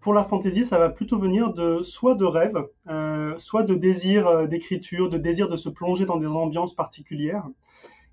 pour 0.00 0.14
la 0.14 0.24
fantaisie, 0.24 0.64
ça 0.64 0.78
va 0.78 0.88
plutôt 0.88 1.18
venir 1.18 1.52
de 1.52 1.82
soit 1.82 2.14
de 2.14 2.24
rêves, 2.24 2.66
euh, 2.88 3.34
soit 3.38 3.62
de 3.62 3.74
désir 3.74 4.26
euh, 4.26 4.46
d'écriture, 4.46 5.10
de 5.10 5.18
désir 5.18 5.48
de 5.48 5.56
se 5.56 5.68
plonger 5.68 6.06
dans 6.06 6.16
des 6.16 6.26
ambiances 6.26 6.74
particulières. 6.74 7.46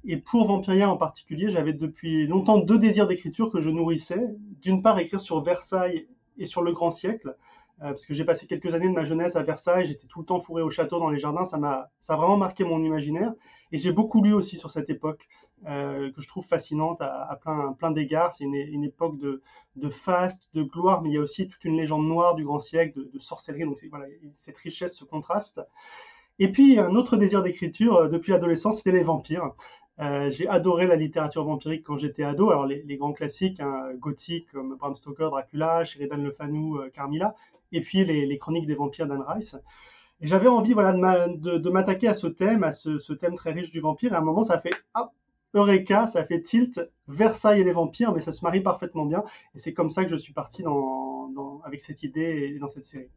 Et 0.06 0.18
pour 0.18 0.48
Vampiria 0.48 0.90
en 0.90 0.98
particulier, 0.98 1.50
j'avais 1.50 1.74
depuis 1.74 2.28
longtemps 2.28 2.58
deux 2.58 2.78
désirs 2.78 3.08
d'écriture 3.08 3.50
que 3.50 3.62
je 3.62 3.70
nourrissais. 3.70 4.22
D'une 4.62 4.82
part, 4.82 5.00
écrire 5.00 5.22
sur 5.22 5.42
Versailles 5.42 6.08
et 6.38 6.46
sur 6.46 6.62
le 6.62 6.74
grand 6.74 6.92
siècle, 6.92 7.36
euh, 7.82 7.92
parce 7.92 8.06
que 8.06 8.14
j'ai 8.14 8.26
passé 8.26 8.48
quelques 8.48 8.74
années 8.74 8.90
de 8.90 8.94
ma 8.94 9.06
jeunesse 9.06 9.36
à 9.38 9.44
Versailles, 9.44 9.86
j'étais 9.86 10.08
tout 10.08 10.20
le 10.20 10.26
temps 10.26 10.42
fourré 10.42 10.62
au 10.62 10.70
château, 10.70 11.00
dans 11.00 11.10
les 11.10 11.20
jardins, 11.20 11.46
ça 11.46 11.58
m'a, 11.58 11.90
ça 12.02 12.14
a 12.14 12.18
vraiment 12.18 12.38
marqué 12.38 12.66
mon 12.66 12.84
imaginaire. 12.84 13.32
Et 13.72 13.78
j'ai 13.78 13.92
beaucoup 13.92 14.22
lu 14.22 14.34
aussi 14.34 14.58
sur 14.58 14.72
cette 14.72 14.90
époque, 14.90 15.28
euh, 15.66 16.12
que 16.12 16.22
je 16.22 16.28
trouve 16.28 16.46
fascinante 16.46 17.02
à, 17.02 17.38
plein, 17.42 17.74
plein 17.74 17.92
d'égards. 17.92 18.36
C'est 18.36 18.44
une, 18.44 18.84
époque 18.84 19.18
de, 19.18 19.42
de 19.76 19.90
faste, 19.90 20.48
de 20.54 20.62
gloire, 20.62 21.02
mais 21.02 21.10
il 21.10 21.14
y 21.14 21.18
a 21.18 21.22
aussi 21.22 21.48
toute 21.48 21.64
une 21.66 21.78
légende 21.78 22.08
noire 22.08 22.36
du 22.36 22.44
grand 22.44 22.60
siècle, 22.60 23.10
de, 23.12 23.20
sorcellerie. 23.20 23.66
Donc 23.66 23.80
voilà, 23.90 24.06
cette 24.34 24.58
richesse, 24.58 24.96
ce 24.96 25.04
contraste. 25.04 25.62
Et 26.40 26.52
puis, 26.52 26.78
un 26.78 26.96
autre 26.96 27.18
désir 27.18 27.42
d'écriture 27.42 27.96
euh, 27.96 28.08
depuis 28.08 28.32
l'adolescence, 28.32 28.78
c'était 28.78 28.92
les 28.92 29.04
vampires. 29.04 29.52
j'ai 30.30 30.48
adoré 30.48 30.86
la 30.86 30.96
littérature 30.96 31.44
vampirique 31.44 31.84
quand 31.84 31.98
j'étais 31.98 32.24
ado. 32.24 32.52
Alors, 32.52 32.68
les, 32.68 32.98
grands 32.98 33.14
classiques 33.14 33.60
hein, 33.60 33.90
gothiques 33.96 34.52
comme 34.52 34.76
Bram 34.76 34.96
Stoker, 34.96 35.30
Dracula, 35.32 35.84
Sheridan 35.84 36.18
Le 36.18 36.32
Fanu, 36.32 36.76
Carmilla, 36.94 37.34
et 37.72 37.82
puis 37.82 38.06
les, 38.06 38.38
chroniques 38.38 38.68
des 38.68 38.76
vampires 38.76 39.08
d'Anne 39.08 39.24
Rice. 39.28 39.58
Et 40.22 40.28
j'avais 40.28 40.48
envie 40.48 40.74
voilà, 40.74 40.94
de, 40.94 41.70
m'attaquer 41.70 42.08
à 42.08 42.14
ce 42.14 42.28
thème, 42.28 42.64
à 42.64 42.72
ce, 42.72 43.14
thème 43.14 43.36
très 43.36 43.52
riche 43.52 43.72
du 43.72 43.80
vampire. 43.80 44.14
Et 44.14 44.16
à 44.16 44.20
un 44.20 44.24
moment, 44.24 44.44
ça 44.44 44.60
fait 44.60 44.74
ah, 44.94 45.12
Eureka, 45.54 46.08
ça 46.08 46.26
fait 46.26 46.42
tilt, 46.42 46.80
Versailles 47.08 47.62
et 47.62 47.64
les 47.64 47.72
vampires, 47.72 48.14
mais 48.14 48.22
ça 48.22 48.32
se 48.32 48.44
marie 48.44 48.62
parfaitement 48.62 49.06
bien. 49.06 49.24
Et 49.56 49.60
c'est 49.60 49.74
comme 49.74 49.90
ça 49.90 50.04
que 50.04 50.10
je 50.10 50.18
suis 50.18 50.34
parti 50.34 50.64
dans, 50.64 51.62
avec 51.64 51.82
cette 51.82 52.04
idée 52.04 52.52
et 52.54 52.60
dans 52.60 52.68
cette 52.68 52.86
série. 52.86 53.10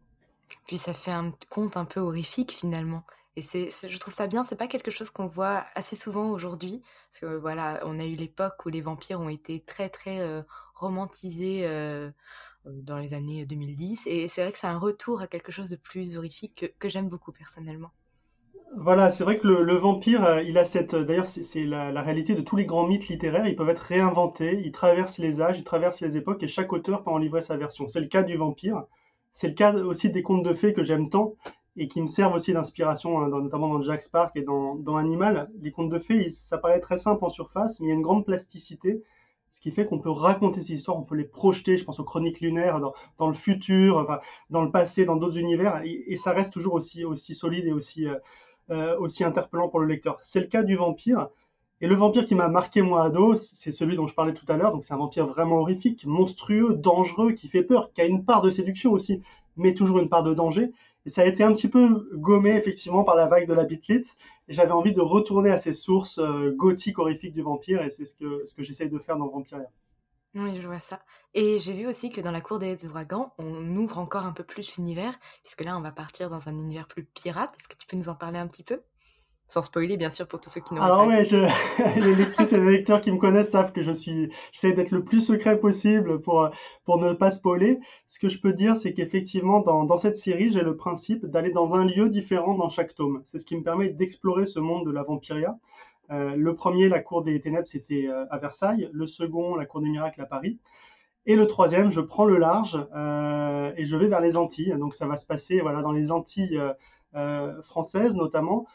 Puis 0.67 0.79
ça 0.79 0.95
fait 0.95 1.13
un 1.13 1.33
conte 1.49 1.77
un 1.77 1.85
peu 1.85 2.01
horrifique 2.01 2.53
finalement. 2.53 3.05
Et 3.37 3.43
c'est, 3.43 3.71
je 3.71 3.99
trouve 3.99 4.13
ça 4.13 4.27
bien, 4.27 4.43
c'est 4.43 4.57
pas 4.57 4.67
quelque 4.67 4.91
chose 4.91 5.11
qu'on 5.11 5.27
voit 5.27 5.65
assez 5.75 5.95
souvent 5.97 6.31
aujourd'hui. 6.31 6.83
Parce 7.09 7.21
que 7.21 7.39
voilà, 7.39 7.81
on 7.85 7.99
a 8.01 8.05
eu 8.05 8.15
l'époque 8.15 8.67
où 8.67 8.69
les 8.69 8.81
vampires 8.81 9.21
ont 9.21 9.29
été 9.29 9.61
très 9.61 9.89
très 9.89 10.21
euh, 10.21 10.43
romantisés. 10.75 11.63
Euh, 11.65 12.11
euh, 12.67 12.83
dans 12.83 12.99
les 12.99 13.15
années 13.15 13.47
2010. 13.47 14.07
Et 14.07 14.29
c'est 14.29 14.43
vrai 14.43 14.53
que 14.53 14.59
c'est 14.59 14.67
un 14.67 14.79
retour 14.79 15.23
à 15.23 15.27
quelque 15.27 15.51
chose 15.51 15.71
de 15.71 15.77
plus 15.77 16.19
horrifique 16.19 16.75
que, 16.79 16.89
j'aime 16.89 17.09
beaucoup 17.09 17.33
personnellement. 17.33 17.91
Voilà, 18.77 19.11
c'est 19.11 19.25
vrai 19.25 19.39
que 19.39 19.49
le, 19.49 19.75
vampire, 19.75 20.25
euh, 20.25 20.43
il 20.43 20.57
a 20.57 20.65
cette. 20.65 20.95
D'ailleurs, 20.95 21.27
c'est 21.27 21.65
la, 21.65 22.03
réalité 22.03 22.35
de 22.35 22.41
tous 22.41 22.57
les 22.57 22.65
grands 22.67 22.87
mythes 22.87 23.09
littéraires. 23.09 23.47
Ils 23.47 23.57
peuvent 23.57 23.69
être 23.69 23.81
réinventés, 23.81 24.61
ils 24.65 24.71
traversent 24.73 25.19
les 25.19 25.41
âges, 25.41 25.59
ils 25.59 25.65
traversent 25.65 26.01
les 26.01 26.17
époques, 26.17 26.43
et 26.43 26.49
chaque 26.49 26.73
auteur 26.73 27.03
peut 27.03 27.11
en 27.11 27.19
livrer 27.19 27.43
sa 27.43 27.57
version. 27.57 27.89
C'est 27.89 28.01
le 28.01 28.07
cas 28.07 28.23
du 28.23 28.37
vampire. 28.37 28.85
C'est 29.33 29.49
le 29.49 29.55
cas 29.55 29.75
aussi 29.75 30.11
des 30.11 30.23
contes 30.23 30.45
de 30.45 30.53
fées 30.53 30.73
que 30.73 30.85
j'aime 30.85 31.11
tant 31.11 31.35
et 31.77 31.89
qui 31.89 32.01
me 32.03 32.07
servent 32.07 32.35
aussi 32.35 32.53
d'inspiration, 32.53 33.21
hein, 33.21 33.29
notamment 33.29 33.69
dans 33.69 33.83
Jack 33.83 34.03
Spark 34.03 34.37
et 34.37 34.43
dans, 34.43 34.77
dans 34.77 34.97
Animal. 34.97 35.51
Les 35.61 35.73
contes 35.73 35.91
de 35.91 35.99
fées, 35.99 36.31
ça 36.31 36.59
paraît 36.59 36.81
très 36.81 36.97
simple 36.97 37.25
en 37.25 37.29
surface, 37.29 37.81
mais 37.81 37.87
il 37.87 37.91
y 37.91 37.93
a 37.93 37.97
une 37.97 38.03
grande 38.03 38.25
plasticité 38.25 39.03
ce 39.53 39.61
qui 39.61 39.71
fait 39.71 39.87
qu'on 39.87 39.99
peut 39.99 40.11
raconter 40.11 40.63
ces 40.63 40.75
histoires, 40.75 40.97
on 40.97 41.03
peut 41.03 41.17
les 41.17 41.25
projeter, 41.25 41.77
je 41.77 41.85
pense 41.85 41.99
aux 41.99 42.05
chroniques 42.05 42.41
lunaires, 42.41 42.81
dans, 43.19 43.29
le 43.29 43.35
futur, 43.35 44.21
dans 44.49 44.63
le 44.63 44.71
passé, 44.71 45.05
dans 45.05 45.17
d'autres 45.17 45.39
univers, 45.39 45.83
et, 45.85 46.17
ça 46.17 46.33
reste 46.33 46.53
toujours 46.53 46.75
aussi, 46.75 47.05
aussi 47.05 47.35
solide 47.35 47.67
et 47.67 47.73
aussi, 47.73 48.07
euh, 48.07 48.15
euh, 48.71 48.97
aussi 48.99 49.25
interpellant 49.25 49.69
pour 49.69 49.81
le 49.81 49.87
lecteur. 49.87 50.21
C'est 50.21 50.41
le 50.41 50.47
cas 50.47 50.63
du 50.63 50.77
vampire. 50.77 51.29
Et 51.83 51.87
le 51.87 51.95
vampire 51.95 52.25
qui 52.27 52.35
m'a 52.35 52.49
marqué 52.49 52.83
moi 52.83 53.05
ado, 53.05 53.35
c'est 53.35 53.73
celui 53.73 53.97
dont 53.97 54.07
je 54.07 54.15
parlais 54.15 54.35
tout 54.35 54.45
à 54.49 54.57
l'heure. 54.57 54.73
Donc 54.73 54.85
c'est 54.85 54.93
un 54.93 54.99
vampire 54.99 55.27
vraiment 55.27 55.61
horrifique, 55.61 56.05
monstrueux, 56.07 56.75
dangereux, 56.75 57.33
qui 57.33 57.49
fait 57.49 57.63
peur, 57.63 57.93
qui 57.93 58.03
a 58.03 58.05
une 58.05 58.25
part 58.25 58.43
de 58.43 58.51
séduction 58.51 58.93
aussi, 58.93 59.23
mais 59.57 59.73
toujours 59.73 59.99
une 59.99 60.09
part 60.11 60.23
de 60.23 60.35
danger. 60.35 60.73
Et 61.07 61.09
ça 61.09 61.23
a 61.23 61.25
été 61.25 61.43
un 61.43 61.53
petit 61.53 61.69
peu 61.69 62.11
gommé 62.15 62.51
effectivement 62.51 63.03
par 63.03 63.17
la 63.17 63.27
vague 63.27 63.49
de 63.49 63.55
la 63.55 63.65
bitlit. 63.65 64.03
Et 64.49 64.53
j'avais 64.53 64.73
envie 64.73 64.93
de 64.93 65.01
retourner 65.01 65.51
à 65.51 65.59
ces 65.59 65.73
sources 65.73 66.19
euh, 66.19 66.53
gothiques 66.55 66.99
horrifiques 66.99 67.33
du 67.33 67.43
vampire. 67.43 67.83
Et 67.83 67.91
c'est 67.91 68.05
ce 68.05 68.15
que, 68.15 68.45
ce 68.45 68.55
que 68.55 68.63
j'essaye 68.63 68.91
de 68.91 68.99
faire 68.99 69.17
dans 69.17 69.29
Vampiria. 69.29 69.71
Oui, 70.35 70.55
je 70.55 70.67
vois 70.67 70.79
ça. 70.79 71.01
Et 71.35 71.59
j'ai 71.59 71.73
vu 71.73 71.89
aussi 71.89 72.09
que 72.09 72.21
dans 72.21 72.31
la 72.31 72.41
cour 72.41 72.61
des 72.61 72.77
dragons, 72.77 73.31
on 73.39 73.77
ouvre 73.77 73.99
encore 73.99 74.27
un 74.27 74.33
peu 74.33 74.45
plus 74.45 74.77
l'univers, 74.77 75.19
puisque 75.43 75.65
là, 75.65 75.77
on 75.77 75.81
va 75.81 75.91
partir 75.91 76.31
dans 76.31 76.49
un 76.49 76.57
univers 76.57 76.87
plus 76.87 77.05
pirate. 77.05 77.53
Est-ce 77.59 77.69
que 77.69 77.75
tu 77.75 77.87
peux 77.87 77.97
nous 77.97 78.09
en 78.09 78.15
parler 78.15 78.39
un 78.39 78.47
petit 78.47 78.63
peu? 78.63 78.81
Sans 79.49 79.65
spoiler, 79.65 79.97
bien 79.97 80.11
sûr, 80.11 80.29
pour 80.29 80.41
tous 80.41 80.49
ceux 80.49 80.61
qui 80.61 80.75
n'ont 80.75 80.83
Alors, 80.83 81.09
ouais, 81.09 81.25
les 81.97 82.15
lectrices 82.15 82.53
et 82.53 82.59
les 82.59 82.71
lecteurs 82.71 83.01
qui 83.01 83.11
me 83.11 83.19
connaissent 83.19 83.51
savent 83.51 83.73
que 83.73 83.83
je 83.83 83.91
suis, 83.91 84.31
j'essaie 84.53 84.73
d'être 84.73 84.93
le 84.93 85.03
plus 85.03 85.21
secret 85.21 85.59
possible 85.59 86.23
pour, 86.23 86.49
pour 86.85 86.99
ne 86.99 87.13
pas 87.15 87.33
spoiler. 87.33 87.81
Ce 88.07 88.21
que 88.21 88.29
je 88.29 88.39
peux 88.39 88.53
dire, 88.53 88.77
c'est 88.77 88.95
qu'effectivement, 88.95 89.59
dans, 89.59 89.83
dans 89.83 89.99
cette 89.99 90.17
série, 90.17 90.53
j'ai 90.53 90.63
le 90.63 90.77
principe 90.77 91.27
d'aller 91.27 91.51
dans 91.51 91.75
un 91.75 91.85
lieu 91.85 92.09
différent 92.09 92.55
dans 92.55 92.69
chaque 92.69 92.95
tome. 92.95 93.23
C'est 93.25 93.41
ce 93.41 93.45
qui 93.45 93.57
me 93.57 93.65
permet 93.65 93.89
d'explorer 93.89 94.47
ce 94.47 94.61
monde 94.61 94.87
de 94.87 94.93
la 94.93 95.03
vampiria. 95.03 95.59
Euh, 96.11 96.35
le 96.35 96.55
premier, 96.55 96.89
la 96.89 97.01
cour 97.01 97.23
des 97.23 97.41
ténèbres, 97.41 97.69
c'était 97.69 98.07
euh, 98.09 98.27
à 98.31 98.39
Versailles. 98.39 98.89
Le 98.93 99.07
second, 99.07 99.55
la 99.55 99.67
cour 99.67 99.81
des 99.81 99.89
miracles 99.89 100.21
à 100.21 100.27
Paris. 100.27 100.59
Et 101.27 101.37
le 101.37 101.47
troisième, 101.47 101.91
je 101.91 102.01
prends 102.01 102.25
le 102.25 102.39
large 102.39 102.79
euh, 102.95 103.73
et 103.77 103.85
je 103.85 103.97
vais 103.97 104.09
vers 104.09 104.21
les 104.21 104.37
Antilles. 104.37 104.75
Donc 104.79 104.95
ça 104.95 105.07
va 105.07 105.17
se 105.17 105.27
passer 105.27 105.61
voilà, 105.61 105.83
dans 105.83 105.93
les 105.93 106.11
Antilles 106.11 106.61
françaises 107.63 108.15
notamment. 108.15 108.67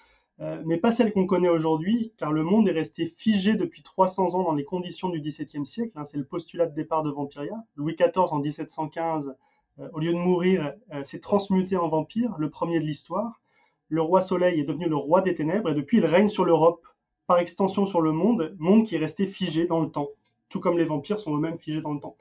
Mais 0.65 0.77
pas 0.77 0.91
celle 0.91 1.11
qu'on 1.13 1.25
connaît 1.25 1.49
aujourd'hui, 1.49 2.13
car 2.17 2.31
le 2.31 2.43
monde 2.43 2.67
est 2.67 2.73
resté 2.73 3.07
figé 3.17 3.55
depuis 3.55 3.81
300 3.81 4.35
ans 4.35 4.43
dans 4.43 4.53
les 4.53 4.65
conditions 4.65 5.09
du 5.09 5.21
XVIIe 5.21 5.65
siècle. 5.65 5.93
Hein, 5.95 6.05
c'est 6.05 6.17
le 6.17 6.25
postulat 6.25 6.67
de 6.67 6.75
départ 6.75 7.03
de 7.03 7.09
Vampiria. 7.09 7.55
Louis 7.75 7.95
XIV, 7.95 8.31
en 8.31 8.39
1715, 8.39 9.35
euh, 9.79 9.89
au 9.93 9.99
lieu 9.99 10.11
de 10.11 10.17
mourir, 10.17 10.73
s'est 11.03 11.21
transmuté 11.21 11.77
en 11.77 11.87
vampire, 11.87 12.35
le 12.37 12.49
premier 12.49 12.79
de 12.79 12.85
l'histoire. 12.85 13.41
Le 13.87 14.01
roi 14.01 14.21
Soleil 14.21 14.59
est 14.59 14.65
devenu 14.65 14.87
le 14.87 14.97
roi 14.97 15.21
des 15.21 15.35
ténèbres, 15.35 15.69
et 15.71 15.73
depuis, 15.73 15.97
il 15.97 16.05
règne 16.05 16.27
sur 16.27 16.43
l'Europe, 16.45 16.85
par 17.27 17.39
extension 17.39 17.85
sur 17.85 18.01
le 18.01 18.11
monde, 18.11 18.55
monde 18.59 18.85
qui 18.85 18.95
est 18.95 18.99
resté 18.99 19.25
figé 19.25 19.65
dans 19.67 19.79
le 19.79 19.89
temps, 19.89 20.09
tout 20.49 20.59
comme 20.59 20.77
les 20.77 20.85
vampires 20.85 21.19
sont 21.19 21.35
eux-mêmes 21.35 21.57
figés 21.57 21.81
dans 21.81 21.93
le 21.93 21.99
temps. 21.99 22.15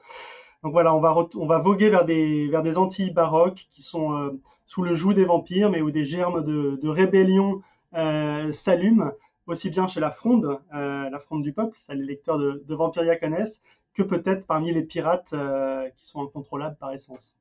Donc 0.63 0.71
voilà, 0.71 0.95
on 0.95 0.99
va, 0.99 1.59
voguer 1.59 1.89
vers 1.89 2.05
des, 2.05 2.47
vers 2.47 2.63
des 2.63 2.77
Antilles 2.77 3.11
baroques 3.11 3.67
qui 3.69 3.83
sont 3.83 4.31
sous 4.65 4.83
le 4.83 4.95
joug 4.95 5.13
des 5.13 5.25
vampires, 5.25 5.69
mais 5.69 5.81
où 5.81 5.91
des 5.91 6.05
germes 6.05 6.43
de, 6.43 6.87
rébellion 6.87 7.61
euh, 7.93 8.51
s'allume 8.51 9.11
aussi 9.47 9.69
bien 9.69 9.87
chez 9.87 9.99
la 9.99 10.11
fronde, 10.11 10.59
euh, 10.73 11.09
la 11.09 11.19
fronde 11.19 11.43
du 11.43 11.53
peuple, 11.53 11.77
ça 11.79 11.93
les 11.93 12.03
lecteurs 12.03 12.39
de, 12.39 12.63
de 12.65 12.75
Vampiria 12.75 13.15
que 13.15 14.03
peut-être 14.03 14.45
parmi 14.45 14.73
les 14.73 14.81
pirates 14.81 15.33
euh, 15.33 15.87
qui 15.95 16.05
sont 16.05 16.23
incontrôlables 16.23 16.77
par 16.77 16.91
essence. 16.91 17.37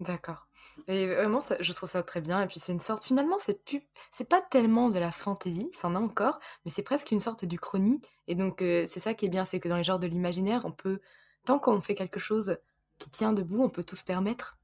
D'accord. 0.00 0.46
Et 0.88 1.06
vraiment, 1.06 1.38
je 1.60 1.72
trouve 1.72 1.88
ça 1.88 2.02
très 2.02 2.20
bien. 2.20 2.42
Et 2.42 2.46
puis 2.46 2.60
c'est 2.60 2.72
une 2.72 2.78
sorte, 2.78 3.04
finalement, 3.04 3.38
c'est 3.38 3.64
plus, 3.64 3.82
c'est 4.12 4.28
pas 4.28 4.42
tellement 4.42 4.90
de 4.90 4.98
la 4.98 5.10
fantaisie, 5.10 5.70
c'en 5.72 5.94
a 5.94 5.98
encore, 5.98 6.38
mais 6.64 6.70
c'est 6.70 6.82
presque 6.82 7.12
une 7.12 7.20
sorte 7.20 7.44
du 7.44 7.58
chrony. 7.58 8.00
Et 8.28 8.34
donc 8.34 8.56
c'est 8.60 9.00
ça 9.00 9.14
qui 9.14 9.26
est 9.26 9.30
bien, 9.30 9.44
c'est 9.44 9.60
que 9.60 9.68
dans 9.68 9.76
les 9.76 9.84
genres 9.84 9.98
de 9.98 10.06
l'imaginaire, 10.06 10.62
on 10.64 10.72
peut, 10.72 11.00
tant 11.44 11.58
qu'on 11.58 11.80
fait 11.80 11.94
quelque 11.94 12.20
chose 12.20 12.58
qui 12.98 13.10
tient 13.10 13.32
debout, 13.32 13.62
on 13.62 13.70
peut 13.70 13.84
tout 13.84 13.96
se 13.96 14.04
permettre. 14.04 14.58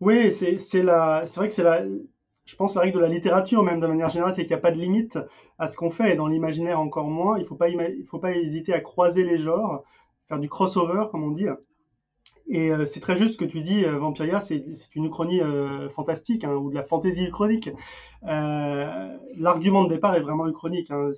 Oui, 0.00 0.32
c'est 0.32 0.82
la, 0.82 1.24
c'est 1.26 1.38
vrai 1.38 1.48
que 1.48 1.54
c'est 1.54 1.62
la, 1.62 1.84
je 2.44 2.56
pense, 2.56 2.74
la 2.74 2.80
règle 2.80 2.96
de 2.96 3.02
la 3.02 3.08
littérature, 3.08 3.62
même 3.62 3.78
de 3.78 3.86
manière 3.86 4.10
générale, 4.10 4.34
c'est 4.34 4.42
qu'il 4.42 4.50
n'y 4.50 4.58
a 4.58 4.62
pas 4.62 4.72
de 4.72 4.78
limite 4.78 5.18
à 5.58 5.68
ce 5.68 5.76
qu'on 5.76 5.90
fait, 5.90 6.12
et 6.12 6.16
dans 6.16 6.26
l'imaginaire 6.26 6.80
encore 6.80 7.08
moins. 7.08 7.38
Il 7.38 7.42
ne 7.42 7.46
faut, 7.46 7.54
pas, 7.54 7.68
faut 8.06 8.18
pas 8.18 8.32
hésiter 8.32 8.74
à 8.74 8.80
croiser 8.80 9.22
les 9.22 9.38
genres, 9.38 9.84
faire 10.28 10.40
du 10.40 10.48
crossover, 10.48 11.04
comme 11.12 11.22
on 11.22 11.30
dit. 11.30 11.46
Et 12.48 12.70
euh, 12.70 12.86
c'est 12.86 13.00
très 13.00 13.16
juste 13.16 13.34
ce 13.34 13.38
que 13.38 13.44
tu 13.44 13.60
dis, 13.60 13.84
euh, 13.84 13.98
Vampiria, 13.98 14.40
c'est 14.40 14.64
une 14.94 15.06
uchronie 15.06 15.40
euh, 15.40 15.88
fantastique, 15.88 16.44
hein, 16.44 16.54
ou 16.54 16.70
de 16.70 16.74
la 16.74 16.82
fantaisie 16.82 17.24
uchronique. 17.24 17.70
L'argument 18.22 19.84
de 19.84 19.88
départ 19.88 20.14
est 20.16 20.20
vraiment 20.20 20.46
uchronique. 20.46 20.90
Hein, 20.90 21.12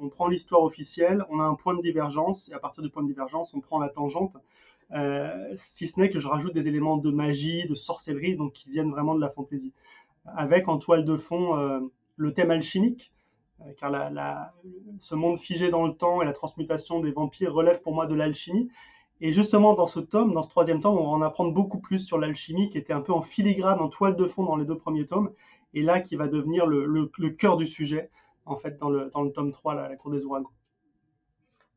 on 0.00 0.08
prend 0.08 0.28
l'histoire 0.28 0.62
officielle, 0.62 1.24
on 1.30 1.40
a 1.40 1.44
un 1.44 1.54
point 1.54 1.74
de 1.74 1.82
divergence, 1.82 2.50
et 2.50 2.54
à 2.54 2.58
partir 2.58 2.82
du 2.82 2.90
point 2.90 3.02
de 3.02 3.08
divergence, 3.08 3.54
on 3.54 3.60
prend 3.60 3.78
la 3.78 3.88
tangente. 3.88 4.36
si 5.56 5.86
ce 5.86 5.98
n'est 5.98 6.10
que 6.10 6.18
je 6.18 6.28
rajoute 6.28 6.54
des 6.54 6.68
éléments 6.68 6.98
de 6.98 7.10
magie, 7.10 7.66
de 7.66 7.74
sorcellerie, 7.74 8.36
donc 8.36 8.52
qui 8.52 8.70
viennent 8.70 8.90
vraiment 8.90 9.14
de 9.14 9.20
la 9.20 9.30
fantaisie. 9.30 9.72
Avec 10.24 10.68
en 10.68 10.78
toile 10.78 11.04
de 11.04 11.16
fond 11.16 11.90
le 12.16 12.32
thème 12.32 12.50
alchimique, 12.50 13.12
car 13.78 13.90
ce 15.00 15.14
monde 15.14 15.38
figé 15.38 15.70
dans 15.70 15.86
le 15.86 15.94
temps 15.94 16.22
et 16.22 16.24
la 16.24 16.32
transmutation 16.32 17.00
des 17.00 17.10
vampires 17.10 17.52
relève 17.52 17.80
pour 17.80 17.94
moi 17.94 18.06
de 18.06 18.14
l'alchimie. 18.14 18.70
Et 19.20 19.32
justement, 19.32 19.74
dans 19.74 19.86
ce 19.86 20.00
tome, 20.00 20.34
dans 20.34 20.42
ce 20.42 20.50
troisième 20.50 20.80
tome, 20.80 20.98
on 20.98 21.04
va 21.04 21.10
en 21.10 21.22
apprendre 21.22 21.52
beaucoup 21.52 21.78
plus 21.78 22.00
sur 22.00 22.18
l'alchimie, 22.18 22.68
qui 22.70 22.78
était 22.78 22.92
un 22.92 23.00
peu 23.00 23.12
en 23.12 23.22
filigrane, 23.22 23.80
en 23.80 23.88
toile 23.88 24.16
de 24.16 24.26
fond 24.26 24.44
dans 24.44 24.56
les 24.56 24.66
deux 24.66 24.76
premiers 24.76 25.06
tomes, 25.06 25.32
et 25.74 25.82
là 25.82 26.00
qui 26.00 26.16
va 26.16 26.28
devenir 26.28 26.66
le, 26.66 27.30
cœur 27.30 27.56
du 27.56 27.66
sujet, 27.66 28.10
en 28.44 28.56
fait, 28.56 28.78
dans 28.78 28.90
le, 28.90 29.10
tome 29.10 29.52
3, 29.52 29.74
la 29.74 29.96
Cour 29.96 30.10
des 30.10 30.24
Ouragans. 30.24 30.52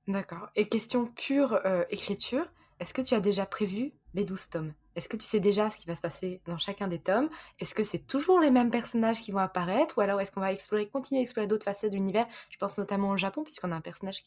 D'accord. 0.08 0.50
Et 0.56 0.68
question 0.68 1.06
pure 1.06 1.60
euh, 1.66 1.84
écriture, 1.90 2.46
est-ce 2.80 2.94
que 2.94 3.02
tu 3.02 3.14
as 3.14 3.20
déjà 3.20 3.46
prévu 3.46 3.94
les 4.14 4.24
12 4.24 4.50
tomes? 4.50 4.74
Est-ce 5.00 5.08
que 5.08 5.16
tu 5.16 5.26
sais 5.26 5.40
déjà 5.40 5.70
ce 5.70 5.80
qui 5.80 5.88
va 5.88 5.96
se 5.96 6.02
passer 6.02 6.42
dans 6.46 6.58
chacun 6.58 6.90
des 6.90 7.00
tomes? 7.00 7.30
Est-ce 7.60 7.74
que 7.74 7.84
c'est 7.84 8.06
toujours 8.06 8.42
les 8.42 8.52
mêmes 8.52 8.70
personnages 8.70 9.22
qui 9.22 9.32
vont 9.32 9.40
apparaître? 9.40 9.98
Ou 9.98 10.02
alors 10.02 10.20
est-ce 10.20 10.30
qu'on 10.34 10.42
va 10.42 10.52
explorer, 10.52 10.90
continuer 10.90 11.20
à 11.20 11.22
explorer 11.22 11.48
d'autres 11.48 11.64
facettes 11.64 11.92
de 11.92 11.96
l'univers 11.96 12.28
Je 12.50 12.58
pense 12.58 12.78
notamment 12.78 13.12
au 13.12 13.16
Japon, 13.16 13.46
puisqu'on 13.46 13.72
a 13.72 13.78
un 13.78 13.82
personnage 13.82 14.24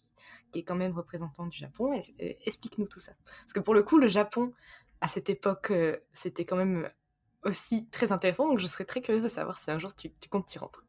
qui, 0.51 0.61
est 0.61 0.63
quand 0.63 0.75
même 0.75 0.93
représentant 0.93 1.47
du 1.47 1.59
Japon. 1.59 1.93
Explique-nous 2.19 2.87
tout 2.87 3.01
ça. 3.01 3.13
Parce 3.43 3.53
que 3.53 3.61
pour 3.61 3.75
le 3.75 3.83
coup, 3.83 3.99
le 3.99 4.09
Japon, 4.09 4.55
à 5.03 5.09
cette 5.09 5.29
époque, 5.29 5.73
euh, 5.73 5.99
c'était 6.13 6.47
quand 6.47 6.57
même 6.57 6.89
aussi 7.45 7.87
très 7.91 8.11
intéressant. 8.11 8.49
Donc 8.49 8.59
je 8.59 8.67
serais 8.67 8.87
très 8.87 9.03
curieuse 9.03 9.25
de 9.25 9.29
savoir 9.29 9.59
si 9.59 9.71
un 9.71 9.79
jour 9.79 9.95
tu, 9.95 10.11
comptes 10.31 10.47
t'y 10.47 10.59
rendre. 10.59 10.85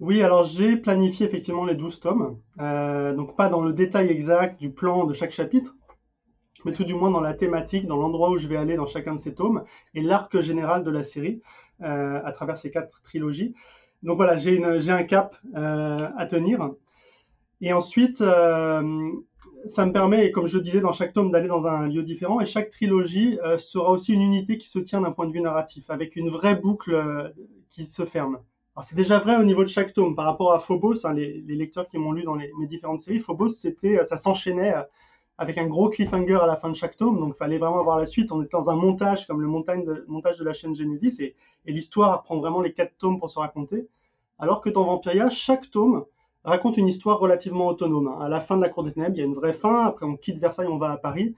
Oui, 0.00 0.22
alors 0.22 0.44
j'ai 0.44 0.78
planifié 0.78 1.26
effectivement 1.26 1.66
les 1.66 1.74
12 1.74 2.00
tomes. 2.00 2.40
Euh, 2.60 3.14
donc 3.14 3.36
pas 3.36 3.50
dans 3.50 3.60
le 3.60 3.74
détail 3.74 4.08
exact 4.08 4.58
du 4.58 4.70
plan 4.70 5.04
de 5.04 5.12
chaque 5.12 5.32
chapitre, 5.32 5.76
mais 6.64 6.72
tout 6.72 6.84
du 6.84 6.94
moins 6.94 7.10
dans 7.10 7.20
la 7.20 7.34
thématique, 7.34 7.86
dans 7.86 7.96
l'endroit 7.96 8.30
où 8.30 8.38
je 8.38 8.48
vais 8.48 8.56
aller 8.56 8.76
dans 8.76 8.86
chacun 8.86 9.14
de 9.14 9.20
ces 9.20 9.34
tomes, 9.34 9.64
et 9.94 10.02
l'arc 10.02 10.40
général 10.40 10.84
de 10.84 10.90
la 10.90 11.04
série 11.04 11.42
euh, 11.82 12.20
à 12.24 12.32
travers 12.32 12.56
ces 12.56 12.70
quatre 12.70 13.02
trilogies. 13.02 13.54
Donc 14.02 14.16
voilà, 14.16 14.36
j'ai 14.36 14.62
un 14.62 15.02
cap 15.04 15.36
euh, 15.56 16.08
à 16.16 16.26
tenir. 16.26 16.70
Et 17.60 17.72
ensuite, 17.72 18.20
euh, 18.20 19.10
ça 19.66 19.86
me 19.86 19.92
permet, 19.92 20.30
comme 20.30 20.46
je 20.46 20.58
disais, 20.58 20.80
dans 20.80 20.92
chaque 20.92 21.12
tome 21.12 21.30
d'aller 21.30 21.48
dans 21.48 21.66
un 21.66 21.88
lieu 21.88 22.02
différent, 22.02 22.40
et 22.40 22.46
chaque 22.46 22.70
trilogie 22.70 23.38
sera 23.58 23.90
aussi 23.90 24.12
une 24.12 24.22
unité 24.22 24.58
qui 24.58 24.68
se 24.68 24.78
tient 24.78 25.00
d'un 25.00 25.12
point 25.12 25.26
de 25.26 25.32
vue 25.32 25.40
narratif, 25.40 25.88
avec 25.90 26.16
une 26.16 26.28
vraie 26.28 26.56
boucle 26.56 27.32
qui 27.70 27.86
se 27.86 28.04
ferme. 28.04 28.38
Alors 28.76 28.84
c'est 28.84 28.96
déjà 28.96 29.20
vrai 29.20 29.36
au 29.36 29.44
niveau 29.44 29.62
de 29.62 29.68
chaque 29.68 29.92
tome. 29.92 30.16
Par 30.16 30.26
rapport 30.26 30.52
à 30.52 30.58
Phobos, 30.58 31.06
hein, 31.06 31.14
les, 31.14 31.40
lecteurs 31.46 31.86
qui 31.86 31.96
m'ont 31.96 32.12
lu 32.12 32.24
dans 32.24 32.34
mes 32.34 32.66
différentes 32.66 32.98
séries, 32.98 33.20
Phobos, 33.20 33.48
ça 33.48 34.16
s'enchaînait 34.16 34.74
avec 35.38 35.58
un 35.58 35.66
gros 35.66 35.88
cliffhanger 35.88 36.36
à 36.36 36.46
la 36.46 36.56
fin 36.56 36.68
de 36.68 36.76
chaque 36.76 36.96
tome, 36.96 37.18
donc 37.18 37.34
il 37.34 37.38
fallait 37.38 37.58
vraiment 37.58 37.82
voir 37.82 37.98
la 37.98 38.06
suite. 38.06 38.30
On 38.30 38.42
était 38.42 38.56
dans 38.56 38.70
un 38.70 38.76
montage 38.76 39.26
comme 39.26 39.40
le 39.40 39.48
montage 39.48 40.38
de, 40.38 40.44
la 40.44 40.52
chaîne 40.52 40.74
Genesis, 40.74 41.20
et, 41.20 41.34
l'histoire 41.66 42.22
prend 42.22 42.38
vraiment 42.38 42.60
les 42.60 42.72
quatre 42.72 42.96
tomes 42.98 43.18
pour 43.18 43.30
se 43.30 43.38
raconter. 43.38 43.88
Alors 44.38 44.60
que 44.60 44.70
dans 44.70 44.84
Vampiria, 44.84 45.30
chaque 45.30 45.70
tome 45.70 46.04
raconte 46.44 46.76
une 46.76 46.88
histoire 46.88 47.18
relativement 47.18 47.68
autonome. 47.68 48.16
À 48.20 48.28
la 48.28 48.40
fin 48.40 48.56
de 48.56 48.62
la 48.62 48.68
Cour 48.68 48.84
des 48.84 48.92
Ténèbres, 48.92 49.14
il 49.16 49.18
y 49.18 49.22
a 49.22 49.26
une 49.26 49.34
vraie 49.34 49.52
fin, 49.52 49.86
après 49.86 50.06
on 50.06 50.16
quitte 50.16 50.38
Versailles, 50.38 50.68
on 50.68 50.78
va 50.78 50.92
à 50.92 50.96
Paris. 50.96 51.34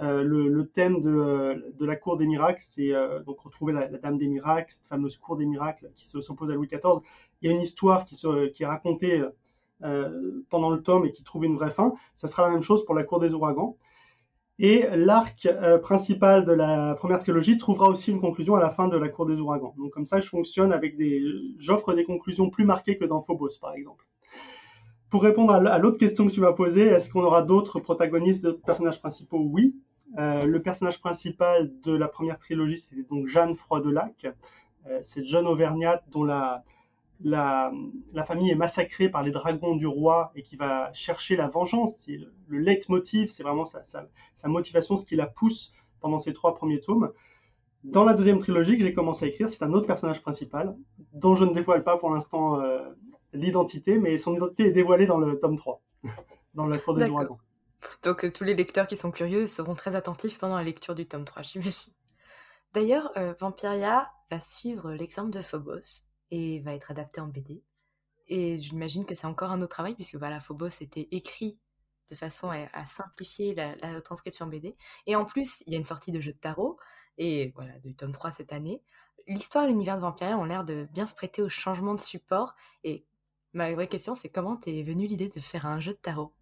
Euh, 0.00 0.22
le, 0.22 0.68
thème 0.68 1.00
de, 1.00 1.74
de, 1.76 1.84
la 1.84 1.96
Cour 1.96 2.16
des 2.16 2.26
Miracles, 2.26 2.62
c'est 2.62 2.92
euh, 2.92 3.20
donc 3.24 3.40
retrouver 3.40 3.72
la, 3.72 3.88
Dame 3.88 4.18
des 4.18 4.28
Miracles, 4.28 4.72
cette 4.72 4.86
fameuse 4.86 5.16
Cour 5.16 5.36
des 5.36 5.46
Miracles 5.46 5.90
qui 5.96 6.06
s'oppose 6.06 6.50
à 6.50 6.54
Louis 6.54 6.68
XIV. 6.68 7.00
Il 7.42 7.50
y 7.50 7.52
a 7.52 7.56
une 7.56 7.60
histoire 7.60 8.04
qui 8.04 8.62
est 8.62 8.66
racontée 8.66 9.24
euh, 9.82 10.44
pendant 10.50 10.70
le 10.70 10.82
tome 10.82 11.06
et 11.06 11.12
qui 11.12 11.22
trouve 11.22 11.44
une 11.44 11.56
vraie 11.56 11.70
fin. 11.70 11.94
Ça 12.14 12.28
sera 12.28 12.42
la 12.42 12.50
même 12.50 12.62
chose 12.62 12.84
pour 12.84 12.94
la 12.94 13.04
Cour 13.04 13.20
des 13.20 13.34
Ouragans. 13.34 13.76
Et 14.58 14.86
l'arc 14.94 15.46
euh, 15.46 15.78
principal 15.78 16.44
de 16.44 16.52
la 16.52 16.94
première 16.94 17.18
trilogie 17.18 17.56
trouvera 17.56 17.88
aussi 17.88 18.10
une 18.10 18.20
conclusion 18.20 18.56
à 18.56 18.60
la 18.60 18.68
fin 18.68 18.88
de 18.88 18.96
la 18.98 19.08
Cour 19.08 19.24
des 19.24 19.40
Ouragans. 19.40 19.74
Donc 19.78 19.90
comme 19.92 20.04
ça, 20.04 20.20
je 20.20 20.28
fonctionne 20.28 20.70
avec 20.70 20.98
des, 20.98 21.22
j'offre 21.56 21.94
des 21.94 22.04
conclusions 22.04 22.50
plus 22.50 22.64
marquées 22.64 22.98
que 22.98 23.06
dans 23.06 23.22
Phobos, 23.22 23.58
par 23.58 23.72
exemple. 23.72 24.06
Pour 25.08 25.22
répondre 25.22 25.52
à 25.52 25.78
l'autre 25.78 25.98
question 25.98 26.26
que 26.26 26.32
tu 26.32 26.40
m'as 26.40 26.52
posée, 26.52 26.86
est-ce 26.86 27.10
qu'on 27.10 27.24
aura 27.24 27.42
d'autres 27.42 27.80
protagonistes, 27.80 28.42
d'autres 28.42 28.62
personnages 28.62 29.00
principaux? 29.00 29.40
Oui. 29.40 29.74
Euh, 30.18 30.44
le 30.44 30.60
personnage 30.60 31.00
principal 31.00 31.72
de 31.82 31.92
la 31.92 32.06
première 32.06 32.38
trilogie, 32.38 32.76
c'est 32.76 33.08
donc 33.08 33.28
Jeanne 33.28 33.54
Froidelac. 33.54 34.26
Euh, 34.86 34.98
c'est 35.02 35.24
John 35.24 35.46
Auvergnat 35.46 36.02
dont 36.12 36.24
la, 36.24 36.64
la, 37.22 37.72
famille 38.26 38.50
est 38.50 38.56
massacrée 38.56 39.08
par 39.08 39.22
les 39.22 39.30
dragons 39.30 39.76
du 39.76 39.86
roi 39.86 40.32
et 40.34 40.42
qui 40.42 40.56
va 40.56 40.92
chercher 40.92 41.36
la 41.36 41.48
vengeance. 41.48 41.96
C'est 41.98 42.16
le, 42.16 42.32
le 42.48 42.58
leitmotiv, 42.58 43.30
c'est 43.30 43.42
vraiment 43.42 43.64
sa, 43.64 44.06
motivation, 44.44 44.96
ce 44.96 45.06
qui 45.06 45.16
la 45.16 45.26
pousse 45.26 45.72
pendant 46.00 46.18
ces 46.18 46.32
trois 46.32 46.54
premiers 46.54 46.80
tomes. 46.80 47.12
Dans 47.84 48.04
la 48.04 48.12
deuxième 48.12 48.38
trilogie 48.38 48.76
que 48.76 48.84
j'ai 48.84 48.92
commencé 48.92 49.24
à 49.24 49.28
écrire, 49.28 49.48
c'est 49.48 49.62
un 49.62 49.72
autre 49.72 49.86
personnage 49.86 50.20
principal, 50.20 50.76
dont 51.12 51.34
je 51.34 51.44
ne 51.44 51.54
dévoile 51.54 51.82
pas 51.82 51.96
pour 51.96 52.10
l'instant 52.10 52.60
euh, 52.60 52.80
l'identité, 53.32 53.98
mais 53.98 54.18
son 54.18 54.34
identité 54.34 54.66
est 54.66 54.72
dévoilée 54.72 55.06
dans 55.06 55.18
le 55.18 55.38
tome 55.38 55.56
3, 55.56 55.82
dans 56.54 56.66
la 56.66 56.78
cour 56.78 56.94
des 56.94 57.08
dragons. 57.08 57.38
Donc 58.02 58.24
euh, 58.24 58.30
tous 58.30 58.44
les 58.44 58.54
lecteurs 58.54 58.86
qui 58.86 58.96
sont 58.96 59.10
curieux 59.10 59.46
seront 59.46 59.74
très 59.74 59.94
attentifs 59.94 60.38
pendant 60.38 60.56
la 60.56 60.62
lecture 60.62 60.94
du 60.94 61.06
tome 61.06 61.24
3, 61.24 61.42
j'imagine. 61.54 61.92
D'ailleurs, 62.74 63.10
euh, 63.16 63.34
Vampiria 63.40 64.10
va 64.30 64.40
suivre 64.40 64.92
l'exemple 64.92 65.30
de 65.30 65.40
Phobos, 65.40 66.04
et 66.30 66.60
va 66.60 66.74
être 66.74 66.90
adapté 66.90 67.20
en 67.20 67.26
BD. 67.26 67.62
Et 68.28 68.58
j'imagine 68.58 69.04
que 69.04 69.14
c'est 69.14 69.26
encore 69.26 69.50
un 69.50 69.60
autre 69.60 69.70
travail, 69.70 69.94
puisque 69.94 70.16
voilà, 70.16 70.40
Phobos 70.40 70.68
était 70.80 71.08
écrit 71.10 71.58
de 72.08 72.14
façon 72.14 72.50
à, 72.50 72.84
simplifier 72.86 73.54
la, 73.54 74.00
transcription 74.00 74.46
BD. 74.46 74.76
Et 75.06 75.16
en 75.16 75.24
plus, 75.24 75.62
il 75.66 75.72
y 75.72 75.76
a 75.76 75.78
une 75.78 75.84
sortie 75.84 76.12
de 76.12 76.20
jeu 76.20 76.32
de 76.32 76.38
tarot, 76.38 76.78
et 77.18 77.52
voilà, 77.54 77.78
du 77.78 77.94
tome 77.94 78.12
3 78.12 78.30
cette 78.30 78.52
année. 78.52 78.82
L'histoire 79.26 79.64
et 79.64 79.68
l'univers 79.68 79.96
de 79.96 80.00
Vampire 80.00 80.38
ont 80.38 80.44
l'air 80.44 80.64
de 80.64 80.88
bien 80.92 81.06
se 81.06 81.14
prêter 81.14 81.42
au 81.42 81.48
changement 81.48 81.94
de 81.94 82.00
support. 82.00 82.54
Et 82.84 83.04
ma 83.52 83.72
vraie 83.74 83.86
question, 83.86 84.14
c'est 84.14 84.28
comment 84.28 84.56
t'es 84.56 84.82
venu 84.82 85.06
l'idée 85.06 85.28
de 85.28 85.40
faire 85.40 85.66
un 85.66 85.80
jeu 85.80 85.92
de 85.92 85.98
tarot? 85.98 86.32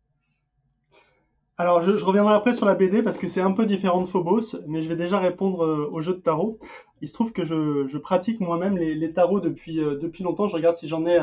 Alors, 1.60 1.82
je, 1.82 1.90
reviendrai 2.04 2.34
après 2.34 2.54
sur 2.54 2.66
la 2.66 2.76
BD 2.76 3.02
parce 3.02 3.18
que 3.18 3.26
c'est 3.26 3.40
un 3.40 3.50
peu 3.50 3.66
différent 3.66 4.00
de 4.00 4.06
Phobos, 4.06 4.56
mais 4.68 4.80
je 4.80 4.88
vais 4.88 4.96
déjà 4.96 5.18
répondre 5.18 5.64
euh, 5.64 5.88
au 5.90 6.00
jeu 6.00 6.14
de 6.14 6.20
tarot. 6.20 6.60
Il 7.00 7.08
se 7.08 7.14
trouve 7.14 7.32
que 7.32 7.44
je, 7.44 7.98
pratique 7.98 8.40
moi-même 8.40 8.76
les, 8.76 9.12
tarots 9.12 9.40
depuis, 9.40 9.80
euh, 9.80 9.96
depuis 9.96 10.24
longtemps. 10.24 10.48
Je 10.48 10.54
regarde 10.54 10.76
si 10.76 10.88
j'en 10.88 11.06
ai 11.06 11.18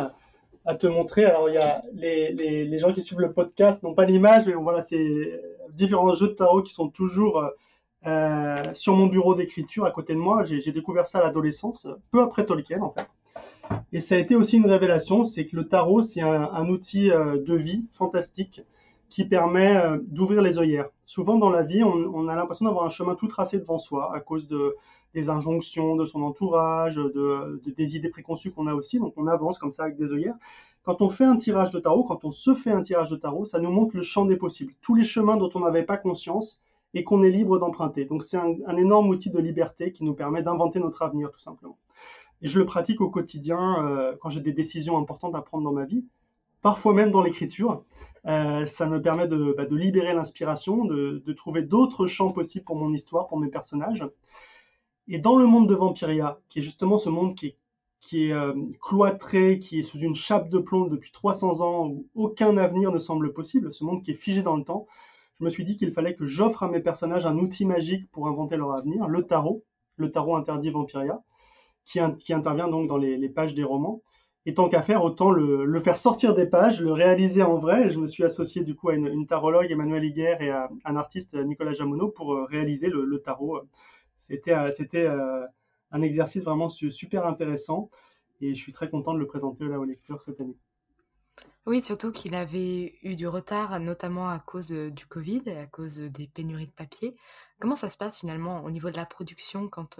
à, 0.65 0.75
te 0.75 0.87
montrer. 0.87 1.25
Alors, 1.25 1.49
il 1.49 1.55
y 1.55 1.57
a 1.57 1.83
les, 1.93 2.77
gens 2.77 2.91
qui 2.91 3.01
suivent 3.01 3.19
le 3.19 3.31
podcast 3.31 3.83
n'ont 3.83 3.93
pas 3.93 4.05
l'image, 4.05 4.47
mais 4.47 4.53
voilà, 4.53 4.81
c'est 4.81 5.41
différents 5.73 6.13
jeux 6.13 6.29
de 6.29 6.33
tarot 6.33 6.63
qui 6.63 6.73
sont 6.73 6.89
toujours 6.89 7.43
euh, 8.07 8.63
sur 8.73 8.95
mon 8.95 9.07
bureau 9.07 9.35
d'écriture 9.35 9.85
à 9.85 9.91
côté 9.91 10.13
de 10.13 10.19
moi. 10.19 10.43
J'ai 10.43 10.71
découvert 10.71 11.05
ça 11.05 11.19
à 11.19 11.23
l'adolescence, 11.23 11.87
peu 12.11 12.21
après 12.21 12.45
Tolkien 12.45 12.81
en 12.81 12.91
fait. 12.91 13.07
Et 13.91 14.01
ça 14.01 14.15
a 14.15 14.17
été 14.17 14.35
aussi 14.35 14.57
une 14.57 14.69
révélation, 14.69 15.25
c'est 15.25 15.45
que 15.45 15.55
le 15.55 15.67
tarot, 15.67 16.01
c'est 16.01 16.21
un, 16.21 16.67
outil 16.69 17.09
de 17.09 17.55
vie 17.55 17.85
fantastique 17.93 18.61
qui 19.09 19.23
permet 19.23 19.77
euh, 19.77 19.97
d'ouvrir 20.07 20.41
les 20.41 20.59
œillères. 20.59 20.89
Souvent 21.05 21.37
dans 21.37 21.49
la 21.49 21.63
vie, 21.63 21.83
on, 21.83 22.27
a 22.27 22.35
l'impression 22.35 22.65
d'avoir 22.65 22.85
un 22.85 22.89
chemin 22.89 23.15
tout 23.15 23.27
tracé 23.27 23.57
devant 23.57 23.77
soi 23.77 24.13
à 24.13 24.19
cause 24.19 24.47
de, 24.47 24.75
des 25.15 25.29
injonctions 25.29 25.95
de 25.95 26.05
son 26.05 26.21
entourage, 26.21 26.97
de, 26.97 27.61
des 27.65 27.95
idées 27.95 28.09
préconçues 28.09 28.51
qu'on 28.51 28.67
a 28.67 28.75
aussi. 28.75 28.99
Donc 28.99 29.13
on 29.17 29.25
avance 29.25 29.57
comme 29.57 29.71
ça 29.71 29.83
avec 29.83 29.97
des 29.97 30.11
œillères. 30.11 30.35
Quand 30.83 31.01
on 31.01 31.09
fait 31.09 31.23
un 31.23 31.37
tirage 31.37 31.71
de 31.71 31.79
tarot, 31.79 32.03
quand 32.03 32.25
on 32.25 32.31
se 32.31 32.53
fait 32.53 32.71
un 32.71 32.83
tirage 32.83 33.09
de 33.09 33.15
tarot, 33.15 33.45
ça 33.45 33.59
nous 33.59 33.71
montre 33.71 33.95
le 33.95 34.03
champ 34.03 34.25
des 34.25 34.35
possibles, 34.35 34.73
tous 34.81 34.93
les 34.93 35.03
chemins 35.03 35.37
dont 35.37 35.49
on 35.55 35.61
n'avait 35.61 35.83
pas 35.83 35.97
conscience 35.97 36.61
et 36.93 37.03
qu'on 37.03 37.23
est 37.23 37.31
libre 37.31 37.57
d'emprunter. 37.57 38.05
Donc 38.05 38.23
c'est 38.23 38.37
un, 38.37 38.77
énorme 38.77 39.09
outil 39.09 39.29
de 39.29 39.39
liberté 39.39 39.91
qui 39.91 40.03
nous 40.03 40.13
permet 40.13 40.43
d'inventer 40.43 40.79
notre 40.79 41.01
avenir 41.01 41.31
tout 41.31 41.39
simplement. 41.39 41.77
Et 42.41 42.47
je 42.47 42.59
le 42.59 42.65
pratique 42.65 43.01
au 43.01 43.09
quotidien 43.09 43.83
euh, 43.83 44.15
quand 44.21 44.29
j'ai 44.29 44.41
des 44.41 44.51
décisions 44.51 44.97
importantes 44.97 45.33
à 45.33 45.41
prendre 45.41 45.63
dans 45.63 45.71
ma 45.71 45.85
vie, 45.85 46.05
parfois 46.61 46.93
même 46.93 47.11
dans 47.11 47.21
l'écriture. 47.21 47.83
Euh, 48.27 48.65
ça 48.65 48.87
me 48.87 49.01
permet 49.01 49.27
de, 49.27 49.53
bah, 49.55 49.65
libérer 49.69 50.13
l'inspiration, 50.13 50.85
de, 50.85 51.33
trouver 51.33 51.61
d'autres 51.61 52.07
champs 52.07 52.31
possibles 52.31 52.65
pour 52.65 52.75
mon 52.75 52.91
histoire, 52.93 53.27
pour 53.27 53.39
mes 53.39 53.49
personnages. 53.49 54.03
Et 55.07 55.19
dans 55.19 55.37
le 55.37 55.45
monde 55.45 55.69
de 55.69 55.75
Vampiria, 55.75 56.39
qui 56.49 56.59
est 56.59 56.61
justement 56.61 56.97
ce 56.97 57.09
monde 57.09 57.35
qui 57.35 57.55
est, 58.13 58.31
euh, 58.31 58.53
cloîtré, 58.81 59.59
qui 59.59 59.79
est 59.79 59.83
sous 59.83 59.99
une 59.99 60.15
chape 60.15 60.49
de 60.49 60.59
plomb 60.59 60.85
depuis 60.85 61.11
300 61.11 61.61
ans, 61.61 61.87
où 61.87 62.07
aucun 62.15 62.57
avenir 62.57 62.91
ne 62.91 62.99
semble 62.99 63.33
possible, 63.33 63.73
ce 63.73 63.83
monde 63.83 64.03
qui 64.03 64.11
est 64.11 64.15
figé 64.15 64.41
dans 64.41 64.57
le 64.57 64.63
temps, 64.63 64.87
je 65.39 65.43
me 65.43 65.49
suis 65.49 65.65
dit 65.65 65.77
qu'il 65.77 65.91
fallait 65.91 66.15
que 66.15 66.25
j'offre 66.25 66.63
à 66.63 66.69
mes 66.69 66.79
personnages 66.79 67.25
un 67.25 67.37
outil 67.37 67.65
magique 67.65 68.09
pour 68.11 68.27
inventer 68.27 68.57
leur 68.57 68.73
avenir, 68.73 69.07
le 69.07 69.23
tarot, 69.23 69.63
le 69.97 70.11
tarot 70.11 70.35
interdit 70.35 70.71
Vampiria, 70.71 71.21
qui, 71.85 71.99
intervient 72.33 72.67
donc 72.67 72.87
dans 72.87 72.97
les 72.97 73.29
pages 73.29 73.53
des 73.53 73.63
romans. 73.63 74.01
Et 74.47 74.53
tant 74.53 74.69
qu'à 74.69 74.83
faire, 74.83 75.03
autant 75.03 75.31
le, 75.31 75.79
faire 75.79 75.97
sortir 75.97 76.35
des 76.35 76.45
pages, 76.45 76.79
le 76.79 76.91
réaliser 76.91 77.41
en 77.41 77.57
vrai. 77.57 77.89
je 77.89 77.99
me 77.99 78.05
suis 78.05 78.23
associé 78.23 78.63
du 78.63 78.75
coup 78.75 78.89
à 78.89 78.93
une, 78.93 79.25
tarologue, 79.25 79.71
Emmanuel 79.71 80.05
Higuer, 80.05 80.37
et 80.39 80.49
à 80.51 80.69
un 80.85 80.95
artiste, 80.95 81.33
Nicolas 81.33 81.73
Jamono, 81.73 82.09
pour 82.09 82.33
euh, 82.33 82.45
réaliser 82.45 82.87
le, 82.87 83.19
tarot. 83.19 83.61
C'était, 84.27 84.53
euh, 84.53 84.71
euh, 84.95 85.45
un 85.91 86.01
exercice 86.01 86.43
vraiment 86.43 86.69
super 86.69 87.25
intéressant 87.25 87.89
et 88.41 88.53
je 88.53 88.59
suis 88.59 88.73
très 88.73 88.89
content 88.89 89.13
de 89.13 89.19
le 89.19 89.27
présenter 89.27 89.65
là 89.65 89.79
aux 89.79 89.85
lecteurs 89.85 90.21
cette 90.21 90.41
année. 90.41 90.57
Oui, 91.65 91.81
surtout 91.81 92.11
qu'il 92.11 92.35
avait 92.35 92.95
eu 93.01 93.15
du 93.15 93.27
retard, 93.27 93.79
notamment 93.79 94.29
à 94.29 94.37
cause 94.39 94.69
du 94.69 95.05
Covid 95.07 95.41
à 95.49 95.65
cause 95.65 95.97
des 95.99 96.27
pénuries 96.27 96.65
de 96.65 96.71
papier. 96.71 97.15
Comment 97.59 97.75
ça 97.75 97.89
se 97.89 97.97
passe 97.97 98.19
finalement 98.19 98.63
au 98.63 98.69
niveau 98.69 98.91
de 98.91 98.97
la 98.97 99.05
production 99.05 99.67
quand 99.67 99.99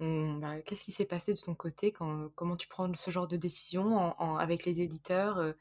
bah, 0.00 0.60
qu'est-ce 0.64 0.84
qui 0.84 0.92
s'est 0.92 1.04
passé 1.04 1.34
de 1.34 1.40
ton 1.40 1.54
côté 1.54 1.92
quand, 1.92 2.30
comment 2.34 2.56
tu 2.56 2.68
prends 2.68 2.92
ce 2.94 3.10
genre 3.10 3.28
de 3.28 3.36
décision 3.36 4.18
avec 4.18 4.64
les 4.64 4.80
éditeurs 4.80 5.54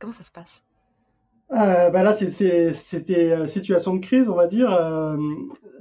Comment 0.00 0.12
ça 0.12 0.22
se 0.22 0.32
passe? 0.32 0.64
Euh, 1.52 1.90
bah 1.90 2.04
là, 2.04 2.14
c'était 2.14 3.32
euh, 3.32 3.46
situation 3.48 3.94
de 3.94 3.98
crise, 3.98 4.28
on 4.28 4.36
va 4.36 4.46
dire. 4.46 4.72
Euh, 4.72 5.16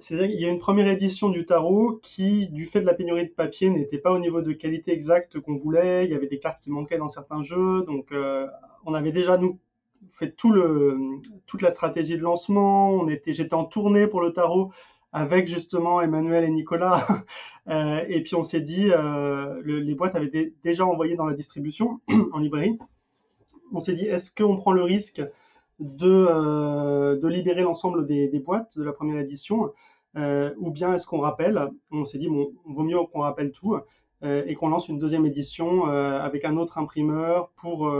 y 0.09 0.45
a 0.45 0.49
une 0.49 0.57
première 0.57 0.87
édition 0.87 1.29
du 1.29 1.45
tarot 1.45 1.99
qui, 2.01 2.47
du 2.47 2.65
fait 2.65 2.81
de 2.81 2.87
la 2.87 2.95
pénurie 2.95 3.25
de 3.25 3.33
papier, 3.33 3.69
n'était 3.69 3.99
pas 3.99 4.11
au 4.11 4.17
niveau 4.17 4.41
de 4.41 4.51
qualité 4.53 4.91
exacte 4.91 5.39
qu'on 5.39 5.55
voulait. 5.55 6.05
Il 6.05 6.11
y 6.11 6.15
avait 6.15 6.27
des 6.27 6.39
cartes 6.39 6.59
qui 6.63 6.71
manquaient 6.71 6.97
dans 6.97 7.09
certains 7.09 7.43
jeux. 7.43 7.83
Donc, 7.83 8.11
euh, 8.11 8.47
on 8.85 8.95
avait 8.95 9.11
déjà, 9.11 9.37
nous, 9.37 9.59
fait 10.11 10.31
tout 10.31 10.51
le, 10.51 10.97
toute 11.45 11.61
la 11.61 11.69
stratégie 11.69 12.17
de 12.17 12.23
lancement. 12.23 13.05
J'étais 13.27 13.53
en 13.53 13.65
tournée 13.65 14.07
pour 14.07 14.21
le 14.21 14.33
tarot 14.33 14.71
avec 15.11 15.47
justement 15.47 16.01
Emmanuel 16.01 16.43
et 16.43 16.51
Nicolas. 16.51 17.05
Euh, 17.67 18.03
et 18.07 18.23
puis, 18.23 18.33
on 18.33 18.41
s'est 18.41 18.61
dit, 18.61 18.87
le, 18.87 19.61
les 19.61 19.93
boîtes 19.93 20.15
avaient 20.15 20.53
déjà 20.63 20.87
envoyé 20.87 21.15
dans 21.15 21.25
la 21.25 21.35
distribution 21.35 21.99
en 22.33 22.39
librairie. 22.39 22.79
On 23.71 23.79
s'est 23.79 23.93
dit, 23.93 24.07
est-ce 24.07 24.31
qu'on 24.31 24.57
prend 24.57 24.71
le 24.71 24.81
risque 24.81 25.21
de, 25.79 26.27
euh, 26.29 27.17
de 27.17 27.27
libérer 27.27 27.61
l'ensemble 27.61 28.05
des, 28.05 28.27
boîtes 28.39 28.77
de 28.77 28.83
la 28.83 28.93
première 28.93 29.19
édition, 29.19 29.71
euh, 30.17 30.53
ou 30.57 30.71
bien 30.71 30.93
est-ce 30.93 31.07
qu'on 31.07 31.19
rappelle 31.19 31.69
On 31.91 32.05
s'est 32.05 32.17
dit, 32.17 32.27
bon, 32.27 32.51
vaut 32.65 32.83
mieux 32.83 32.97
qu'on 33.11 33.21
rappelle 33.21 33.51
tout 33.51 33.77
euh, 34.23 34.43
et 34.45 34.55
qu'on 34.55 34.69
lance 34.69 34.89
une 34.89 34.99
deuxième 34.99 35.25
édition 35.25 35.85
avec 35.85 36.45
un 36.45 36.57
autre 36.57 36.77
imprimeur 36.77 37.49
pour 37.55 37.91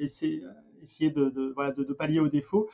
essayer, 0.00 0.42
essayer 0.82 1.10
de, 1.10 1.52
voilà, 1.54 1.72
de, 1.72 1.92
pallier 1.92 2.20
aux 2.20 2.28
défauts. 2.28 2.68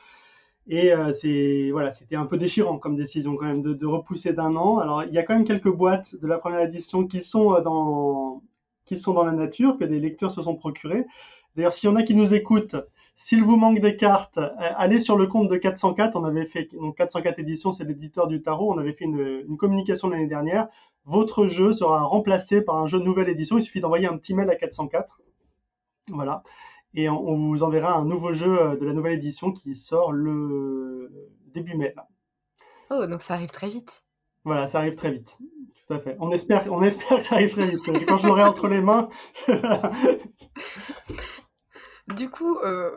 Et 0.67 0.91
c'est 1.13 1.69
voilà, 1.71 1.91
c'était 1.91 2.15
un 2.15 2.25
peu 2.25 2.37
déchirant 2.37 2.79
comme 2.79 2.95
décision 2.95 3.35
quand 3.35 3.45
même 3.45 3.61
de, 3.61 3.73
de 3.73 3.85
repousser 3.85 4.33
d'un 4.33 4.55
an. 4.55 4.79
Alors 4.79 5.03
il 5.03 5.13
y 5.13 5.19
a 5.19 5.23
quand 5.23 5.35
même 5.35 5.45
quelques 5.45 5.71
boîtes 5.71 6.15
de 6.19 6.27
la 6.27 6.39
première 6.39 6.61
édition 6.61 7.05
qui 7.05 7.21
sont 7.21 7.61
dans 7.61 8.41
qui 8.85 8.97
sont 8.97 9.13
dans 9.13 9.25
la 9.25 9.31
nature 9.31 9.77
que 9.77 9.83
des 9.83 9.99
lecteurs 9.99 10.31
se 10.31 10.41
sont 10.41 10.55
procurés. 10.55 11.05
D'ailleurs, 11.55 11.73
s'il 11.73 11.89
y 11.89 11.91
en 11.93 11.95
a 11.95 12.03
qui 12.03 12.15
nous 12.15 12.33
écoutent 12.33 12.75
s'il 13.15 13.43
vous 13.43 13.55
manque 13.55 13.79
des 13.79 13.95
cartes, 13.95 14.37
euh, 14.37 14.49
allez 14.59 14.99
sur 14.99 15.17
le 15.17 15.27
compte 15.27 15.47
de 15.47 15.55
404. 15.55 16.15
On 16.17 16.25
avait 16.25 16.45
fait, 16.45 16.69
donc 16.73 16.97
404 16.97 17.39
éditions, 17.39 17.71
c'est 17.71 17.85
l'éditeur 17.85 18.27
du 18.27 18.41
tarot. 18.41 18.73
On 18.73 18.77
avait 18.77 18.93
fait 18.93 19.05
une, 19.05 19.57
communication 19.57 20.09
l'année 20.09 20.27
dernière. 20.27 20.67
Votre 21.05 21.47
jeu 21.47 21.71
sera 21.71 22.03
remplacé 22.03 22.61
par 22.61 22.75
un 22.75 22.87
jeu 22.87 22.99
de 22.99 23.05
nouvelle 23.05 23.29
édition. 23.29 23.57
Il 23.57 23.63
suffit 23.63 23.79
d'envoyer 23.79 24.07
un 24.07 24.17
petit 24.17 24.33
mail 24.33 24.49
à 24.49 24.55
404. 24.55 25.21
Voilà. 26.09 26.43
Et 26.93 27.09
on, 27.09 27.49
vous 27.49 27.63
enverra 27.63 27.93
un 27.93 28.05
nouveau 28.05 28.33
jeu 28.33 28.59
euh, 28.59 28.75
de 28.75 28.85
la 28.85 28.93
nouvelle 28.93 29.13
édition 29.13 29.51
qui 29.51 29.75
sort 29.75 30.11
le 30.11 31.11
début 31.53 31.75
mai. 31.75 31.95
Oh, 32.89 33.05
donc 33.07 33.21
ça 33.21 33.35
arrive 33.35 33.49
très 33.49 33.69
vite. 33.69 34.03
Voilà, 34.43 34.67
ça 34.67 34.79
arrive 34.79 34.95
très 34.95 35.11
vite. 35.11 35.37
Tout 35.87 35.93
à 35.93 35.99
fait. 35.99 36.17
On 36.19 36.31
espère, 36.31 36.71
on 36.71 36.83
espère 36.83 37.17
que 37.17 37.23
ça 37.23 37.35
arrive 37.35 37.51
très 37.51 37.67
vite. 37.67 37.79
Quand 38.07 38.17
je 38.17 38.27
l'aurai 38.27 38.43
entre 38.43 38.67
les 38.67 38.81
mains. 38.81 39.09
Du 42.13 42.29
coup, 42.29 42.59
euh, 42.59 42.91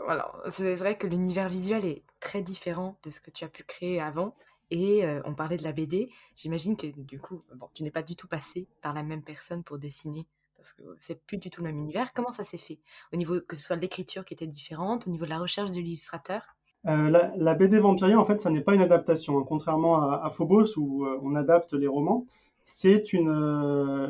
c'est 0.51 0.75
vrai 0.75 0.99
que 0.99 1.07
l'univers 1.07 1.49
visuel 1.49 1.85
est 1.87 2.03
très 2.21 2.42
différent 2.42 2.99
de 3.05 3.11
ce 3.11 3.21
que 3.21 3.31
tu 3.31 3.44
as 3.44 3.49
pu 3.49 3.62
créer 3.64 4.01
avant. 4.01 4.35
Et 4.71 5.07
euh, 5.07 5.23
on 5.25 5.35
parlait 5.35 5.57
de 5.57 5.62
la 5.62 5.73
BD. 5.73 6.11
J'imagine 6.37 6.77
que 6.77 6.87
du 6.87 7.18
coup, 7.18 7.42
bon, 7.55 7.68
tu 7.73 7.83
n'es 7.83 7.90
pas 7.90 8.03
du 8.03 8.16
tout 8.16 8.29
passé 8.29 8.68
par 8.83 8.92
la 8.92 9.03
même 9.03 9.23
personne 9.23 9.64
pour 9.64 9.79
dessiner 9.79 10.27
parce 10.59 10.73
que 10.73 10.83
c'est 10.99 11.25
plus 11.25 11.38
du 11.38 11.51
tout 11.51 11.62
le 11.62 11.68
même 11.68 11.79
univers. 11.79 12.12
Comment 12.12 12.31
ça 12.31 12.42
s'est 12.42 12.59
fait? 12.59 12.81
Au 13.12 13.16
niveau 13.16 13.40
que 13.40 13.55
ce 13.57 13.62
soit 13.62 13.77
l'écriture 13.77 14.25
qui 14.25 14.35
était 14.35 14.47
différente, 14.47 15.07
au 15.07 15.11
niveau 15.11 15.25
de 15.25 15.31
la 15.31 15.38
recherche 15.38 15.71
de 15.71 15.77
l'illustrateur? 15.77 16.42
Euh, 16.87 17.09
la, 17.37 17.55
BD 17.55 17.79
Vampiria, 17.79 18.18
en 18.18 18.27
fait, 18.27 18.40
ça 18.40 18.51
n'est 18.51 18.61
pas 18.61 18.75
une 18.75 18.83
adaptation, 18.83 19.38
hein. 19.38 19.44
contrairement 19.47 20.11
à, 20.11 20.29
Phobos 20.31 20.77
où 20.77 21.07
on 21.07 21.37
adapte 21.37 21.73
les 21.75 21.87
romans. 21.87 22.27
C'est 22.64 23.12
une, 23.12 23.31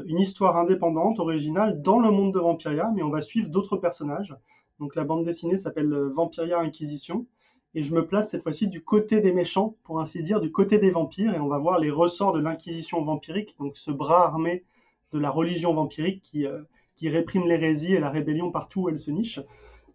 une 0.07 0.19
histoire 0.19 0.57
indépendante, 0.57 1.21
originale, 1.21 1.83
dans 1.83 2.01
le 2.01 2.11
monde 2.11 2.33
de 2.33 2.41
Vampiria, 2.41 2.91
mais 2.95 3.03
on 3.03 3.11
va 3.11 3.21
suivre 3.21 3.51
d'autres 3.51 3.77
personnages. 3.77 4.35
Donc 4.81 4.95
la 4.95 5.05
bande 5.05 5.25
dessinée 5.25 5.59
s'appelle 5.59 5.93
euh, 5.93 6.09
Vampiria 6.09 6.61
Inquisition. 6.61 7.27
Et 7.75 7.83
je 7.83 7.95
me 7.95 8.07
place 8.07 8.31
cette 8.31 8.43
fois-ci 8.43 8.67
du 8.67 8.83
côté 8.83 9.21
des 9.21 9.33
méchants, 9.33 9.77
pour 9.85 10.01
ainsi 10.01 10.23
dire, 10.23 10.41
du 10.41 10.51
côté 10.51 10.79
des 10.79 10.91
vampires. 10.91 11.35
Et 11.35 11.41
on 11.41 11.49
va 11.49 11.59
voir 11.59 11.79
les 11.79 11.91
ressorts 11.91 12.33
de 12.33 12.41
l'inquisition 12.41 13.03
vampirique, 13.05 13.57
donc 13.59 13.77
ce 13.77 13.91
bras 13.91 14.25
armé 14.25 14.65
de 15.13 15.19
la 15.19 15.31
religion 15.31 15.75
vampirique 15.75 16.23
qui, 16.23 16.47
euh, 16.47 16.63
qui 16.97 17.09
réprime 17.09 17.47
l'hérésie 17.47 17.95
et 17.95 18.01
la 18.01 18.11
rébellion 18.11 18.51
partout 18.51 18.83
où 18.83 18.89
elle 18.89 18.99
se 18.99 19.11
niche. 19.11 19.41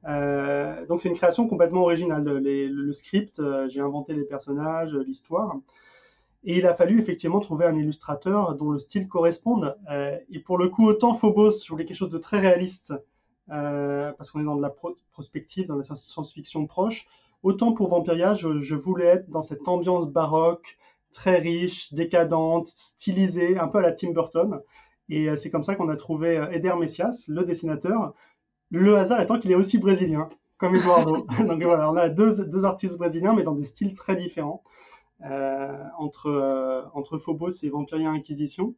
Euh, 0.06 0.86
donc 0.86 1.02
c'est 1.02 1.10
une 1.10 1.16
création 1.16 1.48
complètement 1.48 1.82
originale. 1.82 2.24
le 2.24 2.92
script, 2.92 3.42
j'ai 3.70 3.80
inventé 3.80 4.14
les 4.14 4.26
personnages, 4.26 4.94
l'histoire. 4.94 5.56
Et 6.44 6.58
il 6.58 6.68
a 6.68 6.76
fallu 6.76 7.00
effectivement 7.00 7.40
trouver 7.40 7.66
un 7.66 7.76
illustrateur 7.76 8.56
dont 8.56 8.70
le 8.70 8.80
style 8.80 9.08
corresponde. 9.08 9.78
et 10.30 10.40
pour 10.40 10.58
le 10.58 10.68
coup, 10.68 10.86
autant 10.86 11.14
Phobos, 11.14 11.64
je 11.64 11.70
voulais 11.70 11.86
quelque 11.86 11.98
chose 11.98 12.10
de 12.10 12.18
très 12.18 12.40
réaliste, 12.40 12.94
parce 13.48 14.32
qu'on 14.32 14.40
est 14.40 14.46
dans 14.46 14.56
de 14.56 14.62
la 14.62 14.74
prospective, 15.12 15.68
dans 15.68 15.78
la 15.78 15.84
science-fiction 15.84 16.66
proche. 16.68 17.08
Autant 17.44 17.74
pour 17.74 17.90
Vampiria, 17.90 18.34
je, 18.36 18.76
voulais 18.76 19.06
être 19.06 19.30
dans 19.30 19.42
cette 19.42 19.68
ambiance 19.68 20.08
baroque, 20.08 20.78
très 21.12 21.40
riche, 21.40 21.94
décadente, 21.94 22.68
stylisée, 22.68 23.60
un 23.60 23.68
peu 23.68 23.80
à 23.80 23.82
la 23.82 23.92
Tim 23.92 24.12
Burton. 24.12 24.62
Et 25.10 25.30
euh, 25.30 25.36
c'est 25.36 25.50
comme 25.50 25.64
ça 25.64 25.76
qu'on 25.76 25.90
a 25.90 25.98
trouvé 25.98 26.38
euh, 26.38 26.50
Eder 26.52 26.74
Messias, 26.80 27.26
le 27.28 27.44
dessinateur. 27.44 28.14
Le 28.72 28.98
hasard 28.98 29.20
étant 29.20 29.38
qu'il 29.38 29.52
est 29.52 29.56
aussi 29.56 29.78
brésilien, 29.78 30.30
comme 30.58 30.76
Eduardo. 30.76 31.28
Donc 31.48 31.62
voilà, 31.62 31.92
on 31.92 31.98
a 31.98 32.08
deux, 32.08 32.46
deux, 32.46 32.64
artistes 32.64 32.98
brésiliens, 32.98 33.34
mais 33.34 33.44
dans 33.44 33.56
des 33.56 33.66
styles 33.66 33.94
très 33.94 34.16
différents, 34.16 34.64
euh, 35.26 35.84
entre, 35.98 36.28
euh, 36.28 36.82
entre 36.94 37.18
Phobos 37.18 37.52
et 37.64 37.70
Vampiria 37.70 38.10
Inquisition. 38.10 38.74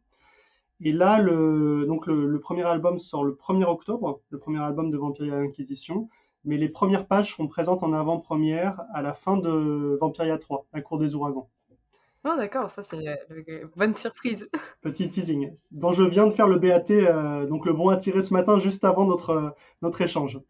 Et 0.81 0.91
là, 0.91 1.19
le, 1.19 1.85
donc 1.85 2.05
le, 2.07 2.39
premier 2.39 2.63
album 2.63 2.99
sort 2.99 3.23
le 3.23 3.33
1er 3.33 3.65
octobre, 3.65 4.21
le 4.29 4.39
premier 4.39 4.61
album 4.61 4.89
de 4.91 4.97
Vampiria 4.97 5.35
Inquisition, 5.37 6.09
mais 6.43 6.57
les 6.57 6.69
premières 6.69 7.07
pages 7.07 7.31
seront 7.31 7.47
présentes 7.47 7.81
en 7.83 7.93
avant-première 7.93 8.81
à 8.93 9.01
la 9.01 9.13
fin 9.13 9.37
de 9.37 9.97
Vampiria 10.01 10.37
3, 10.37 10.67
la 10.73 10.81
cour 10.81 10.97
des 10.99 11.15
ouragans. 11.15 11.49
Oh 12.27 12.33
d'accord, 12.35 12.69
ça 12.69 12.81
c'est 12.81 12.97
une 12.97 13.69
bonne 13.75 13.95
surprise. 13.95 14.49
Petit 14.81 15.09
teasing, 15.09 15.55
dont 15.71 15.91
je 15.91 16.03
viens 16.03 16.25
de 16.25 16.33
faire 16.33 16.47
le 16.47 16.57
BAT, 16.57 16.89
euh, 16.89 17.45
donc 17.45 17.65
le 17.65 17.73
bon 17.73 17.89
à 17.89 17.97
tirer 17.97 18.21
ce 18.21 18.33
matin 18.33 18.57
juste 18.57 18.83
avant 18.83 19.05
notre, 19.05 19.55
notre 19.81 20.01
échange. 20.01 20.39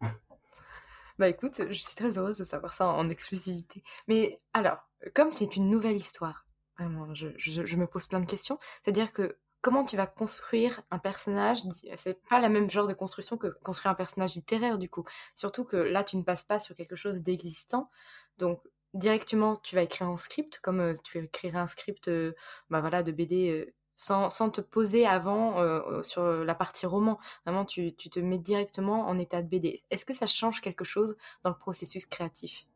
Bah 1.18 1.30
écoute, 1.30 1.62
je 1.70 1.82
suis 1.82 1.96
très 1.96 2.18
heureuse 2.18 2.36
de 2.36 2.44
savoir 2.44 2.74
ça 2.74 2.88
en 2.88 3.08
exclusivité. 3.08 3.82
Mais 4.06 4.38
alors, 4.52 4.76
comme 5.14 5.30
c'est 5.30 5.56
une 5.56 5.70
nouvelle 5.70 5.96
histoire, 5.96 6.44
vraiment, 6.78 7.14
je, 7.14 7.28
je 7.38 7.76
me 7.76 7.86
pose 7.86 8.06
plein 8.06 8.20
de 8.20 8.26
questions. 8.26 8.58
C'est-à-dire 8.82 9.12
que 9.12 9.38
comment 9.60 9.84
tu 9.84 9.96
vas 9.96 10.06
construire 10.06 10.82
un 10.90 10.98
personnage. 10.98 11.58
C'est 11.96 12.22
pas 12.28 12.40
la 12.40 12.48
même 12.48 12.70
genre 12.70 12.86
de 12.86 12.94
construction 12.94 13.36
que 13.36 13.48
construire 13.62 13.92
un 13.92 13.96
personnage 13.96 14.34
littéraire 14.34 14.78
du 14.78 14.88
coup. 14.88 15.04
Surtout 15.34 15.64
que 15.64 15.76
là, 15.76 16.04
tu 16.04 16.16
ne 16.16 16.22
passes 16.22 16.44
pas 16.44 16.58
sur 16.58 16.74
quelque 16.76 16.96
chose 16.96 17.22
d'existant. 17.22 17.90
Donc 18.38 18.60
directement, 18.94 19.56
tu 19.56 19.74
vas 19.74 19.82
écrire 19.82 20.08
un 20.08 20.16
script, 20.16 20.60
comme 20.62 20.80
euh, 20.80 20.94
tu 21.04 21.18
écrirais 21.18 21.58
un 21.58 21.66
script, 21.66 22.08
euh, 22.08 22.32
bah 22.70 23.02
de 23.02 23.12
BD. 23.12 23.50
Euh, 23.50 23.72
sans, 23.98 24.28
sans, 24.28 24.50
te 24.50 24.60
poser 24.60 25.06
avant 25.06 25.56
sur 26.02 26.22
la 26.22 26.54
partie 26.54 26.84
roman. 26.84 27.18
Vraiment, 27.46 27.64
tu, 27.64 27.94
tu 27.94 28.10
te 28.10 28.20
mets 28.20 28.36
directement 28.36 29.08
en 29.08 29.18
état 29.18 29.40
de 29.40 29.48
BD. 29.48 29.80
Est-ce 29.90 30.04
que 30.04 30.12
ça 30.12 30.26
change 30.26 30.60
quelque 30.60 30.84
chose 30.84 31.16
dans 31.44 31.48
le 31.48 31.56
processus 31.56 32.04
créatif? 32.04 32.66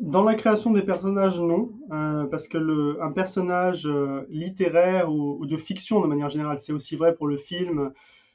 Dans 0.00 0.24
la 0.24 0.34
création 0.34 0.70
des 0.70 0.82
personnages, 0.82 1.38
non, 1.38 1.70
euh, 1.92 2.24
parce 2.24 2.48
que 2.48 2.56
le, 2.56 3.02
un 3.02 3.12
personnage 3.12 3.86
euh, 3.86 4.26
littéraire 4.30 5.12
ou, 5.12 5.44
de 5.44 5.56
fiction 5.58 6.00
de 6.00 6.06
manière 6.06 6.30
générale, 6.30 6.58
c'est 6.58 6.72
aussi 6.72 6.96
vrai 6.96 7.14
pour 7.14 7.26
le 7.26 7.36
film, 7.36 7.92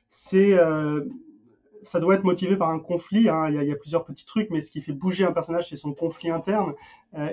c'est, 0.08 0.54
euh, 0.54 1.04
ça 1.82 2.00
doit 2.00 2.16
être 2.16 2.24
motivé 2.24 2.56
par 2.56 2.70
un 2.70 2.80
conflit. 2.80 3.30
Hein. 3.30 3.50
Il, 3.50 3.68
y 3.68 3.72
a, 3.72 3.76
plusieurs 3.76 4.06
petits 4.06 4.26
trucs, 4.26 4.52
mais 4.52 4.62
ce 4.62 4.70
qui 4.70 4.80
fait 4.80 4.94
bouger 4.94 5.26
un 5.26 5.32
personnage, 5.32 5.70
c'est 5.70 5.76
son 5.76 5.94
conflit 5.94 6.30
interne. 6.30 6.74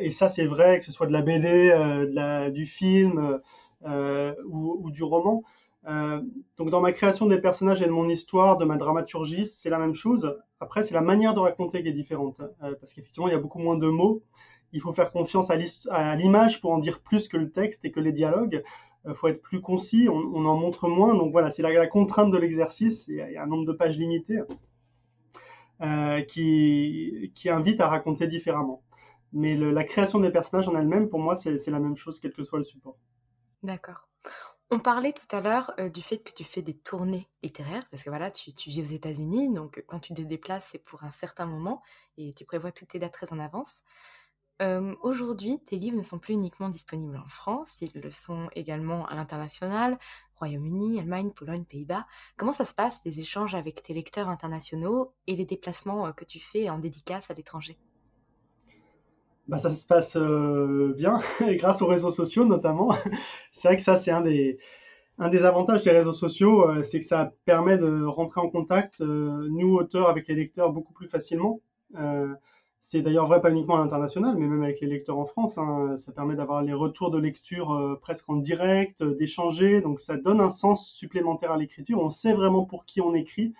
et 0.00 0.10
ça, 0.10 0.28
c'est 0.28 0.46
vrai 0.46 0.78
que 0.78 0.84
ce 0.86 0.92
soit 0.92 1.06
de 1.06 1.12
la 1.12 1.22
BD, 1.22 2.50
du 2.52 2.64
film 2.64 3.40
ou, 3.84 4.90
du 4.90 5.02
roman. 5.02 5.42
Donc 5.84 6.70
dans 6.70 6.80
ma 6.80 6.92
création 6.92 7.26
des 7.26 7.38
personnages 7.38 7.82
et 7.82 7.86
de 7.86 7.90
mon 7.90 8.08
histoire, 8.08 8.56
de 8.56 8.64
ma 8.64 8.76
dramaturgie, 8.76 9.46
c'est 9.46 9.70
la 9.70 9.78
même 9.78 9.94
chose. 9.94 10.36
Après, 10.62 10.84
c'est 10.84 10.94
la 10.94 11.00
manière 11.00 11.34
de 11.34 11.40
raconter 11.40 11.82
qui 11.82 11.88
est 11.88 11.92
différente, 11.92 12.40
euh, 12.40 12.76
parce 12.78 12.94
qu'effectivement, 12.94 13.26
il 13.26 13.32
y 13.32 13.34
a 13.34 13.40
beaucoup 13.40 13.58
moins 13.58 13.76
de 13.76 13.88
mots. 13.88 14.22
Il 14.72 14.80
faut 14.80 14.92
faire 14.92 15.10
confiance 15.10 15.50
à 15.50 16.14
l'image 16.14 16.60
pour 16.60 16.70
en 16.70 16.78
dire 16.78 17.00
plus 17.00 17.26
que 17.26 17.36
le 17.36 17.50
texte 17.50 17.84
et 17.84 17.90
que 17.90 17.98
les 17.98 18.12
dialogues. 18.12 18.62
Il 19.04 19.10
euh, 19.10 19.14
faut 19.14 19.26
être 19.26 19.42
plus 19.42 19.60
concis, 19.60 20.08
on, 20.08 20.46
en 20.46 20.56
montre 20.56 20.88
moins. 20.88 21.16
Donc 21.16 21.32
voilà, 21.32 21.50
c'est 21.50 21.62
la, 21.62 21.86
contrainte 21.88 22.30
de 22.30 22.38
l'exercice. 22.38 23.08
Il 23.08 23.16
y 23.16 23.36
a 23.36 23.42
un 23.42 23.46
nombre 23.46 23.66
de 23.66 23.72
pages 23.72 23.98
limité 23.98 24.40
qui, 26.28 27.32
qui 27.34 27.50
invite 27.50 27.80
à 27.80 27.88
raconter 27.88 28.28
différemment. 28.28 28.84
Mais 29.32 29.56
la 29.56 29.82
création 29.82 30.20
des 30.20 30.30
personnages 30.30 30.68
en 30.68 30.76
elle-même, 30.76 31.08
pour 31.08 31.18
moi, 31.18 31.34
c'est 31.34 31.66
la 31.66 31.80
même 31.80 31.96
chose, 31.96 32.20
quel 32.20 32.32
que 32.32 32.44
soit 32.44 32.58
le 32.58 32.64
support. 32.64 32.96
D'accord 33.64 34.06
On 34.74 34.78
parlait 34.78 35.12
tout 35.12 35.36
à 35.36 35.42
l'heure 35.42 35.74
du 35.92 36.00
fait 36.00 36.16
que 36.16 36.32
tu 36.32 36.44
fais 36.44 36.62
des 36.62 36.72
tournées 36.72 37.28
littéraires, 37.42 37.86
parce 37.90 38.02
que 38.02 38.08
voilà, 38.08 38.30
tu, 38.30 38.50
vis 38.70 38.80
aux 38.80 38.94
États-Unis, 38.94 39.52
donc 39.52 39.84
quand 39.86 40.00
tu 40.00 40.14
te 40.14 40.22
déplaces, 40.22 40.68
c'est 40.72 40.78
pour 40.78 41.04
un 41.04 41.10
certain 41.10 41.44
moment, 41.44 41.82
et 42.16 42.32
tu 42.32 42.46
prévois 42.46 42.72
toutes 42.72 42.88
tes 42.88 42.98
dates 42.98 43.12
très 43.12 43.34
en 43.34 43.38
avance. 43.38 43.84
Aujourd'hui, 45.02 45.58
tes 45.66 45.76
livres 45.78 45.98
ne 45.98 46.02
sont 46.02 46.18
plus 46.18 46.32
uniquement 46.32 46.70
disponibles 46.70 47.18
en 47.18 47.28
France, 47.28 47.82
ils 47.82 48.00
le 48.00 48.10
sont 48.10 48.48
également 48.56 49.04
à 49.08 49.14
l'international, 49.14 49.98
Royaume-Uni, 50.36 50.98
Allemagne, 50.98 51.32
Pologne, 51.32 51.64
Pays-Bas. 51.64 52.06
Comment 52.38 52.52
ça 52.52 52.64
se 52.64 52.72
passe, 52.72 53.02
les 53.04 53.20
échanges 53.20 53.54
avec 53.54 53.82
tes 53.82 53.92
lecteurs 53.92 54.30
internationaux 54.30 55.12
et 55.26 55.36
les 55.36 55.44
déplacements 55.44 56.10
que 56.14 56.24
tu 56.24 56.40
fais 56.40 56.70
en 56.70 56.78
dédicace 56.78 57.30
à 57.30 57.34
l'étranger? 57.34 57.78
Bah, 59.48 59.58
ça 59.58 59.74
se 59.74 59.86
passe 59.86 60.16
bien, 60.96 61.20
grâce 61.40 61.82
aux 61.82 61.86
réseaux 61.86 62.10
sociaux 62.10 62.44
notamment. 62.44 62.90
c'est 63.52 63.68
vrai 63.68 63.76
que 63.76 63.82
ça, 63.82 63.96
c'est 63.98 64.10
un 64.10 64.22
des, 64.22 64.58
un 65.18 65.28
des 65.28 65.44
avantages 65.44 65.82
des 65.82 65.90
réseaux 65.90 66.12
sociaux, 66.12 66.82
c'est 66.82 67.00
que 67.00 67.04
ça 67.04 67.32
permet 67.44 67.78
de 67.78 68.04
rentrer 68.04 68.40
en 68.40 68.48
contact, 68.48 69.00
nous, 69.00 69.74
auteurs, 69.76 70.08
avec 70.08 70.28
les 70.28 70.34
lecteurs 70.34 70.72
beaucoup 70.72 70.92
plus 70.92 71.08
facilement. 71.08 71.60
C'est 72.84 73.00
d'ailleurs 73.00 73.28
vrai 73.28 73.40
pas 73.40 73.50
uniquement 73.52 73.76
à 73.76 73.78
l'international, 73.78 74.36
mais 74.36 74.46
même 74.46 74.64
avec 74.64 74.80
les 74.80 74.88
lecteurs 74.88 75.16
en 75.16 75.24
France. 75.24 75.56
Hein. 75.56 75.96
ça 75.98 76.10
permet 76.10 76.34
d'avoir 76.34 76.62
les 76.62 76.72
retours 76.72 77.12
de 77.12 77.18
lecture 77.18 77.72
euh, 77.72 77.94
presque 78.02 78.28
en 78.28 78.36
direct, 78.36 79.00
euh, 79.02 79.14
d'échanger. 79.14 79.80
Donc 79.80 80.00
ça 80.00 80.16
donne 80.16 80.40
un 80.40 80.48
sens 80.50 80.90
supplémentaire 80.90 81.52
à 81.52 81.56
l'écriture. 81.56 82.00
On 82.02 82.10
sait 82.10 82.32
vraiment 82.34 82.64
pour 82.64 82.84
qui 82.84 83.00
on 83.00 83.14
écrit. 83.14 83.54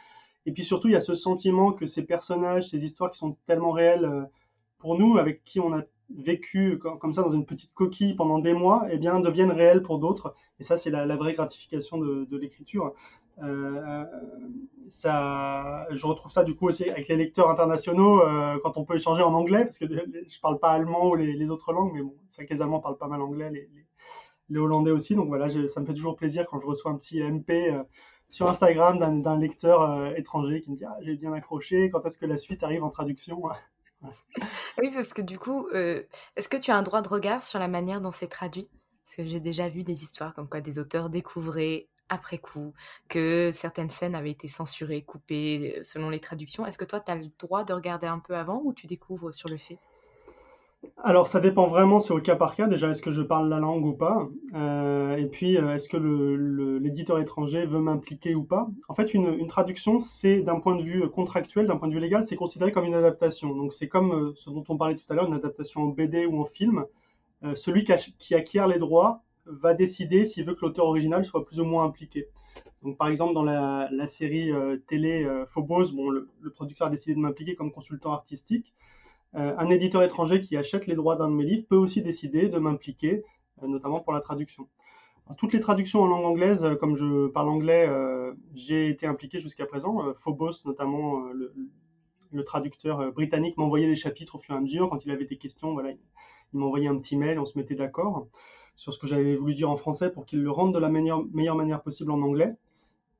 Et 0.44 0.52
puis 0.52 0.64
surtout, 0.64 0.88
il 0.88 0.94
y 0.94 0.96
a 0.96 1.00
ce 1.00 1.14
sentiment 1.14 1.72
que 1.72 1.86
ces 1.86 2.04
personnages, 2.04 2.70
ces 2.70 2.84
histoires 2.84 3.12
qui 3.12 3.18
sont 3.18 3.36
tellement 3.46 3.70
réelles 3.70 4.04
euh, 4.04 4.24
pour 4.82 4.98
nous, 4.98 5.16
avec 5.16 5.44
qui 5.44 5.60
on 5.60 5.72
a 5.72 5.82
vécu 6.10 6.78
comme 6.78 7.12
ça 7.14 7.22
dans 7.22 7.32
une 7.32 7.46
petite 7.46 7.72
coquille 7.72 8.14
pendant 8.14 8.40
des 8.40 8.52
mois, 8.52 8.86
eh 8.90 8.98
bien, 8.98 9.20
deviennent 9.20 9.52
réelles 9.52 9.82
pour 9.82 10.00
d'autres. 10.00 10.34
Et 10.58 10.64
ça, 10.64 10.76
c'est 10.76 10.90
la, 10.90 11.16
vraie 11.16 11.34
gratification 11.34 11.98
de, 11.98 12.36
l'écriture. 12.36 12.92
Euh, 13.42 14.04
ça, 14.90 15.86
je 15.90 16.04
retrouve 16.04 16.30
ça 16.32 16.44
du 16.44 16.54
coup 16.54 16.68
aussi 16.68 16.90
avec 16.90 17.08
les 17.08 17.16
lecteurs 17.16 17.48
internationaux 17.48 18.20
euh, 18.20 18.58
quand 18.62 18.76
on 18.76 18.84
peut 18.84 18.96
échanger 18.96 19.22
en 19.22 19.32
anglais, 19.32 19.62
parce 19.64 19.78
que 19.78 19.86
je 19.88 20.40
parle 20.40 20.58
pas 20.58 20.72
allemand 20.72 21.10
ou 21.10 21.14
les, 21.14 21.50
autres 21.50 21.72
langues, 21.72 21.92
mais 21.94 22.02
bon, 22.02 22.14
c'est 22.28 22.44
vrai 22.44 22.54
que 22.54 22.80
parlent 22.80 22.98
pas 22.98 23.08
mal 23.08 23.22
anglais, 23.22 23.50
les, 24.50 24.58
Hollandais 24.58 24.90
aussi. 24.90 25.14
Donc 25.14 25.28
voilà, 25.28 25.48
ça 25.48 25.80
me 25.80 25.86
fait 25.86 25.94
toujours 25.94 26.16
plaisir 26.16 26.44
quand 26.46 26.60
je 26.60 26.66
reçois 26.66 26.90
un 26.90 26.96
petit 26.96 27.22
MP 27.22 27.70
euh, 27.70 27.84
sur 28.30 28.50
Instagram 28.50 29.22
d'un 29.22 29.38
lecteur 29.38 30.14
étranger 30.16 30.60
qui 30.60 30.70
me 30.72 30.76
dit 30.76 30.84
ah, 30.84 30.96
j'ai 31.02 31.16
bien 31.16 31.32
accroché, 31.32 31.88
quand 31.90 32.04
est-ce 32.04 32.18
que 32.18 32.26
la 32.26 32.36
suite 32.36 32.64
arrive 32.64 32.82
en 32.82 32.90
traduction? 32.90 33.42
Oui, 34.78 34.90
parce 34.92 35.12
que 35.12 35.22
du 35.22 35.38
coup, 35.38 35.68
est-ce 35.70 36.48
que 36.48 36.56
tu 36.56 36.70
as 36.70 36.76
un 36.76 36.82
droit 36.82 37.02
de 37.02 37.08
regard 37.08 37.42
sur 37.42 37.58
la 37.58 37.68
manière 37.68 38.00
dont 38.00 38.12
c'est 38.12 38.28
traduit? 38.28 38.68
Parce 39.04 39.16
que 39.16 39.26
j'ai 39.26 39.40
déjà 39.40 39.68
vu 39.68 39.84
des 39.84 40.02
histoires 40.04 40.34
comme 40.34 40.48
quoi 40.48 40.60
des 40.60 40.78
auteurs 40.78 41.10
découvraient 41.10 41.88
après 42.12 42.38
coup, 42.38 42.74
que 43.08 43.50
certaines 43.52 43.88
scènes 43.90 44.14
avaient 44.14 44.30
été 44.30 44.46
censurées, 44.46 45.02
coupées 45.02 45.78
euh, 45.78 45.82
selon 45.82 46.10
les 46.10 46.20
traductions. 46.20 46.66
Est-ce 46.66 46.76
que 46.76 46.84
toi, 46.84 47.00
tu 47.00 47.10
as 47.10 47.14
le 47.14 47.30
droit 47.38 47.64
de 47.64 47.72
regarder 47.72 48.06
un 48.06 48.18
peu 48.18 48.36
avant 48.36 48.60
ou 48.64 48.74
tu 48.74 48.86
découvres 48.86 49.32
sur 49.32 49.48
le 49.48 49.56
fait? 49.56 49.78
Alors 51.04 51.28
ça 51.28 51.40
dépend 51.40 51.66
vraiment, 51.68 52.00
c'est 52.00 52.12
au 52.12 52.20
cas 52.20 52.36
par 52.36 52.54
cas. 52.54 52.66
Déjà, 52.66 52.90
est-ce 52.90 53.02
que 53.02 53.12
je 53.12 53.22
parle 53.22 53.48
la 53.48 53.58
langue 53.58 53.84
ou 53.84 53.92
pas? 53.92 54.28
Euh, 54.54 55.16
Et 55.16 55.26
puis, 55.26 55.56
euh, 55.56 55.74
est-ce 55.74 55.88
que 55.88 55.96
l'éditeur 55.96 57.18
étranger 57.18 57.66
veut 57.66 57.80
m'impliquer 57.80 58.34
ou 58.34 58.44
pas? 58.44 58.68
En 58.88 58.94
fait, 58.94 59.14
une, 59.14 59.46
traduction, 59.46 60.00
c'est 60.00 60.40
d'un 60.40 60.60
point 60.60 60.76
de 60.76 60.82
vue 60.82 61.08
contractuel, 61.08 61.66
d'un 61.66 61.76
point 61.76 61.88
de 61.88 61.94
vue 61.94 62.00
légal, 62.00 62.24
c'est 62.24 62.36
considéré 62.36 62.72
comme 62.72 62.84
une 62.84 62.94
adaptation. 62.94 63.54
Donc 63.54 63.74
c'est 63.74 63.88
comme 63.88 64.32
ce 64.36 64.50
dont 64.50 64.64
on 64.68 64.76
parlait 64.76 64.96
tout 64.96 65.04
à 65.10 65.14
l'heure, 65.14 65.26
une 65.26 65.34
adaptation 65.34 65.82
en 65.82 65.86
BD 65.86 66.26
ou 66.26 66.40
en 66.40 66.46
film. 66.46 66.84
celui 67.54 67.84
qui 67.84 68.34
acquiert 68.34 68.68
les 68.68 68.78
droits 68.78 69.22
va 69.46 69.74
décider 69.74 70.24
s'il 70.24 70.44
veut 70.44 70.54
que 70.54 70.64
l'auteur 70.64 70.86
original 70.86 71.24
soit 71.24 71.44
plus 71.44 71.60
ou 71.60 71.64
moins 71.64 71.84
impliqué. 71.84 72.28
Donc, 72.82 72.96
par 72.96 73.08
exemple, 73.08 73.34
dans 73.34 73.44
la, 73.44 74.06
série 74.06 74.50
euh, 74.50 74.76
télé 74.88 75.24
euh, 75.24 75.46
Phobos, 75.46 75.92
bon, 75.92 76.10
le, 76.10 76.28
producteur 76.54 76.88
a 76.88 76.90
décidé 76.90 77.14
de 77.14 77.20
m'impliquer 77.20 77.54
comme 77.54 77.70
consultant 77.70 78.12
artistique. 78.12 78.74
Euh, 79.34 79.54
un 79.56 79.70
éditeur 79.70 80.02
étranger 80.02 80.40
qui 80.40 80.56
achète 80.56 80.86
les 80.86 80.94
droits 80.94 81.16
d'un 81.16 81.28
de 81.28 81.34
mes 81.34 81.44
livres 81.44 81.66
peut 81.68 81.76
aussi 81.76 82.02
décider 82.02 82.48
de 82.48 82.58
m'impliquer, 82.58 83.22
notamment 83.62 84.00
pour 84.00 84.12
la 84.12 84.20
traduction. 84.20 84.68
toutes 85.38 85.52
les 85.52 85.60
traductions 85.60 86.02
en 86.02 86.06
langue 86.06 86.24
anglaise, 86.24 86.66
comme 86.80 86.96
je 86.96 87.28
parle 87.28 87.48
anglais, 87.48 87.88
j'ai 88.54 88.88
été 88.90 89.06
impliqué 89.06 89.40
jusqu'à 89.40 89.64
présent. 89.64 90.02
Phobos, 90.18 90.64
notamment, 90.66 91.22
le, 91.32 92.44
traducteur 92.44 93.12
britannique 93.12 93.56
m'envoyait 93.56 93.86
les 93.86 93.94
chapitres 93.94 94.34
au 94.36 94.38
fur 94.38 94.54
et 94.54 94.58
à 94.58 94.60
mesure. 94.60 94.90
Quand 94.90 95.04
il 95.04 95.10
avait 95.10 95.24
des 95.24 95.38
questions, 95.38 95.72
voilà, 95.72 95.92
il 95.92 96.58
m'envoyait 96.58 96.88
un 96.88 96.98
petit 96.98 97.16
mail, 97.16 97.38
on 97.38 97.46
se 97.46 97.56
mettait 97.56 97.76
d'accord 97.76 98.26
sur 98.76 98.92
ce 98.92 98.98
que 98.98 99.06
j'avais 99.06 99.36
voulu 99.36 99.54
dire 99.54 99.70
en 99.70 99.76
français 99.76 100.10
pour 100.10 100.26
qu'il 100.26 100.42
le 100.42 100.50
rende 100.50 100.74
de 100.74 100.78
la 100.78 100.88
meilleure, 100.88 101.56
manière 101.56 101.82
possible 101.82 102.10
en 102.10 102.20
anglais. 102.22 102.54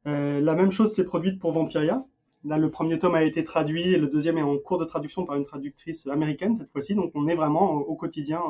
Euh, 0.07 0.41
la 0.41 0.55
même 0.55 0.71
chose 0.71 0.93
s'est 0.93 1.05
produite 1.05 1.39
pour 1.39 1.53
Vampiria. 1.53 2.05
Là, 2.45 2.59
le 2.59 2.71
premier 2.71 2.99
tome 2.99 3.15
a 3.15 3.23
été 3.23 3.45
traduit 3.45 3.93
et 3.95 3.99
le 3.99 4.09
deuxième 4.09 4.37
est 4.37 4.43
en 4.43 4.59
cours 4.59 4.79
de 4.79 4.85
traduction 4.85 5.25
par 5.25 5.37
une 5.37 5.45
traductrice 5.45 6.07
américaine 6.09 6.57
cette 6.57 6.73
fois-ci. 6.73 6.95
Donc, 6.95 7.13
on 7.15 7.29
est 7.29 7.37
vraiment 7.37 7.75
au 7.75 7.95
quotidien 7.95 8.43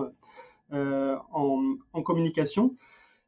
euh, 0.72 1.18
en, 1.32 2.02
communication. 2.02 2.74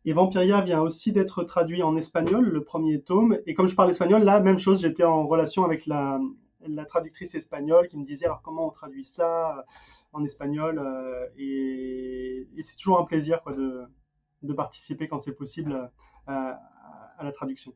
Et 0.07 0.15
Vampiria 0.15 0.63
vient 0.63 0.81
aussi 0.81 1.13
d'être 1.13 1.45
traduit 1.45 1.83
en 1.83 1.97
espagnol, 1.97 2.49
le 2.49 2.65
premier 2.65 3.03
tome. 3.03 3.39
Et 3.47 3.53
comme 3.55 3.69
je 3.69 3.75
parle 3.75 3.91
espagnol, 3.91 4.23
là, 4.25 4.41
même 4.41 4.59
chose, 4.59 4.81
j'étais 4.81 5.05
en 5.05 5.27
relation 5.27 5.65
avec 5.65 5.87
la, 5.87 6.19
traductrice 6.89 7.35
espagnole 7.35 7.89
qui 7.89 7.99
me 7.99 8.05
disait 8.05 8.25
alors 8.25 8.41
comment 8.41 8.67
on 8.67 8.71
traduit 8.71 9.05
ça 9.05 9.67
en 10.13 10.25
espagnol. 10.25 10.79
Euh, 10.79 11.27
et, 11.37 12.47
c'est 12.63 12.77
toujours 12.77 12.99
un 12.99 13.05
plaisir 13.05 13.41
de, 13.47 14.53
participer 14.55 15.07
quand 15.07 15.19
c'est 15.19 15.35
possible 15.35 15.91
euh, 16.29 16.53
à, 17.19 17.23
la 17.23 17.33
traduction. 17.33 17.75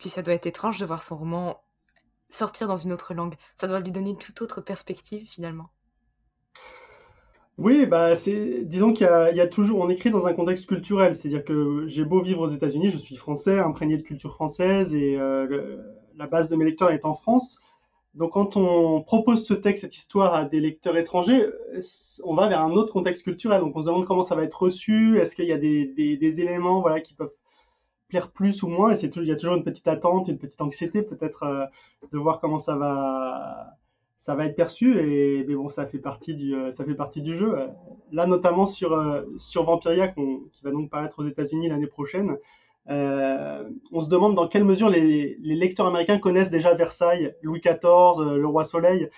Puis 0.00 0.08
ça 0.08 0.22
doit 0.22 0.34
être 0.34 0.46
étrange 0.46 0.78
de 0.78 0.86
voir 0.86 1.02
son 1.02 1.16
roman 1.16 1.60
sortir 2.36 2.68
dans 2.68 2.76
une 2.76 2.92
autre 2.92 3.14
langue. 3.14 3.34
Ça 3.54 3.66
doit 3.66 3.80
lui 3.80 3.90
donner 3.90 4.10
une 4.10 4.18
toute 4.18 4.40
autre 4.42 4.60
perspective 4.60 5.26
finalement. 5.26 5.70
Oui, 7.58 7.86
bah 7.86 8.16
c'est, 8.16 8.64
disons 8.64 8.92
qu'il 8.92 9.06
y, 9.06 9.40
a, 9.40 9.46
toujours, 9.46 9.80
on 9.80 9.88
écrit 9.88 10.10
dans 10.10 10.26
un 10.26 10.34
contexte 10.34 10.66
culturel, 10.66 11.16
c'est-à-dire 11.16 11.42
que 11.42 11.86
j'ai 11.88 12.04
beau 12.04 12.20
vivre 12.20 12.42
aux 12.42 12.50
États-Unis, 12.50 12.90
je 12.90 12.98
suis 12.98 13.16
français, 13.16 13.58
imprégné 13.58 13.96
de 13.96 14.02
culture 14.02 14.34
française 14.34 14.94
et 14.94 15.16
euh, 15.16 15.78
la 16.16 16.26
base 16.26 16.50
de 16.50 16.56
mes 16.56 16.66
lecteurs 16.66 16.90
est 16.90 17.06
en 17.06 17.14
France. 17.14 17.60
Donc 18.16 18.32
quand 18.32 18.56
on 18.56 19.02
propose 19.02 19.46
ce 19.46 19.54
texte, 19.54 19.82
cette 19.82 19.96
histoire 19.96 20.34
à 20.34 20.44
des 20.44 20.60
lecteurs 20.60 20.96
étrangers, 20.96 21.46
on 22.24 22.34
va 22.34 22.48
vers 22.48 22.60
un 22.60 22.72
autre 22.72 22.92
contexte 22.92 23.22
culturel. 23.22 23.60
Donc 23.60 23.76
on 23.76 23.82
se 23.82 23.86
demande 23.86 24.06
comment 24.06 24.22
ça 24.22 24.34
va 24.34 24.42
être 24.42 24.62
reçu, 24.62 25.18
est-ce 25.18 25.34
qu'il 25.36 25.46
y 25.46 25.52
a 25.52 25.58
des, 25.58 26.40
éléments 26.40 26.80
voilà, 26.80 27.00
qui 27.00 27.14
peuvent 27.14 27.32
plaire 28.08 28.30
plus 28.30 28.62
ou 28.62 28.68
moins, 28.68 28.90
et 28.92 28.96
c'est, 28.96 29.14
il 29.16 29.24
y 29.24 29.32
a 29.32 29.36
toujours 29.36 29.56
une 29.56 29.64
petite 29.64 29.88
attente, 29.88 30.28
une 30.28 30.38
petite 30.38 30.60
anxiété 30.60 31.02
peut-être 31.02 31.42
euh, 31.44 31.66
de 32.12 32.18
voir 32.18 32.40
comment 32.40 32.58
ça 32.58 32.76
va, 32.76 33.76
ça 34.26 34.34
va 34.34 34.46
être 34.46 34.56
perçu, 34.56 34.98
et 34.98 35.44
mais 35.46 35.54
bon, 35.54 35.68
ça 35.68 35.86
fait 35.86 35.98
partie 35.98 36.34
du, 36.34 36.52
euh, 36.52 36.72
ça 36.72 36.84
fait 36.84 36.96
partie 36.96 37.22
du 37.22 37.36
jeu. 37.36 37.56
Là 38.10 38.26
notamment 38.26 38.66
sur, 38.66 38.92
euh, 38.92 39.22
sur 39.36 39.62
Vampiria, 39.64 40.08
qui 40.08 40.20
va 40.64 40.72
donc 40.72 40.90
paraître 40.90 41.20
aux 41.20 41.24
États-Unis 41.28 41.68
l'année 41.68 41.86
prochaine, 41.86 42.36
euh, 42.90 43.62
on 43.92 44.00
se 44.00 44.08
demande 44.08 44.34
dans 44.34 44.48
quelle 44.48 44.64
mesure 44.64 44.90
les, 44.90 45.36
lecteurs 45.40 45.86
américains 45.86 46.18
connaissent 46.18 46.50
déjà 46.50 46.74
Versailles, 46.74 47.36
Louis 47.42 47.60
XIV, 47.60 48.36
le 48.36 48.46
roi 48.46 48.64
Soleil. 48.64 49.08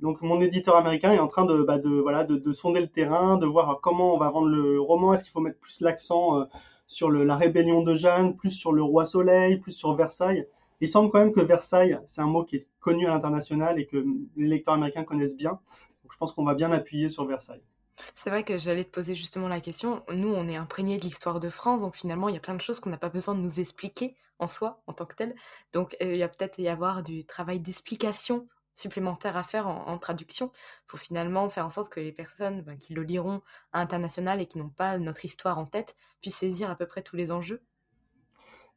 Donc 0.00 0.20
mon 0.20 0.40
éditeur 0.40 0.74
américain 0.74 1.12
est 1.12 1.20
en 1.20 1.28
train 1.28 1.44
de, 1.44 1.62
bah, 1.62 1.78
voilà, 2.02 2.24
de, 2.24 2.52
sonder 2.52 2.80
le 2.80 2.88
terrain, 2.88 3.36
de 3.36 3.46
voir 3.46 3.80
comment 3.80 4.14
on 4.14 4.18
va 4.18 4.30
vendre 4.30 4.48
le 4.48 4.80
roman. 4.80 5.14
Est-ce 5.14 5.22
qu'il 5.22 5.32
faut 5.32 5.40
mettre 5.40 5.60
plus 5.60 5.80
l'accent 5.80 6.44
sur 6.86 7.10
la 7.10 7.36
rébellion 7.36 7.82
de 7.82 7.94
Jeanne, 7.94 8.36
plus 8.36 8.50
sur 8.50 8.72
le 8.72 8.82
roi 8.82 9.06
Soleil, 9.06 9.58
plus 9.58 9.72
sur 9.72 9.94
Versailles 9.94 10.46
Il 10.80 10.88
semble 10.88 11.10
quand 11.10 11.18
même 11.18 11.32
que 11.32 11.40
Versailles, 11.40 11.98
c'est 12.06 12.20
un 12.20 12.26
mot 12.26 12.44
qui 12.44 12.56
est 12.56 12.66
connu 12.80 13.06
à 13.06 13.10
l'international 13.10 13.78
et 13.80 13.86
que 13.86 14.04
les 14.36 14.46
lecteurs 14.46 14.74
américains 14.74 15.04
connaissent 15.04 15.36
bien. 15.36 15.52
Donc 16.02 16.12
je 16.12 16.16
pense 16.18 16.32
qu'on 16.32 16.44
va 16.44 16.54
bien 16.54 16.70
appuyer 16.72 17.08
sur 17.08 17.24
Versailles. 17.24 17.62
C'est 18.14 18.30
vrai 18.30 18.42
que 18.42 18.58
j'allais 18.58 18.84
te 18.84 18.90
poser 18.90 19.14
justement 19.14 19.48
la 19.48 19.60
question. 19.60 20.02
Nous, 20.10 20.28
on 20.28 20.48
est 20.48 20.56
imprégnés 20.56 20.98
de 20.98 21.04
l'histoire 21.04 21.40
de 21.40 21.48
France, 21.48 21.80
donc 21.80 21.96
finalement, 21.96 22.28
il 22.28 22.34
y 22.34 22.38
a 22.38 22.40
plein 22.40 22.54
de 22.54 22.60
choses 22.60 22.78
qu'on 22.78 22.90
n'a 22.90 22.98
pas 22.98 23.08
besoin 23.08 23.34
de 23.34 23.40
nous 23.40 23.60
expliquer 23.60 24.14
en 24.38 24.48
soi, 24.48 24.82
en 24.86 24.92
tant 24.92 25.06
que 25.06 25.14
tel. 25.14 25.34
Donc, 25.72 25.96
euh, 26.02 26.12
il 26.12 26.18
y 26.18 26.22
a 26.22 26.28
peut-être 26.28 26.58
y 26.58 26.68
avoir 26.68 27.02
du 27.02 27.24
travail 27.24 27.58
d'explication 27.58 28.46
supplémentaire 28.76 29.36
à 29.36 29.42
faire 29.42 29.66
en, 29.66 29.98
traduction 29.98 30.52
pour 30.86 31.00
finalement 31.00 31.48
faire 31.48 31.66
en 31.66 31.70
sorte 31.70 31.92
que 31.92 31.98
les 31.98 32.12
personnes 32.12 32.62
ben, 32.62 32.78
qui 32.78 32.94
le 32.94 33.02
liront 33.02 33.40
à 33.72 33.80
international 33.80 34.40
et 34.40 34.46
qui 34.46 34.58
n'ont 34.58 34.68
pas 34.68 34.98
notre 34.98 35.24
histoire 35.24 35.58
en 35.58 35.64
tête 35.64 35.96
puissent 36.20 36.36
saisir 36.36 36.70
à 36.70 36.76
peu 36.76 36.86
près 36.86 37.02
tous 37.02 37.16
les 37.16 37.32
enjeux. 37.32 37.62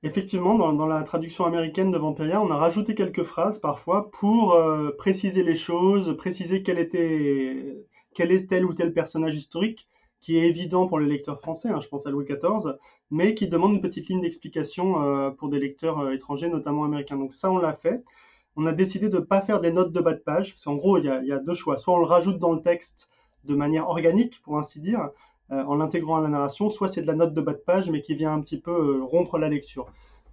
Effectivement, 0.02 0.56
dans, 0.56 0.88
la 0.88 1.04
traduction 1.04 1.46
américaine 1.46 1.92
de 1.92 1.98
Vampiria, 1.98 2.42
on 2.42 2.50
a 2.50 2.56
rajouté 2.56 2.96
quelques 2.96 3.26
phrases 3.26 3.60
parfois 3.60 4.10
pour 4.12 4.54
euh, 4.54 4.96
préciser 4.98 5.44
les 5.44 5.58
choses, 5.58 6.16
préciser 6.16 6.64
quelle 6.64 6.80
était 6.80 7.86
quel 8.14 8.32
est 8.32 8.50
tel 8.50 8.66
ou 8.66 8.74
tel 8.74 8.94
personnage 8.94 9.36
historique 9.36 9.90
qui 10.22 10.38
est 10.38 10.48
évident 10.48 10.88
pour 10.88 11.00
les 11.00 11.08
lecteurs 11.08 11.40
français, 11.40 11.70
hein, 11.70 11.80
je 11.80 11.88
pense 11.88 12.06
à 12.06 12.12
Louis 12.12 12.26
XIV, 12.26 12.78
mais 13.10 13.34
qui 13.34 13.48
demande 13.48 13.74
une 13.74 13.82
petite 13.82 14.08
ligne 14.08 14.22
d'explication 14.22 15.02
euh, 15.02 15.32
pour 15.32 15.50
des 15.50 15.60
lecteurs 15.60 16.00
euh, 16.00 16.12
étrangers, 16.12 16.50
notamment 16.50 16.84
américains. 16.84 17.18
Donc 17.18 17.34
ça, 17.34 17.52
on 17.52 17.58
l'a 17.58 17.74
fait. 17.74 18.04
On 18.62 18.66
a 18.66 18.74
décidé 18.74 19.08
de 19.08 19.20
ne 19.20 19.24
pas 19.24 19.40
faire 19.42 19.62
des 19.62 19.72
notes 19.72 19.94
de 19.94 20.02
bas 20.02 20.14
de 20.14 20.20
page, 20.20 20.52
parce 20.52 20.66
qu'en 20.66 20.76
gros, 20.76 20.98
il 20.98 21.06
y, 21.06 21.32
a, 21.32 21.40
deux 21.40 21.54
choix. 21.54 21.78
Soit 21.78 21.94
on 21.94 22.00
le 22.00 22.06
rajoute 22.06 22.40
dans 22.40 22.52
le 22.52 22.62
texte 22.62 23.10
de 23.46 23.56
manière 23.56 23.88
organique, 23.88 24.42
pour 24.42 24.58
ainsi 24.58 24.82
dire, 24.82 25.12
en 25.50 25.76
l'intégrant 25.76 26.18
à 26.18 26.22
la 26.22 26.28
narration, 26.28 26.70
soit 26.70 26.90
c'est 26.90 27.02
de 27.02 27.08
la 27.08 27.16
note 27.16 27.34
de 27.34 27.40
bas 27.40 27.54
de 27.54 27.58
page, 27.58 27.90
mais 27.90 28.02
qui 28.02 28.16
vient 28.16 28.34
un 28.34 28.42
petit 28.42 28.60
peu 28.60 29.02
rompre 29.02 29.38
la 29.40 29.48
lecture. 29.48 29.86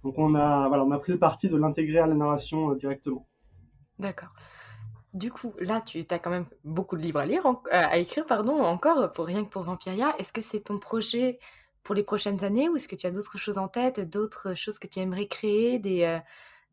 Donc 0.03 0.17
on 0.17 0.35
a, 0.35 0.67
voilà, 0.67 0.83
on 0.83 0.91
a 0.91 0.99
pris 0.99 1.13
le 1.13 1.19
parti 1.19 1.47
de 1.47 1.55
l'intégrer 1.55 1.99
à 1.99 2.05
la 2.05 2.15
narration 2.15 2.73
directement. 2.73 3.25
D'accord. 3.97 4.33
Du 5.13 5.31
coup, 5.31 5.53
là, 5.59 5.79
tu 5.79 6.03
as 6.09 6.19
quand 6.19 6.29
même 6.29 6.47
beaucoup 6.65 6.97
de 6.97 7.01
livres 7.03 7.21
à 7.21 7.25
lire, 7.25 7.43
à 7.71 7.97
écrire, 7.97 8.25
pardon, 8.25 8.59
encore, 8.59 9.13
pour 9.13 9.25
rien 9.25 9.45
que 9.45 9.49
pour 9.49 9.63
Vampiria. 9.63 10.13
Est-ce 10.19 10.33
que 10.33 10.41
c'est 10.41 10.59
ton 10.59 10.79
projet 10.79 11.39
pour 11.83 11.95
les 11.95 12.03
prochaines 12.03 12.43
années 12.43 12.67
ou 12.67 12.75
est-ce 12.75 12.89
que 12.89 12.97
tu 12.97 13.07
as 13.07 13.11
d'autres 13.11 13.37
choses 13.37 13.57
en 13.57 13.69
tête, 13.69 14.01
d'autres 14.01 14.53
choses 14.53 14.79
que 14.79 14.87
tu 14.87 14.99
aimerais 14.99 15.27
créer, 15.27 15.79
des, 15.79 16.19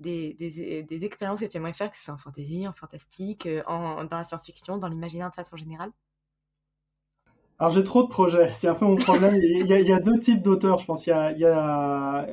des, 0.01 0.35
des, 0.35 1.05
expériences 1.05 1.41
que 1.41 1.47
tu 1.47 1.57
aimerais 1.57 1.73
faire, 1.73 1.91
que 1.91 1.99
ce 1.99 2.05
soit 2.05 2.15
en 2.15 2.19
fantasy, 2.19 2.67
en 2.67 2.73
fantastique, 2.73 3.49
en, 3.67 4.05
dans 4.05 4.17
la 4.17 4.25
science-fiction, 4.25 4.79
dans 4.79 4.89
l'imaginaire 4.89 5.31
de 5.31 5.35
façon 5.35 5.57
générale? 5.57 5.91
Alors 7.59 7.73
j'ai 7.73 7.85
trop 7.85 8.03
de 8.03 8.09
projets, 8.09 8.53
c'est 8.53 8.67
un 8.67 8.75
peu 8.75 8.85
mon 8.85 8.97
problème. 8.97 9.37
il, 9.37 9.67
y 9.69 9.93
a, 9.93 10.01
deux 10.01 10.19
types 10.19 10.43
d'auteurs, 10.43 10.79
je 10.79 10.87
pense. 10.87 11.07
Il 11.07 11.11
y, 11.11 11.13
a, 11.13 11.31
il, 11.31 11.39
y 11.39 11.45
a, 11.47 12.27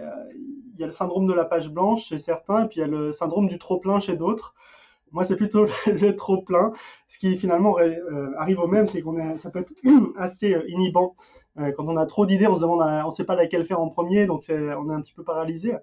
le 0.80 0.92
syndrome 0.92 1.28
de 1.28 1.34
la 1.34 1.46
page 1.46 1.70
blanche 1.70 2.06
chez 2.06 2.18
certains, 2.18 2.66
et 2.66 2.68
puis 2.68 2.78
il 2.78 2.82
y 2.82 2.84
a 2.84 2.88
le 2.88 3.14
syndrome 3.14 3.48
du 3.48 3.60
trop 3.60 3.78
plein 3.78 4.00
chez 4.00 4.16
d'autres. 4.16 4.56
Moi, 5.12 5.24
c'est 5.24 5.36
plutôt 5.36 5.68
le 5.86 6.16
trop 6.16 6.42
plein. 6.42 6.72
Ce 7.08 7.18
qui 7.20 7.38
finalement 7.38 7.78
euh, 7.80 8.32
arrive 8.38 8.60
au 8.60 8.68
même, 8.68 8.88
c'est 8.88 9.02
qu'on 9.02 9.38
ça 9.38 9.50
peut 9.52 9.60
être 9.60 9.74
assez 10.18 10.54
euh, 10.56 10.64
inhibant. 10.70 11.16
Euh, 11.60 11.72
quand 11.74 11.86
on 11.88 11.98
a 11.98 12.06
trop 12.06 12.26
d'idées, 12.26 12.48
on 12.48 12.64
on 12.64 13.06
ne 13.06 13.12
sait 13.12 13.26
pas 13.26 13.36
laquelle 13.36 13.66
faire 13.66 13.82
en 13.82 13.90
premier, 13.90 14.26
donc 14.26 14.46
on 14.50 14.90
est 14.90 14.94
un 14.94 15.02
petit 15.02 15.14
peu 15.14 15.24
paralysé. 15.24 15.74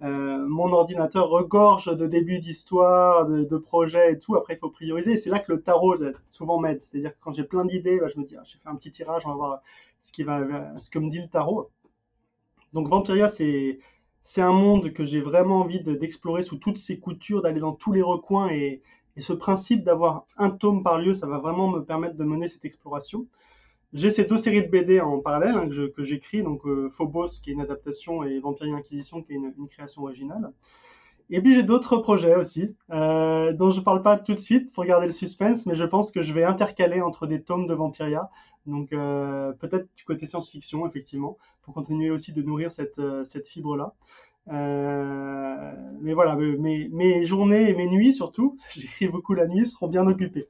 Mon 0.00 0.72
ordinateur 0.72 1.28
regorge 1.28 1.96
de 1.96 2.06
débuts 2.06 2.40
d'histoire, 2.40 3.26
de, 3.26 3.56
projets 3.56 4.12
et 4.12 4.18
tout. 4.18 4.36
Après, 4.36 4.54
il 4.54 4.58
faut 4.58 4.70
prioriser. 4.70 5.16
C'est 5.16 5.30
là 5.30 5.38
que 5.38 5.52
le 5.52 5.62
tarot 5.62 5.96
souvent 6.30 6.58
m'aide. 6.58 6.82
C'est-à-dire 6.82 7.12
que 7.12 7.18
quand 7.22 7.32
j'ai 7.32 7.44
plein 7.44 7.64
d'idées, 7.64 7.98
bah, 8.00 8.08
je 8.12 8.18
me 8.18 8.24
dis, 8.24 8.36
ah, 8.36 8.42
je 8.44 8.54
vais 8.54 8.60
faire 8.62 8.72
un 8.72 8.76
petit 8.76 8.90
tirage, 8.90 9.24
on 9.26 9.30
va 9.30 9.36
voir 9.36 9.62
ce, 10.02 10.12
qui 10.12 10.22
va, 10.22 10.40
ce 10.78 10.90
que 10.90 10.98
me 10.98 11.08
dit 11.08 11.20
le 11.20 11.28
tarot. 11.28 11.70
Donc 12.72 12.88
Vampiria, 12.88 13.28
c'est 13.28 13.78
c'est 14.24 14.40
un 14.40 14.52
monde 14.52 14.92
que 14.92 15.04
j'ai 15.04 15.20
vraiment 15.20 15.60
envie 15.60 15.80
d'explorer 15.80 16.42
sous 16.42 16.56
toutes 16.56 16.78
ses 16.78 16.98
coutures, 16.98 17.42
d'aller 17.42 17.60
dans 17.60 17.74
tous 17.74 17.92
les 17.92 18.02
recoins 18.02 18.48
et, 18.48 18.82
ce 19.16 19.32
principe 19.32 19.84
d'avoir 19.84 20.26
un 20.36 20.50
tome 20.50 20.82
par 20.82 20.98
lieu, 20.98 21.14
ça 21.14 21.28
va 21.28 21.38
vraiment 21.38 21.68
me 21.68 21.78
permettre 21.84 22.16
de 22.16 22.24
mener 22.24 22.48
cette 22.48 22.64
exploration. 22.64 23.28
J'ai 23.94 24.10
ces 24.10 24.24
deux 24.24 24.38
séries 24.38 24.62
de 24.62 24.68
BD 24.68 25.00
en 25.00 25.20
parallèle 25.20 25.54
hein, 25.54 25.68
que 25.68 26.02
j'écris, 26.02 26.42
donc 26.42 26.66
euh, 26.66 26.90
Phobos 26.90 27.40
qui 27.40 27.50
est 27.50 27.52
une 27.52 27.60
adaptation 27.60 28.24
et 28.24 28.40
Vampire 28.40 28.74
Inquisition 28.74 29.22
qui 29.22 29.34
est 29.34 29.36
une, 29.36 29.68
création 29.68 30.02
originale. 30.02 30.50
Et 31.30 31.40
puis 31.40 31.54
j'ai 31.54 31.62
d'autres 31.62 31.98
projets 31.98 32.34
aussi, 32.34 32.74
euh, 32.90 33.52
dont 33.52 33.70
je 33.70 33.78
ne 33.78 33.84
parle 33.84 34.02
pas 34.02 34.18
tout 34.18 34.34
de 34.34 34.40
suite 34.40 34.72
pour 34.72 34.84
garder 34.84 35.06
le 35.06 35.12
suspense, 35.12 35.64
mais 35.64 35.76
je 35.76 35.84
pense 35.84 36.10
que 36.10 36.22
je 36.22 36.34
vais 36.34 36.42
intercaler 36.42 37.00
entre 37.02 37.28
des 37.28 37.40
tomes 37.40 37.68
de 37.68 37.74
Vampiria, 37.74 38.30
donc 38.66 38.92
euh, 38.92 39.52
peut-être 39.52 39.86
du 39.96 40.04
côté 40.04 40.26
science-fiction, 40.26 40.88
effectivement, 40.88 41.38
pour 41.62 41.72
continuer 41.72 42.10
aussi 42.10 42.32
de 42.32 42.42
nourrir 42.42 42.72
cette, 42.72 42.98
fibre-là. 43.46 43.94
Mais 44.48 46.14
voilà, 46.14 46.34
mes, 46.34 47.24
journées 47.24 47.70
et 47.70 47.74
mes 47.74 47.86
nuits 47.86 48.12
surtout, 48.12 48.56
j'écris 48.74 49.06
beaucoup 49.06 49.34
la 49.34 49.46
nuit, 49.46 49.66
seront 49.66 49.86
bien 49.86 50.04
occupées. 50.08 50.48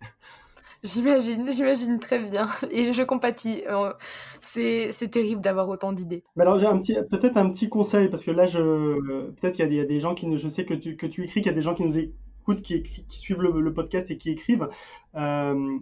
J'imagine, 0.85 1.51
j'imagine 1.51 1.99
très 1.99 2.19
bien. 2.19 2.47
Et 2.71 2.93
je 2.93 3.03
compatis. 3.03 3.65
C'est, 4.41 4.93
c'est 4.93 5.09
terrible 5.09 5.41
d'avoir 5.41 5.69
autant 5.69 5.93
d'idées. 5.93 6.23
Mais 6.37 6.43
alors 6.43 6.59
j'ai 6.59 6.95
peut-être 7.03 7.39
un 7.39 7.51
petit 7.51 7.69
conseil, 7.71 8.09
parce 8.09 8.23
que 8.23 8.31
là, 8.31 8.47
je, 8.47 9.31
peut-être 9.31 9.57
qu'il 9.57 9.73
y, 9.73 9.81
a 9.81 9.85
des 9.85 10.01
gens 10.01 10.15
qui, 10.15 10.37
je 10.37 10.49
sais 10.49 10.67
que 10.67 10.75
tu, 10.75 10.97
que 10.97 11.07
tu 11.07 11.25
écris, 11.25 11.41
qu'il 11.41 11.51
y 11.51 11.55
a 11.55 11.57
des 11.57 11.63
gens 11.63 11.75
qui 11.75 11.85
nous 11.85 11.97
écoutent, 11.97 12.61
qui, 12.61 12.83
qui 12.83 13.19
suivent 13.19 13.41
le, 13.41 13.61
le, 13.61 13.73
podcast 13.73 14.11
et 14.11 14.19
qui 14.19 14.31
écrivent. 14.31 14.69
Euh, 15.15 15.79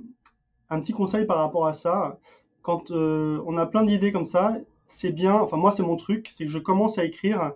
un 0.71 0.81
petit 0.81 0.93
conseil 0.93 1.27
par 1.27 1.39
rapport 1.39 1.67
à 1.67 1.73
ça, 1.73 2.19
quand 2.63 2.93
euh, 2.93 3.43
on 3.47 3.59
a 3.59 3.67
plein 3.67 3.83
d'idées 3.83 4.13
comme 4.13 4.25
ça, 4.25 4.57
c'est 4.87 5.11
bien, 5.11 5.35
enfin 5.35 5.57
moi 5.57 5.73
c'est 5.73 5.83
mon 5.83 5.97
truc, 5.97 6.29
c'est 6.31 6.45
que 6.45 6.51
je 6.51 6.59
commence 6.59 6.99
à 6.99 7.05
écrire. 7.05 7.53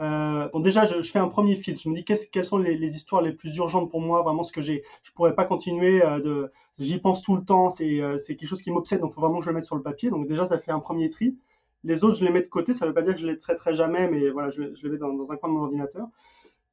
Euh, 0.00 0.48
déjà 0.60 0.84
je, 0.84 1.02
fais 1.02 1.18
un 1.18 1.28
premier 1.28 1.56
filtre, 1.56 1.80
je 1.82 1.88
me 1.88 1.96
dis 1.96 2.04
quelles 2.04 2.44
sont 2.44 2.58
les, 2.58 2.94
histoires 2.94 3.20
les 3.20 3.32
plus 3.32 3.56
urgentes 3.56 3.90
pour 3.90 4.00
moi, 4.00 4.22
vraiment 4.22 4.44
ce 4.44 4.52
que 4.52 4.62
j'ai, 4.62 4.84
je 5.02 5.10
pourrais 5.10 5.34
pas 5.34 5.44
continuer 5.44 6.02
euh, 6.04 6.46
j'y 6.78 6.98
pense 6.98 7.22
tout 7.22 7.34
le 7.34 7.44
temps, 7.44 7.70
c'est 7.70 7.86
quelque 8.26 8.46
chose 8.46 8.62
qui 8.62 8.70
m'obsède, 8.70 9.00
donc 9.00 9.12
faut 9.14 9.20
vraiment 9.20 9.38
que 9.38 9.44
je 9.44 9.50
le 9.50 9.56
mette 9.56 9.64
sur 9.64 9.76
le 9.76 9.82
papier. 9.82 10.10
Donc 10.10 10.28
déjà 10.28 10.46
ça 10.46 10.58
fait 10.58 10.70
un 10.70 10.80
premier 10.80 11.10
tri. 11.10 11.36
Les 11.84 12.04
autres 12.04 12.16
je 12.16 12.24
les 12.24 12.30
mets 12.30 12.42
de 12.42 12.48
côté, 12.48 12.72
ça 12.72 12.86
veut 12.86 12.94
pas 12.94 13.02
dire 13.02 13.14
que 13.14 13.20
je 13.20 13.26
les 13.26 13.38
traiterai 13.38 13.74
jamais, 13.74 14.08
mais 14.08 14.30
voilà 14.30 14.50
je, 14.50 14.62
les 14.62 14.88
mets 14.88 14.98
dans, 14.98 15.32
un 15.32 15.36
coin 15.36 15.48
de 15.48 15.54
mon 15.54 15.62
ordinateur. 15.62 16.08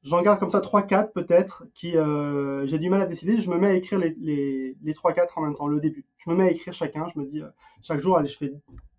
J'en 0.02 0.22
garde 0.22 0.38
comme 0.38 0.52
ça 0.52 0.60
3-4 0.60 1.12
peut-être, 1.12 1.64
qui 1.74 1.96
euh, 1.96 2.64
j'ai 2.66 2.78
du 2.78 2.88
mal 2.90 3.02
à 3.02 3.06
décider. 3.06 3.40
Je 3.40 3.50
me 3.50 3.58
mets 3.58 3.66
à 3.66 3.74
écrire 3.74 3.98
les, 3.98 4.14
les, 4.20 4.76
les 4.80 4.92
3-4 4.92 5.30
en 5.34 5.40
même 5.40 5.56
temps, 5.56 5.66
le 5.66 5.80
début. 5.80 6.04
Je 6.18 6.30
me 6.30 6.36
mets 6.36 6.44
à 6.44 6.50
écrire 6.50 6.72
chacun. 6.72 7.08
Je 7.12 7.18
me 7.18 7.26
dis, 7.26 7.42
euh, 7.42 7.48
chaque 7.82 7.98
jour, 7.98 8.16
allez, 8.16 8.28
je 8.28 8.36
fais 8.38 8.52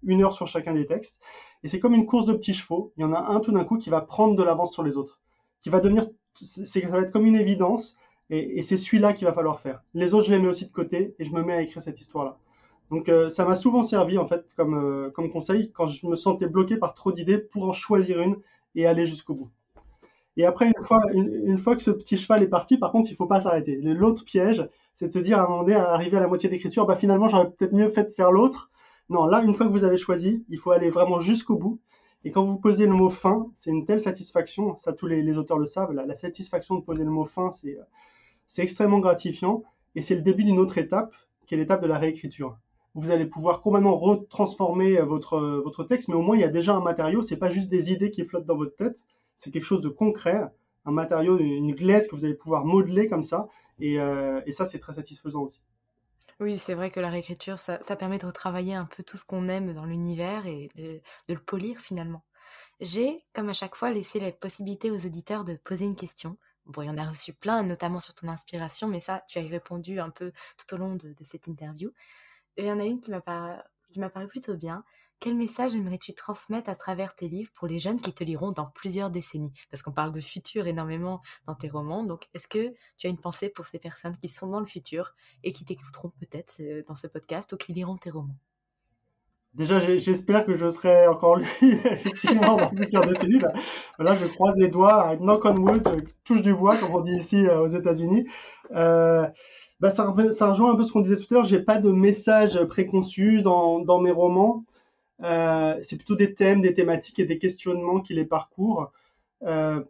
une 0.05 0.21
heure 0.21 0.34
sur 0.34 0.47
chacun 0.47 0.73
des 0.73 0.86
textes. 0.86 1.21
Et 1.63 1.67
c'est 1.67 1.79
comme 1.79 1.93
une 1.93 2.05
course 2.05 2.25
de 2.25 2.33
petits 2.33 2.53
chevaux. 2.53 2.93
Il 2.97 3.01
y 3.01 3.03
en 3.05 3.13
a 3.13 3.19
un 3.19 3.39
tout 3.39 3.51
d'un 3.51 3.63
coup 3.63 3.77
qui 3.77 3.89
va 3.89 4.01
prendre 4.01 4.35
de 4.35 4.43
l'avance 4.43 4.73
sur 4.73 4.83
les 4.83 4.97
autres. 4.97 5.19
Qui 5.61 5.69
va 5.69 5.79
devenir, 5.79 6.05
ça 6.35 6.79
va 6.87 6.99
être 6.99 7.11
comme 7.11 7.25
une 7.25 7.35
évidence. 7.35 7.97
Et, 8.29 8.59
et 8.59 8.61
c'est 8.61 8.77
celui-là 8.77 9.13
qu'il 9.13 9.27
va 9.27 9.33
falloir 9.33 9.59
faire. 9.59 9.81
Les 9.93 10.13
autres, 10.13 10.27
je 10.27 10.33
les 10.33 10.39
mets 10.39 10.49
aussi 10.49 10.65
de 10.65 10.71
côté 10.71 11.15
et 11.17 11.25
je 11.25 11.31
me 11.31 11.43
mets 11.43 11.53
à 11.53 11.61
écrire 11.61 11.81
cette 11.81 11.99
histoire-là. 11.99 12.37
Donc 12.89 13.09
euh, 13.09 13.29
ça 13.29 13.45
m'a 13.45 13.55
souvent 13.55 13.83
servi 13.83 14.17
en 14.17 14.27
fait 14.27 14.53
comme, 14.55 14.75
euh, 14.75 15.09
comme 15.11 15.29
conseil 15.29 15.71
quand 15.71 15.87
je 15.87 16.07
me 16.07 16.15
sentais 16.15 16.47
bloqué 16.47 16.77
par 16.77 16.93
trop 16.93 17.11
d'idées 17.11 17.37
pour 17.37 17.67
en 17.67 17.73
choisir 17.73 18.21
une 18.21 18.37
et 18.75 18.85
aller 18.85 19.05
jusqu'au 19.05 19.33
bout. 19.33 19.49
Et 20.37 20.45
après, 20.45 20.67
une 20.67 20.83
fois, 20.83 21.01
une, 21.13 21.57
fois 21.57 21.75
que 21.75 21.81
ce 21.81 21.89
petit 21.89 22.15
cheval 22.15 22.43
est 22.43 22.47
parti, 22.47 22.77
par 22.77 22.91
contre, 22.91 23.09
il 23.09 23.13
ne 23.13 23.17
faut 23.17 23.25
pas 23.25 23.41
s'arrêter. 23.41 23.75
L'autre 23.81 24.23
piège, 24.23 24.69
c'est 24.93 25.07
de 25.07 25.11
se 25.11 25.17
dire 25.17 25.39
à 25.39 25.45
un 25.45 25.47
moment 25.47 25.63
donné, 25.63 25.75
à 25.75 25.91
arriver 25.91 26.17
à 26.17 26.19
la 26.19 26.27
moitié 26.27 26.47
d'écriture, 26.47 26.85
bah 26.85 26.95
finalement, 26.95 27.27
j'aurais 27.27 27.49
peut-être 27.49 27.73
mieux 27.73 27.89
fait 27.89 28.03
de 28.03 28.09
faire 28.09 28.31
l'autre. 28.31 28.69
Non, 29.09 29.25
là, 29.25 29.41
une 29.41 29.53
fois 29.53 29.65
que 29.65 29.71
vous 29.71 29.83
avez 29.83 29.97
choisi, 29.97 30.43
il 30.49 30.59
faut 30.59 30.71
aller 30.71 30.89
vraiment 30.89 31.19
jusqu'au 31.19 31.55
bout. 31.55 31.79
Et 32.23 32.31
quand 32.31 32.43
vous 32.43 32.57
posez 32.57 32.85
le 32.85 32.93
mot 32.93 33.09
fin, 33.09 33.47
c'est 33.55 33.69
une 33.69 33.85
telle 33.85 33.99
satisfaction, 33.99 34.77
ça 34.79 34.91
tous 34.91 35.07
les, 35.07 35.37
auteurs 35.37 35.59
le 35.59 35.65
savent, 35.65 35.93
la, 35.93 36.13
satisfaction 36.15 36.75
de 36.75 36.81
poser 36.81 37.03
le 37.03 37.09
mot 37.09 37.25
fin, 37.25 37.51
c'est 37.51 38.61
extrêmement 38.61 38.99
gratifiant. 38.99 39.63
Et 39.95 40.01
c'est 40.01 40.15
le 40.15 40.21
début 40.21 40.43
d'une 40.43 40.59
autre 40.59 40.77
étape, 40.77 41.13
qui 41.45 41.55
est 41.55 41.57
l'étape 41.57 41.81
de 41.81 41.87
la 41.87 41.97
réécriture. 41.97 42.57
Vous 42.95 43.11
allez 43.11 43.25
pouvoir 43.25 43.61
complètement 43.61 43.95
retransformer 43.97 44.99
votre, 45.01 45.39
votre 45.63 45.83
texte, 45.83 46.09
mais 46.09 46.15
au 46.15 46.21
moins 46.21 46.35
il 46.35 46.41
y 46.41 46.43
a 46.43 46.49
déjà 46.49 46.75
un 46.75 46.81
matériau, 46.81 47.21
c'est 47.21 47.37
pas 47.37 47.49
juste 47.49 47.69
des 47.69 47.91
idées 47.91 48.11
qui 48.11 48.25
flottent 48.25 48.45
dans 48.45 48.57
votre 48.57 48.75
tête, 48.75 49.05
c'est 49.37 49.51
quelque 49.51 49.63
chose 49.63 49.81
de 49.81 49.89
concret, 49.89 50.41
un 50.85 50.91
matériau, 50.91 51.37
une 51.37 51.73
glaise 51.73 52.07
que 52.07 52.15
vous 52.15 52.25
allez 52.25 52.33
pouvoir 52.33 52.65
modeler 52.65 53.07
comme 53.07 53.21
ça. 53.21 53.47
Et, 53.79 53.99
euh, 53.99 54.41
ça, 54.51 54.65
c'est 54.65 54.79
très 54.79 54.93
satisfaisant 54.93 55.43
aussi. 55.43 55.61
Oui, 56.39 56.57
c'est 56.57 56.75
vrai 56.75 56.91
que 56.91 56.99
la 56.99 57.09
réécriture, 57.09 57.57
ça, 57.57 57.79
permet 57.97 58.19
de 58.19 58.27
retravailler 58.27 58.75
un 58.75 58.85
peu 58.85 59.01
tout 59.01 59.17
ce 59.17 59.25
qu'on 59.25 59.47
aime 59.49 59.73
dans 59.73 59.85
l'univers 59.85 60.45
et 60.45 60.69
de, 60.75 61.01
le 61.27 61.39
polir 61.39 61.79
finalement. 61.79 62.23
J'ai, 62.79 63.25
comme 63.33 63.49
à 63.49 63.53
chaque 63.53 63.75
fois, 63.75 63.91
laissé 63.91 64.19
la 64.19 64.31
possibilité 64.31 64.91
aux 64.91 65.05
auditeurs 65.05 65.43
de 65.43 65.55
poser 65.55 65.85
une 65.85 65.95
question. 65.95 66.38
Bon, 66.65 66.83
il 66.83 66.88
y 66.88 66.89
en 66.91 66.97
a 66.97 67.09
reçu 67.09 67.33
plein, 67.33 67.63
notamment 67.63 67.99
sur 67.99 68.13
ton 68.13 68.27
inspiration, 68.27 68.88
mais 68.88 68.99
ça, 68.99 69.23
tu 69.27 69.39
as 69.39 69.41
répondu 69.41 69.99
un 69.99 70.11
peu 70.11 70.31
tout 70.57 70.75
au 70.75 70.77
long 70.77 70.95
de, 70.95 71.15
cette 71.23 71.47
interview. 71.47 71.91
il 72.57 72.65
y 72.65 72.71
en 72.71 72.79
a 72.79 72.83
une 72.83 72.99
qui 72.99 73.09
m'a 73.09 73.21
paru 74.13 74.27
plutôt 74.27 74.55
bien. 74.55 74.83
Quel 75.19 75.35
message 75.35 75.73
aimerais-tu 75.73 76.13
transmettre 76.13 76.69
à 76.69 76.75
travers 76.75 77.15
tes 77.15 77.27
livres 77.27 77.49
pour 77.53 77.67
les 77.67 77.79
jeunes 77.79 77.99
qui 77.99 78.13
te 78.13 78.23
liront 78.23 78.51
dans 78.51 78.67
plusieurs 78.67 79.09
décennies? 79.09 79.53
Parce 79.71 79.81
qu'on 79.81 79.91
parle 79.91 80.11
de 80.11 80.19
futur 80.19 80.67
énormément 80.67 81.21
dans 81.47 81.55
tes 81.55 81.69
romans. 81.69 82.03
Donc, 82.03 82.27
est-ce 82.33 82.47
que 82.47 82.73
tu 82.97 83.07
as 83.07 83.09
une 83.09 83.19
pensée 83.19 83.49
pour 83.49 83.65
ces 83.65 83.79
personnes 83.79 84.15
qui 84.17 84.27
sont 84.27 84.47
dans 84.47 84.59
le 84.59 84.65
futur 84.65 85.15
et 85.43 85.51
qui 85.51 85.65
t'écouteront 85.65 86.11
peut-être 86.19 86.53
euh, 86.59 86.83
dans 86.88 86.95
ce 86.95 87.07
podcast 87.07 87.51
ou 87.53 87.57
qui 87.57 87.73
liront 87.73 87.97
tes 87.97 88.11
romans? 88.11 88.38
Déjà, 89.53 89.79
j'espère 89.79 90.45
que 90.45 90.55
je 90.55 90.69
serai 90.69 91.07
encore 91.07 91.38
lu 91.38 91.47
effectivement 91.85 92.57
dans 92.57 92.69
plusieurs 92.69 93.07
décennies. 93.07 93.39
Là, 93.97 94.15
je 94.15 94.27
croise 94.27 94.55
les 94.57 94.67
doigts, 94.67 95.15
knock 95.19 95.45
on 95.45 95.57
wood, 95.57 96.05
touche 96.25 96.43
du 96.43 96.53
bois, 96.53 96.77
comme 96.77 96.93
on 96.93 97.01
dit 97.01 97.17
ici 97.17 97.38
euh, 97.38 97.61
aux 97.61 97.67
États-Unis. 97.67 98.27
Euh, 98.75 99.25
bah, 99.80 99.91
ça, 99.91 100.05
rejoint 100.05 100.73
un 100.73 100.75
peu 100.75 100.84
ce 100.84 100.91
qu'on 100.91 101.01
disait 101.01 101.17
tout 101.17 101.28
à 101.32 101.34
l'heure. 101.36 101.45
J'ai 101.45 101.59
pas 101.59 101.78
de 101.78 101.91
message 101.91 102.63
préconçu 102.65 103.41
dans, 103.43 103.99
mes 103.99 104.11
romans. 104.11 104.65
Euh, 105.23 105.78
c'est 105.84 105.97
plutôt 105.97 106.15
des 106.15 106.34
thèmes, 106.34 106.61
des 106.61 106.73
thématiques 106.73 107.19
et 107.19 107.25
des 107.25 107.38
questionnements 107.38 108.01
qui 108.01 108.13
les 108.13 108.25
parcourent. 108.25 108.91
Euh, 109.43 109.84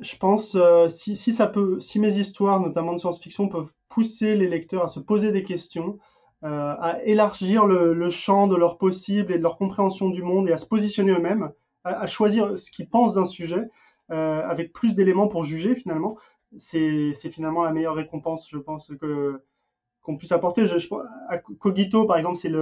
je 0.00 0.16
pense 0.16 0.54
euh, 0.56 0.88
si, 0.88 1.16
si, 1.16 1.32
ça 1.32 1.46
peut, 1.46 1.80
si 1.80 2.00
mes 2.00 2.18
histoires, 2.18 2.60
notamment 2.60 2.94
de 2.94 2.98
science-fiction, 2.98 3.48
peuvent 3.48 3.72
pousser 3.88 4.34
les 4.34 4.48
lecteurs 4.48 4.84
à 4.84 4.88
se 4.88 5.00
poser 5.00 5.32
des 5.32 5.44
questions, 5.44 5.98
à 6.42 6.98
élargir 7.04 7.66
le, 7.66 8.10
champ 8.10 8.46
de 8.46 8.54
leur 8.54 8.78
possible 8.78 9.32
et 9.32 9.38
de 9.38 9.42
leur 9.42 9.56
compréhension 9.56 10.08
du 10.08 10.22
monde 10.22 10.48
et 10.48 10.52
à 10.52 10.58
se 10.58 10.66
positionner 10.66 11.10
eux-mêmes, 11.10 11.50
à, 11.82 12.06
choisir 12.06 12.56
ce 12.56 12.70
qu'ils 12.70 12.88
pensent 12.88 13.14
d'un 13.14 13.24
sujet 13.24 13.68
avec 14.08 14.72
plus 14.72 14.94
d'éléments 14.94 15.26
pour 15.26 15.42
juger 15.42 15.74
finalement, 15.74 16.16
c'est 16.56 17.12
finalement 17.30 17.62
la 17.64 17.72
meilleure 17.72 17.94
récompense, 17.94 18.48
je 18.50 18.58
pense, 18.58 18.92
que, 19.00 19.42
qu'on 20.02 20.16
puisse 20.16 20.32
apporter. 20.32 20.64
Cogito, 21.58 22.06
par 22.06 22.16
exemple, 22.16 22.38
c'est 22.38 22.52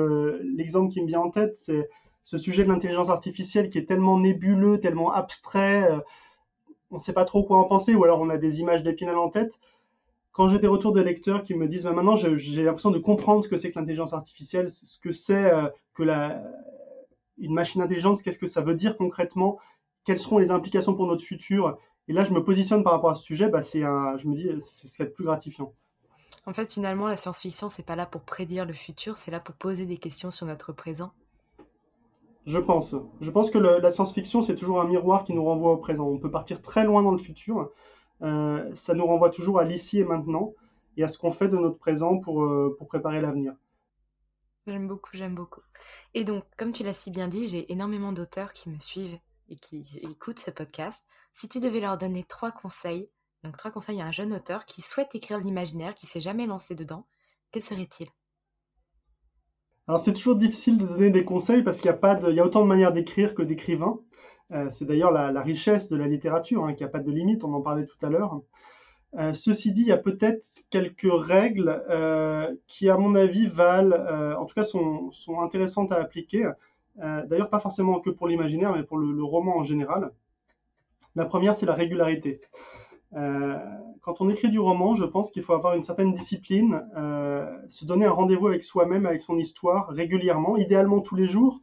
l'exemple 0.42 0.92
qui 0.92 1.00
me 1.00 1.06
vient 1.06 1.20
en 1.20 1.30
tête. 1.30 1.56
C'est 1.56 1.88
ce 2.24 2.38
sujet 2.38 2.64
de 2.64 2.68
l'intelligence 2.68 3.08
artificielle 3.08 3.70
qui 3.70 3.78
est 3.78 3.86
tellement 3.86 4.18
nébuleux, 4.18 4.80
tellement 4.80 5.12
abstrait, 5.12 5.88
euh, 5.90 6.00
on 6.90 6.96
ne 6.96 7.00
sait 7.00 7.12
pas 7.12 7.24
trop 7.24 7.44
quoi 7.44 7.58
en 7.58 7.64
penser, 7.64 7.94
ou 7.94 8.04
alors 8.04 8.20
on 8.20 8.30
a 8.30 8.36
des 8.36 8.60
images 8.60 8.82
d'épinal 8.82 9.16
en 9.16 9.28
tête. 9.30 9.60
quand 10.32 10.48
j'ai 10.48 10.58
des 10.58 10.66
retours 10.66 10.92
de 10.92 11.00
lecteurs 11.00 11.42
qui 11.44 11.54
me 11.54 11.68
disent 11.68 11.84
bah, 11.84 11.92
maintenant 11.92 12.16
j'ai 12.16 12.62
l'impression 12.64 12.90
de 12.90 12.98
comprendre 12.98 13.42
ce 13.44 13.48
que 13.48 13.56
c'est 13.56 13.70
que 13.72 13.78
l'intelligence 13.78 14.12
artificielle, 14.12 14.70
ce 14.70 14.98
que 14.98 15.12
c'est 15.12 15.50
que 15.94 16.02
la, 16.02 16.42
une 17.38 17.54
machine 17.54 17.82
intelligente, 17.82 18.22
qu'est-ce 18.22 18.38
que 18.38 18.46
ça 18.46 18.60
veut 18.60 18.74
dire 18.74 18.96
concrètement, 18.96 19.58
quelles 20.04 20.18
seront 20.18 20.38
les 20.38 20.50
implications 20.50 20.94
pour 20.94 21.06
notre 21.06 21.22
futur. 21.22 21.78
Et 22.08 22.12
là, 22.12 22.24
je 22.24 22.32
me 22.32 22.42
positionne 22.42 22.84
par 22.84 22.92
rapport 22.92 23.10
à 23.10 23.14
ce 23.14 23.22
sujet, 23.22 23.48
bah, 23.48 23.62
c'est 23.62 23.80
je 23.80 24.28
me 24.28 24.34
dis, 24.34 24.48
c'est 24.60 24.86
ce 24.86 24.96
qui 24.96 25.02
est 25.02 25.06
le 25.06 25.12
plus 25.12 25.24
gratifiant. 25.24 25.72
En 26.46 26.52
fait, 26.52 26.72
finalement, 26.72 27.08
la 27.08 27.16
science-fiction, 27.16 27.68
c'est 27.68 27.84
pas 27.84 27.96
là 27.96 28.06
pour 28.06 28.20
prédire 28.20 28.64
le 28.64 28.72
futur, 28.72 29.16
c'est 29.16 29.32
là 29.32 29.40
pour 29.40 29.56
poser 29.56 29.86
des 29.86 29.96
questions 29.96 30.30
sur 30.30 30.46
notre 30.46 30.72
présent. 30.72 31.12
Je 32.46 32.58
pense. 32.58 32.94
Je 33.20 33.30
pense 33.32 33.50
que 33.50 33.58
la 33.58 33.90
science-fiction, 33.90 34.40
c'est 34.40 34.54
toujours 34.54 34.80
un 34.80 34.86
miroir 34.86 35.24
qui 35.24 35.32
nous 35.32 35.44
renvoie 35.44 35.72
au 35.72 35.78
présent. 35.78 36.06
On 36.06 36.18
peut 36.18 36.30
partir 36.30 36.62
très 36.62 36.84
loin 36.84 37.02
dans 37.02 37.10
le 37.10 37.18
futur. 37.18 37.70
Euh, 38.22 38.70
ça 38.74 38.94
nous 38.94 39.04
renvoie 39.04 39.30
toujours 39.30 39.58
à 39.58 39.64
l'ici 39.64 39.98
et 39.98 40.04
maintenant 40.04 40.54
et 40.96 41.02
à 41.02 41.08
ce 41.08 41.18
qu'on 41.18 41.32
fait 41.32 41.48
de 41.48 41.56
notre 41.56 41.76
présent 41.76 42.18
pour, 42.18 42.44
euh, 42.44 42.74
pour 42.78 42.86
préparer 42.86 43.20
l'avenir. 43.20 43.54
J'aime 44.66 44.88
beaucoup, 44.88 45.10
j'aime 45.12 45.34
beaucoup. 45.34 45.60
Et 46.14 46.24
donc, 46.24 46.44
comme 46.56 46.72
tu 46.72 46.82
l'as 46.82 46.94
si 46.94 47.10
bien 47.10 47.28
dit, 47.28 47.48
j'ai 47.48 47.70
énormément 47.70 48.12
d'auteurs 48.12 48.52
qui 48.52 48.70
me 48.70 48.78
suivent 48.78 49.18
et 49.48 49.56
qui 49.56 49.98
écoutent 50.02 50.38
ce 50.38 50.50
podcast. 50.50 51.04
Si 51.32 51.48
tu 51.48 51.60
devais 51.60 51.80
leur 51.80 51.98
donner 51.98 52.24
trois 52.24 52.52
conseils 52.52 53.08
donc 53.46 53.56
trois 53.56 53.70
conseils 53.70 54.00
à 54.00 54.06
un 54.06 54.10
jeune 54.10 54.32
auteur 54.32 54.64
qui 54.64 54.82
souhaite 54.82 55.14
écrire 55.14 55.38
l'imaginaire, 55.38 55.94
qui 55.94 56.06
s'est 56.06 56.20
jamais 56.20 56.46
lancé 56.46 56.74
dedans, 56.74 57.06
quels 57.52 57.62
seraient-ils? 57.62 58.08
Alors 59.86 60.00
c'est 60.00 60.12
toujours 60.12 60.34
difficile 60.34 60.78
de 60.78 60.84
donner 60.84 61.10
des 61.10 61.24
conseils 61.24 61.62
parce 61.62 61.76
qu'il 61.78 61.86
y 61.86 61.90
a 61.90 61.96
pas 61.96 62.18
il 62.28 62.34
y 62.34 62.40
a 62.40 62.44
autant 62.44 62.62
de 62.62 62.66
manières 62.66 62.92
d'écrire 62.92 63.34
que 63.34 63.42
d'écrivains. 63.42 64.00
Euh, 64.52 64.68
c'est 64.70 64.84
d'ailleurs 64.84 65.12
la, 65.12 65.42
richesse 65.42 65.88
de 65.88 65.96
la 65.96 66.08
littérature, 66.08 66.64
hein, 66.64 66.72
qu'il 66.72 66.84
n'y 66.84 66.90
a 66.90 66.92
pas 66.92 67.00
de 67.00 67.10
limite, 67.10 67.44
on 67.44 67.52
en 67.52 67.62
parlait 67.62 67.86
tout 67.86 68.04
à 68.04 68.10
l'heure. 68.10 68.40
Euh, 69.14 69.32
ceci 69.32 69.72
dit, 69.72 69.82
il 69.82 69.86
y 69.86 69.92
a 69.92 69.96
peut-être 69.96 70.44
quelques 70.70 71.08
règles 71.08 71.82
euh, 71.88 72.52
qui, 72.66 72.88
à 72.88 72.96
mon 72.96 73.14
avis, 73.14 73.46
valent, 73.46 73.94
en 74.38 74.44
tout 74.44 74.54
cas 74.54 74.64
sont, 74.64 75.10
sont 75.12 75.40
intéressantes 75.40 75.92
à 75.92 75.96
appliquer. 75.96 76.48
D'ailleurs, 76.98 77.50
pas 77.50 77.60
forcément 77.60 78.00
que 78.00 78.10
pour 78.10 78.28
l'imaginaire, 78.28 78.74
mais 78.74 78.82
pour 78.82 78.98
le, 78.98 79.22
roman 79.22 79.58
en 79.58 79.64
général. 79.64 80.12
La 81.14 81.24
première, 81.24 81.56
c'est 81.56 81.66
la 81.66 81.74
régularité. 81.74 82.40
Euh, 83.14 83.58
quand 84.02 84.20
on 84.20 84.28
écrit 84.28 84.50
du 84.50 84.58
roman, 84.58 84.94
je 84.94 85.04
pense 85.04 85.30
qu'il 85.30 85.42
faut 85.42 85.54
avoir 85.54 85.74
une 85.74 85.82
certaine 85.82 86.12
discipline, 86.12 86.82
euh, 86.96 87.50
se 87.68 87.84
donner 87.84 88.04
un 88.04 88.10
rendez-vous 88.10 88.48
avec 88.48 88.62
soi-même, 88.62 89.06
avec 89.06 89.22
son 89.22 89.38
histoire 89.38 89.88
régulièrement, 89.88 90.56
idéalement 90.56 91.00
tous 91.00 91.16
les 91.16 91.26
jours, 91.26 91.60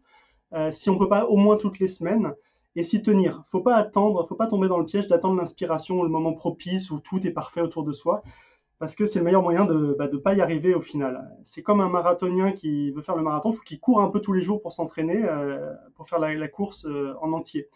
euh, 0.54 0.72
si 0.72 0.90
on 0.90 0.98
peut 0.98 1.10
pas 1.10 1.26
au 1.26 1.38
moins 1.38 1.58
toutes 1.58 1.80
les 1.80 1.88
semaines, 1.88 2.34
et 2.76 2.84
s'y 2.84 3.04
tenir. 3.04 3.44
Faut 3.50 3.62
pas 3.62 3.76
attendre, 3.76 4.26
faut 4.28 4.36
pas 4.36 4.48
tomber 4.48 4.68
dans 4.68 4.80
le 4.80 4.86
piège 4.86 5.08
d'attendre 5.08 5.36
l'inspiration 5.36 6.00
ou 6.00 6.04
le 6.04 6.10
moment 6.10 6.34
propice 6.34 6.90
où 6.90 7.00
tout 7.00 7.26
est 7.26 7.32
parfait 7.32 7.62
autour 7.62 7.84
de 7.84 7.92
soi, 7.92 8.24
parce 8.80 8.96
que 8.96 9.06
c'est 9.06 9.20
le 9.20 9.26
meilleur 9.26 9.44
moyen 9.44 9.66
de 9.66 9.74
ne 9.74 9.94
bah, 9.94 10.10
pas 10.24 10.34
y 10.34 10.42
arriver 10.42 10.74
au 10.74 10.82
final. 10.82 11.30
C'est 11.44 11.62
comme 11.62 11.82
un 11.82 11.90
marathonien 11.90 12.52
qui 12.52 12.92
veut 12.92 13.02
faire 13.02 13.16
le 13.16 13.24
marathon, 13.24 13.52
faut 13.52 13.62
qu'il 13.62 13.80
court 13.80 14.02
un 14.02 14.10
peu 14.10 14.20
tous 14.20 14.34
les 14.34 14.42
jours 14.42 14.62
pour 14.62 14.74
s'entraîner, 14.74 15.24
pour 15.96 16.10
faire 16.10 16.20
la, 16.20 16.48
course 16.48 16.88
en 17.22 17.32
entier. 17.34 17.70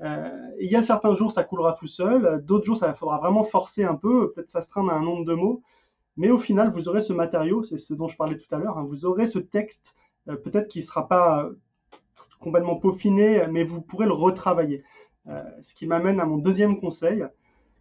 Euh, 0.00 0.50
il 0.58 0.70
y 0.70 0.76
a 0.76 0.82
certains 0.82 1.14
jours, 1.14 1.32
ça 1.32 1.44
coulera 1.44 1.74
tout 1.74 1.86
seul. 1.86 2.42
D'autres 2.44 2.64
jours, 2.64 2.76
ça 2.76 2.94
faudra 2.94 3.18
vraiment 3.18 3.44
forcer 3.44 3.84
un 3.84 3.94
peu, 3.94 4.32
peut-être 4.32 4.50
s'astreindre 4.50 4.90
à 4.90 4.96
un 4.96 5.02
nombre 5.02 5.24
de 5.24 5.34
mots. 5.34 5.62
Mais 6.16 6.30
au 6.30 6.38
final, 6.38 6.70
vous 6.72 6.88
aurez 6.88 7.00
ce 7.00 7.12
matériau, 7.12 7.62
c'est 7.62 7.78
ce 7.78 7.94
dont 7.94 8.08
je 8.08 8.16
parlais 8.16 8.36
tout 8.36 8.52
à 8.54 8.58
l'heure. 8.58 8.78
Hein. 8.78 8.84
vous 8.88 9.06
aurez 9.06 9.26
ce 9.26 9.38
texte, 9.38 9.96
euh, 10.28 10.36
peut-être 10.36 10.68
qu'il 10.68 10.80
ne 10.80 10.86
sera 10.86 11.08
pas 11.08 11.48
complètement 12.40 12.76
peaufiné, 12.76 13.46
mais 13.50 13.64
vous 13.64 13.80
pourrez 13.80 14.06
le 14.06 14.12
retravailler. 14.12 14.82
Euh, 15.28 15.42
ce 15.62 15.74
qui 15.74 15.86
m'amène 15.86 16.20
à 16.20 16.26
mon 16.26 16.38
deuxième 16.38 16.80
conseil. 16.80 17.24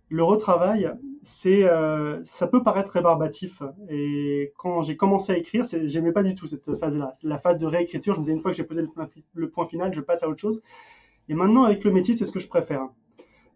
Le 0.09 0.23
retravail, 0.23 0.93
c'est, 1.23 1.67
ça 2.23 2.47
peut 2.47 2.63
paraître 2.63 2.91
rébarbatif. 2.91 3.61
Et 3.89 4.53
quand 4.57 4.83
j'ai 4.83 4.97
commencé 4.97 5.31
à 5.33 5.37
écrire, 5.37 5.65
j'aimais 5.85 6.11
pas 6.11 6.23
du 6.23 6.35
tout 6.35 6.47
cette 6.47 6.75
phase-là. 6.77 7.13
La 7.23 7.37
phase 7.37 7.57
de 7.57 7.65
réécriture, 7.65 8.13
je 8.15 8.19
me 8.19 8.23
disais 8.23 8.33
une 8.33 8.41
fois 8.41 8.51
que 8.51 8.57
j'ai 8.57 8.63
posé 8.63 8.83
le 9.33 9.49
point 9.49 9.67
final, 9.67 9.93
je 9.93 10.01
passe 10.01 10.23
à 10.23 10.29
autre 10.29 10.39
chose. 10.39 10.61
Et 11.29 11.33
maintenant, 11.33 11.63
avec 11.63 11.83
le 11.83 11.91
métier, 11.91 12.15
c'est 12.15 12.25
ce 12.25 12.31
que 12.31 12.39
je 12.39 12.47
préfère. 12.47 12.89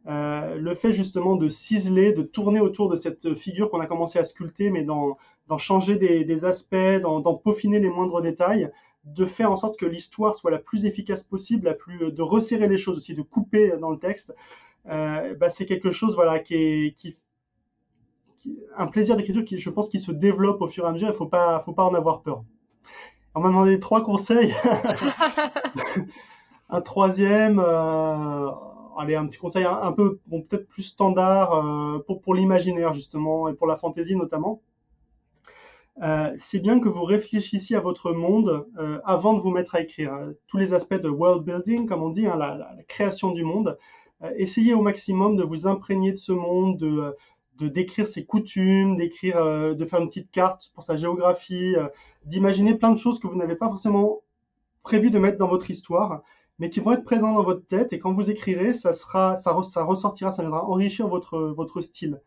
Euh, 0.07 0.55
le 0.55 0.75
fait 0.75 0.93
justement 0.93 1.35
de 1.35 1.49
ciseler, 1.49 2.13
de 2.13 2.21
tourner 2.21 2.59
autour 2.59 2.89
de 2.89 2.95
cette 2.95 3.35
figure 3.35 3.71
qu'on 3.71 3.79
a 3.79 3.87
commencé 3.87 4.19
à 4.19 4.23
sculpter, 4.23 4.69
mais 4.69 4.83
d'en 4.83 5.17
changer 5.57 5.95
des, 5.95 6.45
aspects, 6.45 7.01
d'en 7.01 7.33
peaufiner 7.35 7.79
les 7.79 7.89
moindres 7.89 8.21
détails, 8.21 8.69
de 9.05 9.25
faire 9.25 9.51
en 9.51 9.57
sorte 9.57 9.79
que 9.79 9.85
l'histoire 9.85 10.35
soit 10.35 10.51
la 10.51 10.59
plus 10.59 10.85
efficace 10.85 11.23
possible, 11.23 11.65
la 11.65 11.73
plus, 11.73 12.11
de 12.11 12.21
resserrer 12.21 12.67
les 12.67 12.77
choses 12.77 12.97
aussi, 12.97 13.13
de 13.13 13.21
couper 13.21 13.73
dans 13.79 13.91
le 13.91 13.97
texte, 13.97 14.35
euh, 14.87 15.33
bah, 15.35 15.49
c'est 15.49 15.65
quelque 15.65 15.91
chose 15.91 16.15
voilà, 16.15 16.39
qui 16.39 16.55
est 16.55 16.95
qui, 16.95 17.17
un 18.77 18.87
plaisir 18.87 19.15
d'écriture 19.15 19.43
qui, 19.43 19.57
je 19.59 19.69
pense, 19.69 19.89
qui 19.89 19.99
se 19.99 20.11
développe 20.11 20.61
au 20.61 20.67
fur 20.67 20.85
et 20.85 20.87
à 20.87 20.91
mesure. 20.91 21.07
Il 21.07 21.11
ne 21.11 21.17
faut 21.17 21.25
pas, 21.27 21.59
faut 21.61 21.73
pas 21.73 21.83
en 21.83 21.93
avoir 21.93 22.21
peur. 22.21 22.43
On 23.33 23.41
m'a 23.41 23.49
demandé 23.49 23.79
trois 23.79 24.03
conseils. 24.03 24.53
Un 26.69 26.81
troisième, 26.81 27.59
euh, 27.59 28.49
allez, 28.97 29.15
un 29.15 29.27
petit 29.27 29.37
conseil 29.37 29.65
un, 29.65 29.91
peu, 29.91 30.19
bon, 30.25 30.41
peut-être 30.41 30.67
plus 30.67 30.81
standard 30.81 31.53
euh, 31.53 31.99
pour, 32.07 32.21
pour 32.21 32.33
l'imaginaire 32.33 32.93
justement 32.93 33.47
et 33.47 33.53
pour 33.53 33.67
la 33.67 33.77
fantaisie 33.77 34.15
notamment. 34.15 34.61
Euh, 36.01 36.33
c'est 36.37 36.59
bien 36.59 36.79
que 36.79 36.89
vous 36.89 37.03
réfléchissiez 37.03 37.75
à 37.75 37.79
votre 37.79 38.11
monde 38.11 38.67
avant 39.05 39.33
de 39.33 39.39
vous 39.39 39.51
mettre 39.51 39.75
à 39.75 39.81
écrire. 39.81 40.11
Tous 40.47 40.57
les 40.57 40.73
aspects 40.73 40.95
de 40.95 41.07
world 41.07 41.43
building, 41.43 41.85
comme 41.85 42.01
on 42.01 42.09
dit, 42.09 42.25
hein, 42.25 42.35
la, 42.35 42.55
la, 42.55 42.83
création 42.87 43.31
du 43.31 43.43
monde. 43.43 43.77
essayez 44.37 44.73
au 44.73 44.81
maximum 44.81 45.35
de 45.35 45.43
vous 45.43 45.67
imprégner 45.67 46.11
de 46.11 46.17
ce 46.17 46.31
monde, 46.31 46.77
de, 46.77 47.15
de 47.57 47.67
décrire 47.67 48.07
ses 48.07 48.25
coutumes, 48.25 48.97
d'écrire, 48.97 49.43
de 49.75 49.85
faire 49.85 50.01
une 50.01 50.07
petite 50.07 50.31
carte 50.31 50.71
pour 50.73 50.83
sa 50.83 50.95
géographie, 50.95 51.75
d'imaginer 52.25 52.75
plein 52.75 52.91
de 52.91 52.97
choses 52.97 53.19
que 53.19 53.27
vous 53.27 53.35
n'avez 53.35 53.55
pas 53.55 53.67
forcément 53.67 54.21
prévu 54.83 55.09
de 55.09 55.19
mettre 55.19 55.37
dans 55.37 55.47
votre 55.47 55.69
histoire 55.71 56.21
mais 56.59 56.69
qui 56.69 56.79
vont 56.79 56.93
être 56.93 57.03
présents 57.03 57.33
dans 57.33 57.43
votre 57.43 57.65
tête 57.65 57.91
et 57.93 57.99
quand 57.99 58.13
vous 58.13 58.29
écrirez, 58.31 58.73
ça, 58.73 58.93
sera, 58.93 59.35
ça, 59.35 59.51
ressortira, 59.51 60.31
ça 60.31 60.41
viendra 60.41 60.65
enrichir 60.65 61.07
votre, 61.07 61.39
votre 61.39 61.81
style. 61.81 62.21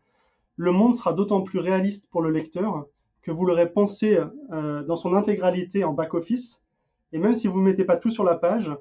Le 0.55 0.71
monde 0.71 0.93
sera 0.93 1.13
d'autant 1.13 1.41
plus 1.41 1.59
réaliste 1.59 2.07
pour 2.09 2.21
le 2.21 2.31
lecteur 2.31 2.85
que 3.21 3.31
vous 3.31 3.45
l'aurez 3.45 3.71
pensé 3.71 4.19
euh, 4.51 4.83
dans 4.83 4.95
son 4.95 5.15
intégralité 5.15 5.83
en 5.83 5.93
back-office. 5.93 6.63
Et 7.11 7.17
même 7.17 7.35
si 7.35 7.47
vous 7.47 7.59
mettez 7.59 7.85
pas 7.85 7.97
tout 7.97 8.11
sur 8.11 8.23
la 8.23 8.35
page, 8.35 8.71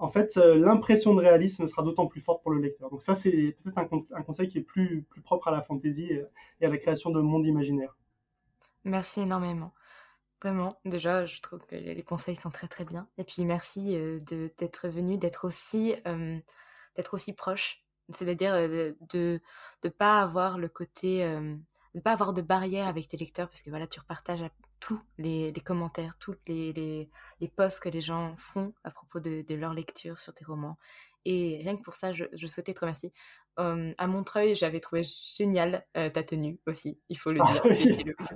en 0.00 0.08
fait, 0.08 0.36
euh, 0.38 0.58
l'impression 0.58 1.14
de 1.14 1.20
réalisme 1.20 1.66
sera 1.66 1.82
d'autant 1.82 2.06
plus 2.06 2.20
forte 2.20 2.42
pour 2.42 2.50
le 2.52 2.60
lecteur. 2.60 2.90
Donc 2.90 3.02
ça, 3.02 3.14
c'est 3.14 3.56
peut-être 3.62 3.78
un, 4.12 4.22
conseil 4.22 4.48
qui 4.48 4.58
est 4.58 4.62
plus, 4.62 5.02
plus 5.02 5.20
propre 5.20 5.48
à 5.48 5.50
la 5.50 5.60
fantaisie 5.60 6.10
et 6.60 6.64
à 6.64 6.68
la 6.68 6.78
création 6.78 7.10
de 7.10 7.20
monde 7.20 7.46
imaginaire. 7.46 7.96
Merci 8.84 9.20
énormément. 9.20 9.74
Vraiment, 10.40 10.80
déjà, 10.86 11.26
je 11.26 11.40
trouve 11.42 11.60
que 11.66 11.76
les 11.76 12.02
conseils 12.02 12.36
sont 12.36 12.50
très 12.50 12.66
très 12.66 12.86
bien. 12.86 13.06
Et 13.18 13.24
puis 13.24 13.44
merci 13.44 13.94
de 13.94 14.50
d'être 14.56 14.88
venu, 14.88 15.18
d'être 15.18 15.46
aussi 15.46 15.94
d'être 16.96 17.12
aussi 17.12 17.34
proche. 17.34 17.84
C'est-à-dire 18.08 18.54
de 18.54 19.40
ne 19.84 19.88
pas 19.90 20.22
avoir 20.22 20.56
le 20.56 20.68
côté 20.70 21.26
de 21.94 22.00
pas 22.00 22.12
avoir 22.12 22.32
de 22.32 22.42
barrière 22.42 22.86
avec 22.86 23.08
tes 23.08 23.16
lecteurs 23.16 23.48
parce 23.48 23.62
que 23.62 23.70
voilà, 23.70 23.86
tu 23.86 24.00
repartages 24.00 24.44
tous 24.78 25.00
les, 25.18 25.52
commentaires, 25.64 26.16
tous 26.18 26.34
les, 26.46 26.72
les, 26.72 27.10
les, 27.40 27.48
posts 27.48 27.80
que 27.80 27.88
les 27.88 28.00
gens 28.00 28.34
font 28.36 28.72
à 28.84 28.90
propos 28.90 29.20
de, 29.20 29.44
de 29.46 29.54
leur 29.54 29.74
lecture 29.74 30.18
sur 30.18 30.32
tes 30.32 30.44
romans. 30.44 30.78
Et 31.26 31.60
rien 31.62 31.76
que 31.76 31.82
pour 31.82 31.94
ça, 31.94 32.12
je, 32.12 32.24
je 32.32 32.46
souhaitais 32.46 32.72
te 32.72 32.80
remercier 32.80 33.12
à 33.56 34.06
Montreuil, 34.06 34.54
j'avais 34.54 34.80
trouvé 34.80 35.02
génial 35.04 35.84
ta 35.92 36.22
tenue 36.22 36.58
aussi, 36.66 36.98
il 37.08 37.18
faut 37.18 37.32
le 37.32 37.40
ah 37.42 37.52
dire. 37.52 37.62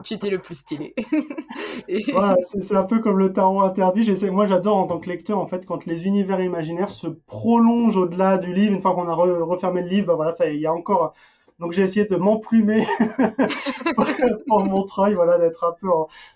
tu, 0.03 0.15
étais 0.15 0.31
le, 0.31 0.39
plus 0.39 0.55
stylé. 0.55 0.95
c'est 1.89 2.75
un 2.75 2.85
peu 2.85 3.01
comme 3.01 3.19
le 3.19 3.33
tarot 3.33 3.63
interdit. 3.63 4.11
Moi, 4.31 4.47
j'adore 4.47 4.77
en 4.77 4.87
tant 4.87 4.99
que 4.99 5.09
lecteur, 5.09 5.39
en 5.39 5.47
fait, 5.47 5.65
quand 5.65 5.87
les 5.87 6.07
univers 6.07 6.41
imaginaires 6.41 6.91
se 6.91 7.07
prolongent 7.07 7.97
au-delà 7.97 8.39
du 8.39 8.53
livre. 8.53 8.75
Une 8.75 8.81
fois 8.81 8.95
qu'on 8.95 9.09
a 9.09 9.15
refermé 9.15 9.83
le 9.83 9.89
livre, 9.89 10.09
bah 10.09 10.15
voilà, 10.15 10.35
il 10.51 10.61
y 10.61 10.67
a 10.67 10.73
encore. 10.73 11.15
Donc 11.61 11.73
j'ai 11.73 11.83
essayé 11.83 12.07
de 12.07 12.17
m'emplumer 12.17 12.87
pour 14.49 14.65
Montreuil, 14.65 15.15
voilà, 15.15 15.39
d'être 15.39 15.65
un 15.65 15.73
peu 15.73 15.89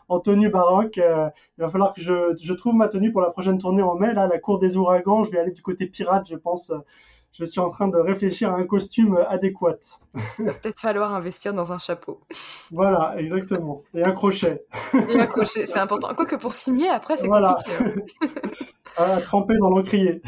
en, 0.09 0.21
tenue 0.21 0.49
baroque. 0.49 0.97
il 0.97 1.61
va 1.63 1.71
falloir 1.71 1.93
que 1.93 2.01
je, 2.01 2.37
je, 2.41 2.53
trouve 2.55 2.75
ma 2.75 2.89
tenue 2.89 3.13
pour 3.13 3.21
la 3.21 3.31
prochaine 3.31 3.59
tournée 3.59 3.83
en 3.83 3.97
mai. 3.97 4.15
Là, 4.15 4.27
la 4.29 4.39
cour 4.39 4.59
des 4.59 4.77
ouragans, 4.77 5.25
je 5.25 5.31
vais 5.33 5.39
aller 5.39 5.53
du 5.53 5.63
côté 5.63 5.87
pirate, 5.87 6.27
je 6.29 6.37
pense 6.37 6.73
je 7.33 7.45
suis 7.45 7.61
en 7.61 7.71
train 7.71 7.89
de 7.89 7.99
réfléchir 7.99 8.51
à 8.51 8.57
un 8.57 8.65
costume 8.65 9.19
adéquat. 9.29 9.79
Il 10.39 10.47
va 10.47 10.53
peut-être 10.53 10.81
falloir 10.81 11.15
investir 11.15 11.55
dans 11.55 11.73
un 11.73 11.79
chapeau. 11.79 12.21
Voilà, 12.73 13.15
exactement. 13.19 13.83
Et 13.95 14.03
un 14.03 14.13
crochet. 14.13 14.65
Et 15.11 15.21
un 15.21 15.27
crochet, 15.27 15.67
c'est 15.67 15.79
important. 15.79 16.09
Quoique 16.15 16.37
pour 16.37 16.53
signer, 16.53 16.89
après, 16.89 17.17
c'est 17.17 17.29
compliqué. 17.29 17.73
Hein. 17.81 18.39
à 18.97 19.21
tremper 19.21 19.57
dans 19.59 19.71
l'encrier. 19.71 20.23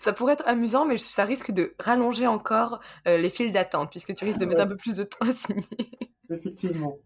Ça 0.00 0.12
pourrait 0.12 0.34
être 0.34 0.46
amusant, 0.46 0.84
mais 0.84 0.98
ça 0.98 1.24
risque 1.24 1.50
de 1.50 1.74
rallonger 1.78 2.26
encore 2.26 2.80
euh, 3.06 3.18
les 3.18 3.30
files 3.30 3.52
d'attente, 3.52 3.90
puisque 3.90 4.14
tu 4.14 4.24
risques 4.24 4.40
de 4.40 4.46
mettre 4.46 4.62
un 4.62 4.66
peu 4.66 4.76
plus 4.76 4.96
de 4.96 5.04
temps 5.04 5.26
à 5.26 5.32
signer. 5.32 5.90
Effectivement. 6.30 6.98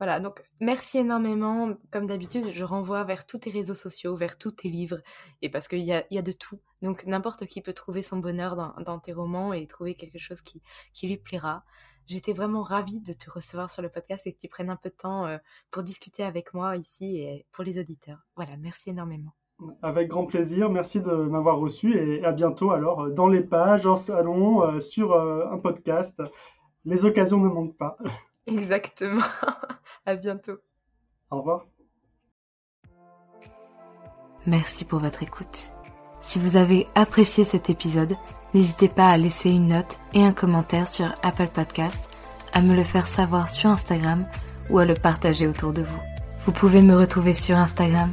Voilà, 0.00 0.18
donc 0.18 0.42
merci 0.60 0.96
énormément. 0.96 1.74
Comme 1.90 2.06
d'habitude, 2.06 2.50
je 2.50 2.64
renvoie 2.64 3.04
vers 3.04 3.26
tous 3.26 3.40
tes 3.40 3.50
réseaux 3.50 3.74
sociaux, 3.74 4.16
vers 4.16 4.38
tous 4.38 4.52
tes 4.52 4.70
livres, 4.70 5.00
et 5.42 5.50
parce 5.50 5.68
qu'il 5.68 5.82
y 5.82 5.92
a, 5.92 6.04
y 6.10 6.16
a, 6.16 6.22
de 6.22 6.32
tout. 6.32 6.58
Donc 6.80 7.04
n'importe 7.04 7.44
qui 7.44 7.60
peut 7.60 7.74
trouver 7.74 8.00
son 8.00 8.16
bonheur 8.16 8.56
dans, 8.56 8.72
dans, 8.82 8.98
tes 8.98 9.12
romans 9.12 9.52
et 9.52 9.66
trouver 9.66 9.94
quelque 9.94 10.18
chose 10.18 10.40
qui, 10.40 10.62
qui 10.94 11.06
lui 11.06 11.18
plaira. 11.18 11.64
J'étais 12.06 12.32
vraiment 12.32 12.62
ravie 12.62 13.00
de 13.00 13.12
te 13.12 13.30
recevoir 13.30 13.68
sur 13.68 13.82
le 13.82 13.90
podcast 13.90 14.26
et 14.26 14.32
que 14.32 14.38
tu 14.38 14.48
prennes 14.48 14.70
un 14.70 14.76
peu 14.76 14.88
de 14.88 14.94
temps 14.94 15.26
euh, 15.26 15.36
pour 15.70 15.82
discuter 15.82 16.24
avec 16.24 16.54
moi 16.54 16.76
ici 16.78 17.18
et 17.18 17.46
pour 17.52 17.62
les 17.62 17.78
auditeurs. 17.78 18.26
Voilà, 18.36 18.56
merci 18.56 18.88
énormément. 18.88 19.34
Avec 19.82 20.08
grand 20.08 20.26
plaisir, 20.26 20.70
merci 20.70 21.00
de 21.00 21.10
m'avoir 21.10 21.58
reçu 21.58 21.96
et 21.96 22.24
à 22.24 22.32
bientôt 22.32 22.70
alors 22.70 23.10
dans 23.10 23.28
les 23.28 23.42
pages, 23.42 23.86
en 23.86 23.96
salon, 23.96 24.62
euh, 24.62 24.80
sur 24.80 25.12
euh, 25.12 25.46
un 25.50 25.58
podcast. 25.58 26.22
Les 26.84 27.04
occasions 27.04 27.38
ne 27.38 27.48
manquent 27.48 27.76
pas. 27.76 27.96
Exactement. 28.46 29.22
à 30.06 30.16
bientôt. 30.16 30.58
Au 31.30 31.38
revoir. 31.38 31.66
Merci 34.46 34.84
pour 34.84 35.00
votre 35.00 35.22
écoute. 35.22 35.70
Si 36.22 36.38
vous 36.38 36.56
avez 36.56 36.86
apprécié 36.94 37.44
cet 37.44 37.70
épisode, 37.70 38.14
n'hésitez 38.54 38.88
pas 38.88 39.08
à 39.08 39.16
laisser 39.16 39.50
une 39.50 39.68
note 39.68 40.00
et 40.14 40.24
un 40.24 40.32
commentaire 40.32 40.86
sur 40.86 41.12
Apple 41.22 41.48
Podcast, 41.48 42.08
à 42.52 42.62
me 42.62 42.74
le 42.74 42.84
faire 42.84 43.06
savoir 43.06 43.48
sur 43.48 43.68
Instagram 43.68 44.26
ou 44.70 44.78
à 44.78 44.86
le 44.86 44.94
partager 44.94 45.46
autour 45.46 45.72
de 45.72 45.82
vous. 45.82 46.00
Vous 46.40 46.52
pouvez 46.52 46.82
me 46.82 46.96
retrouver 46.96 47.34
sur 47.34 47.56
Instagram 47.56 48.12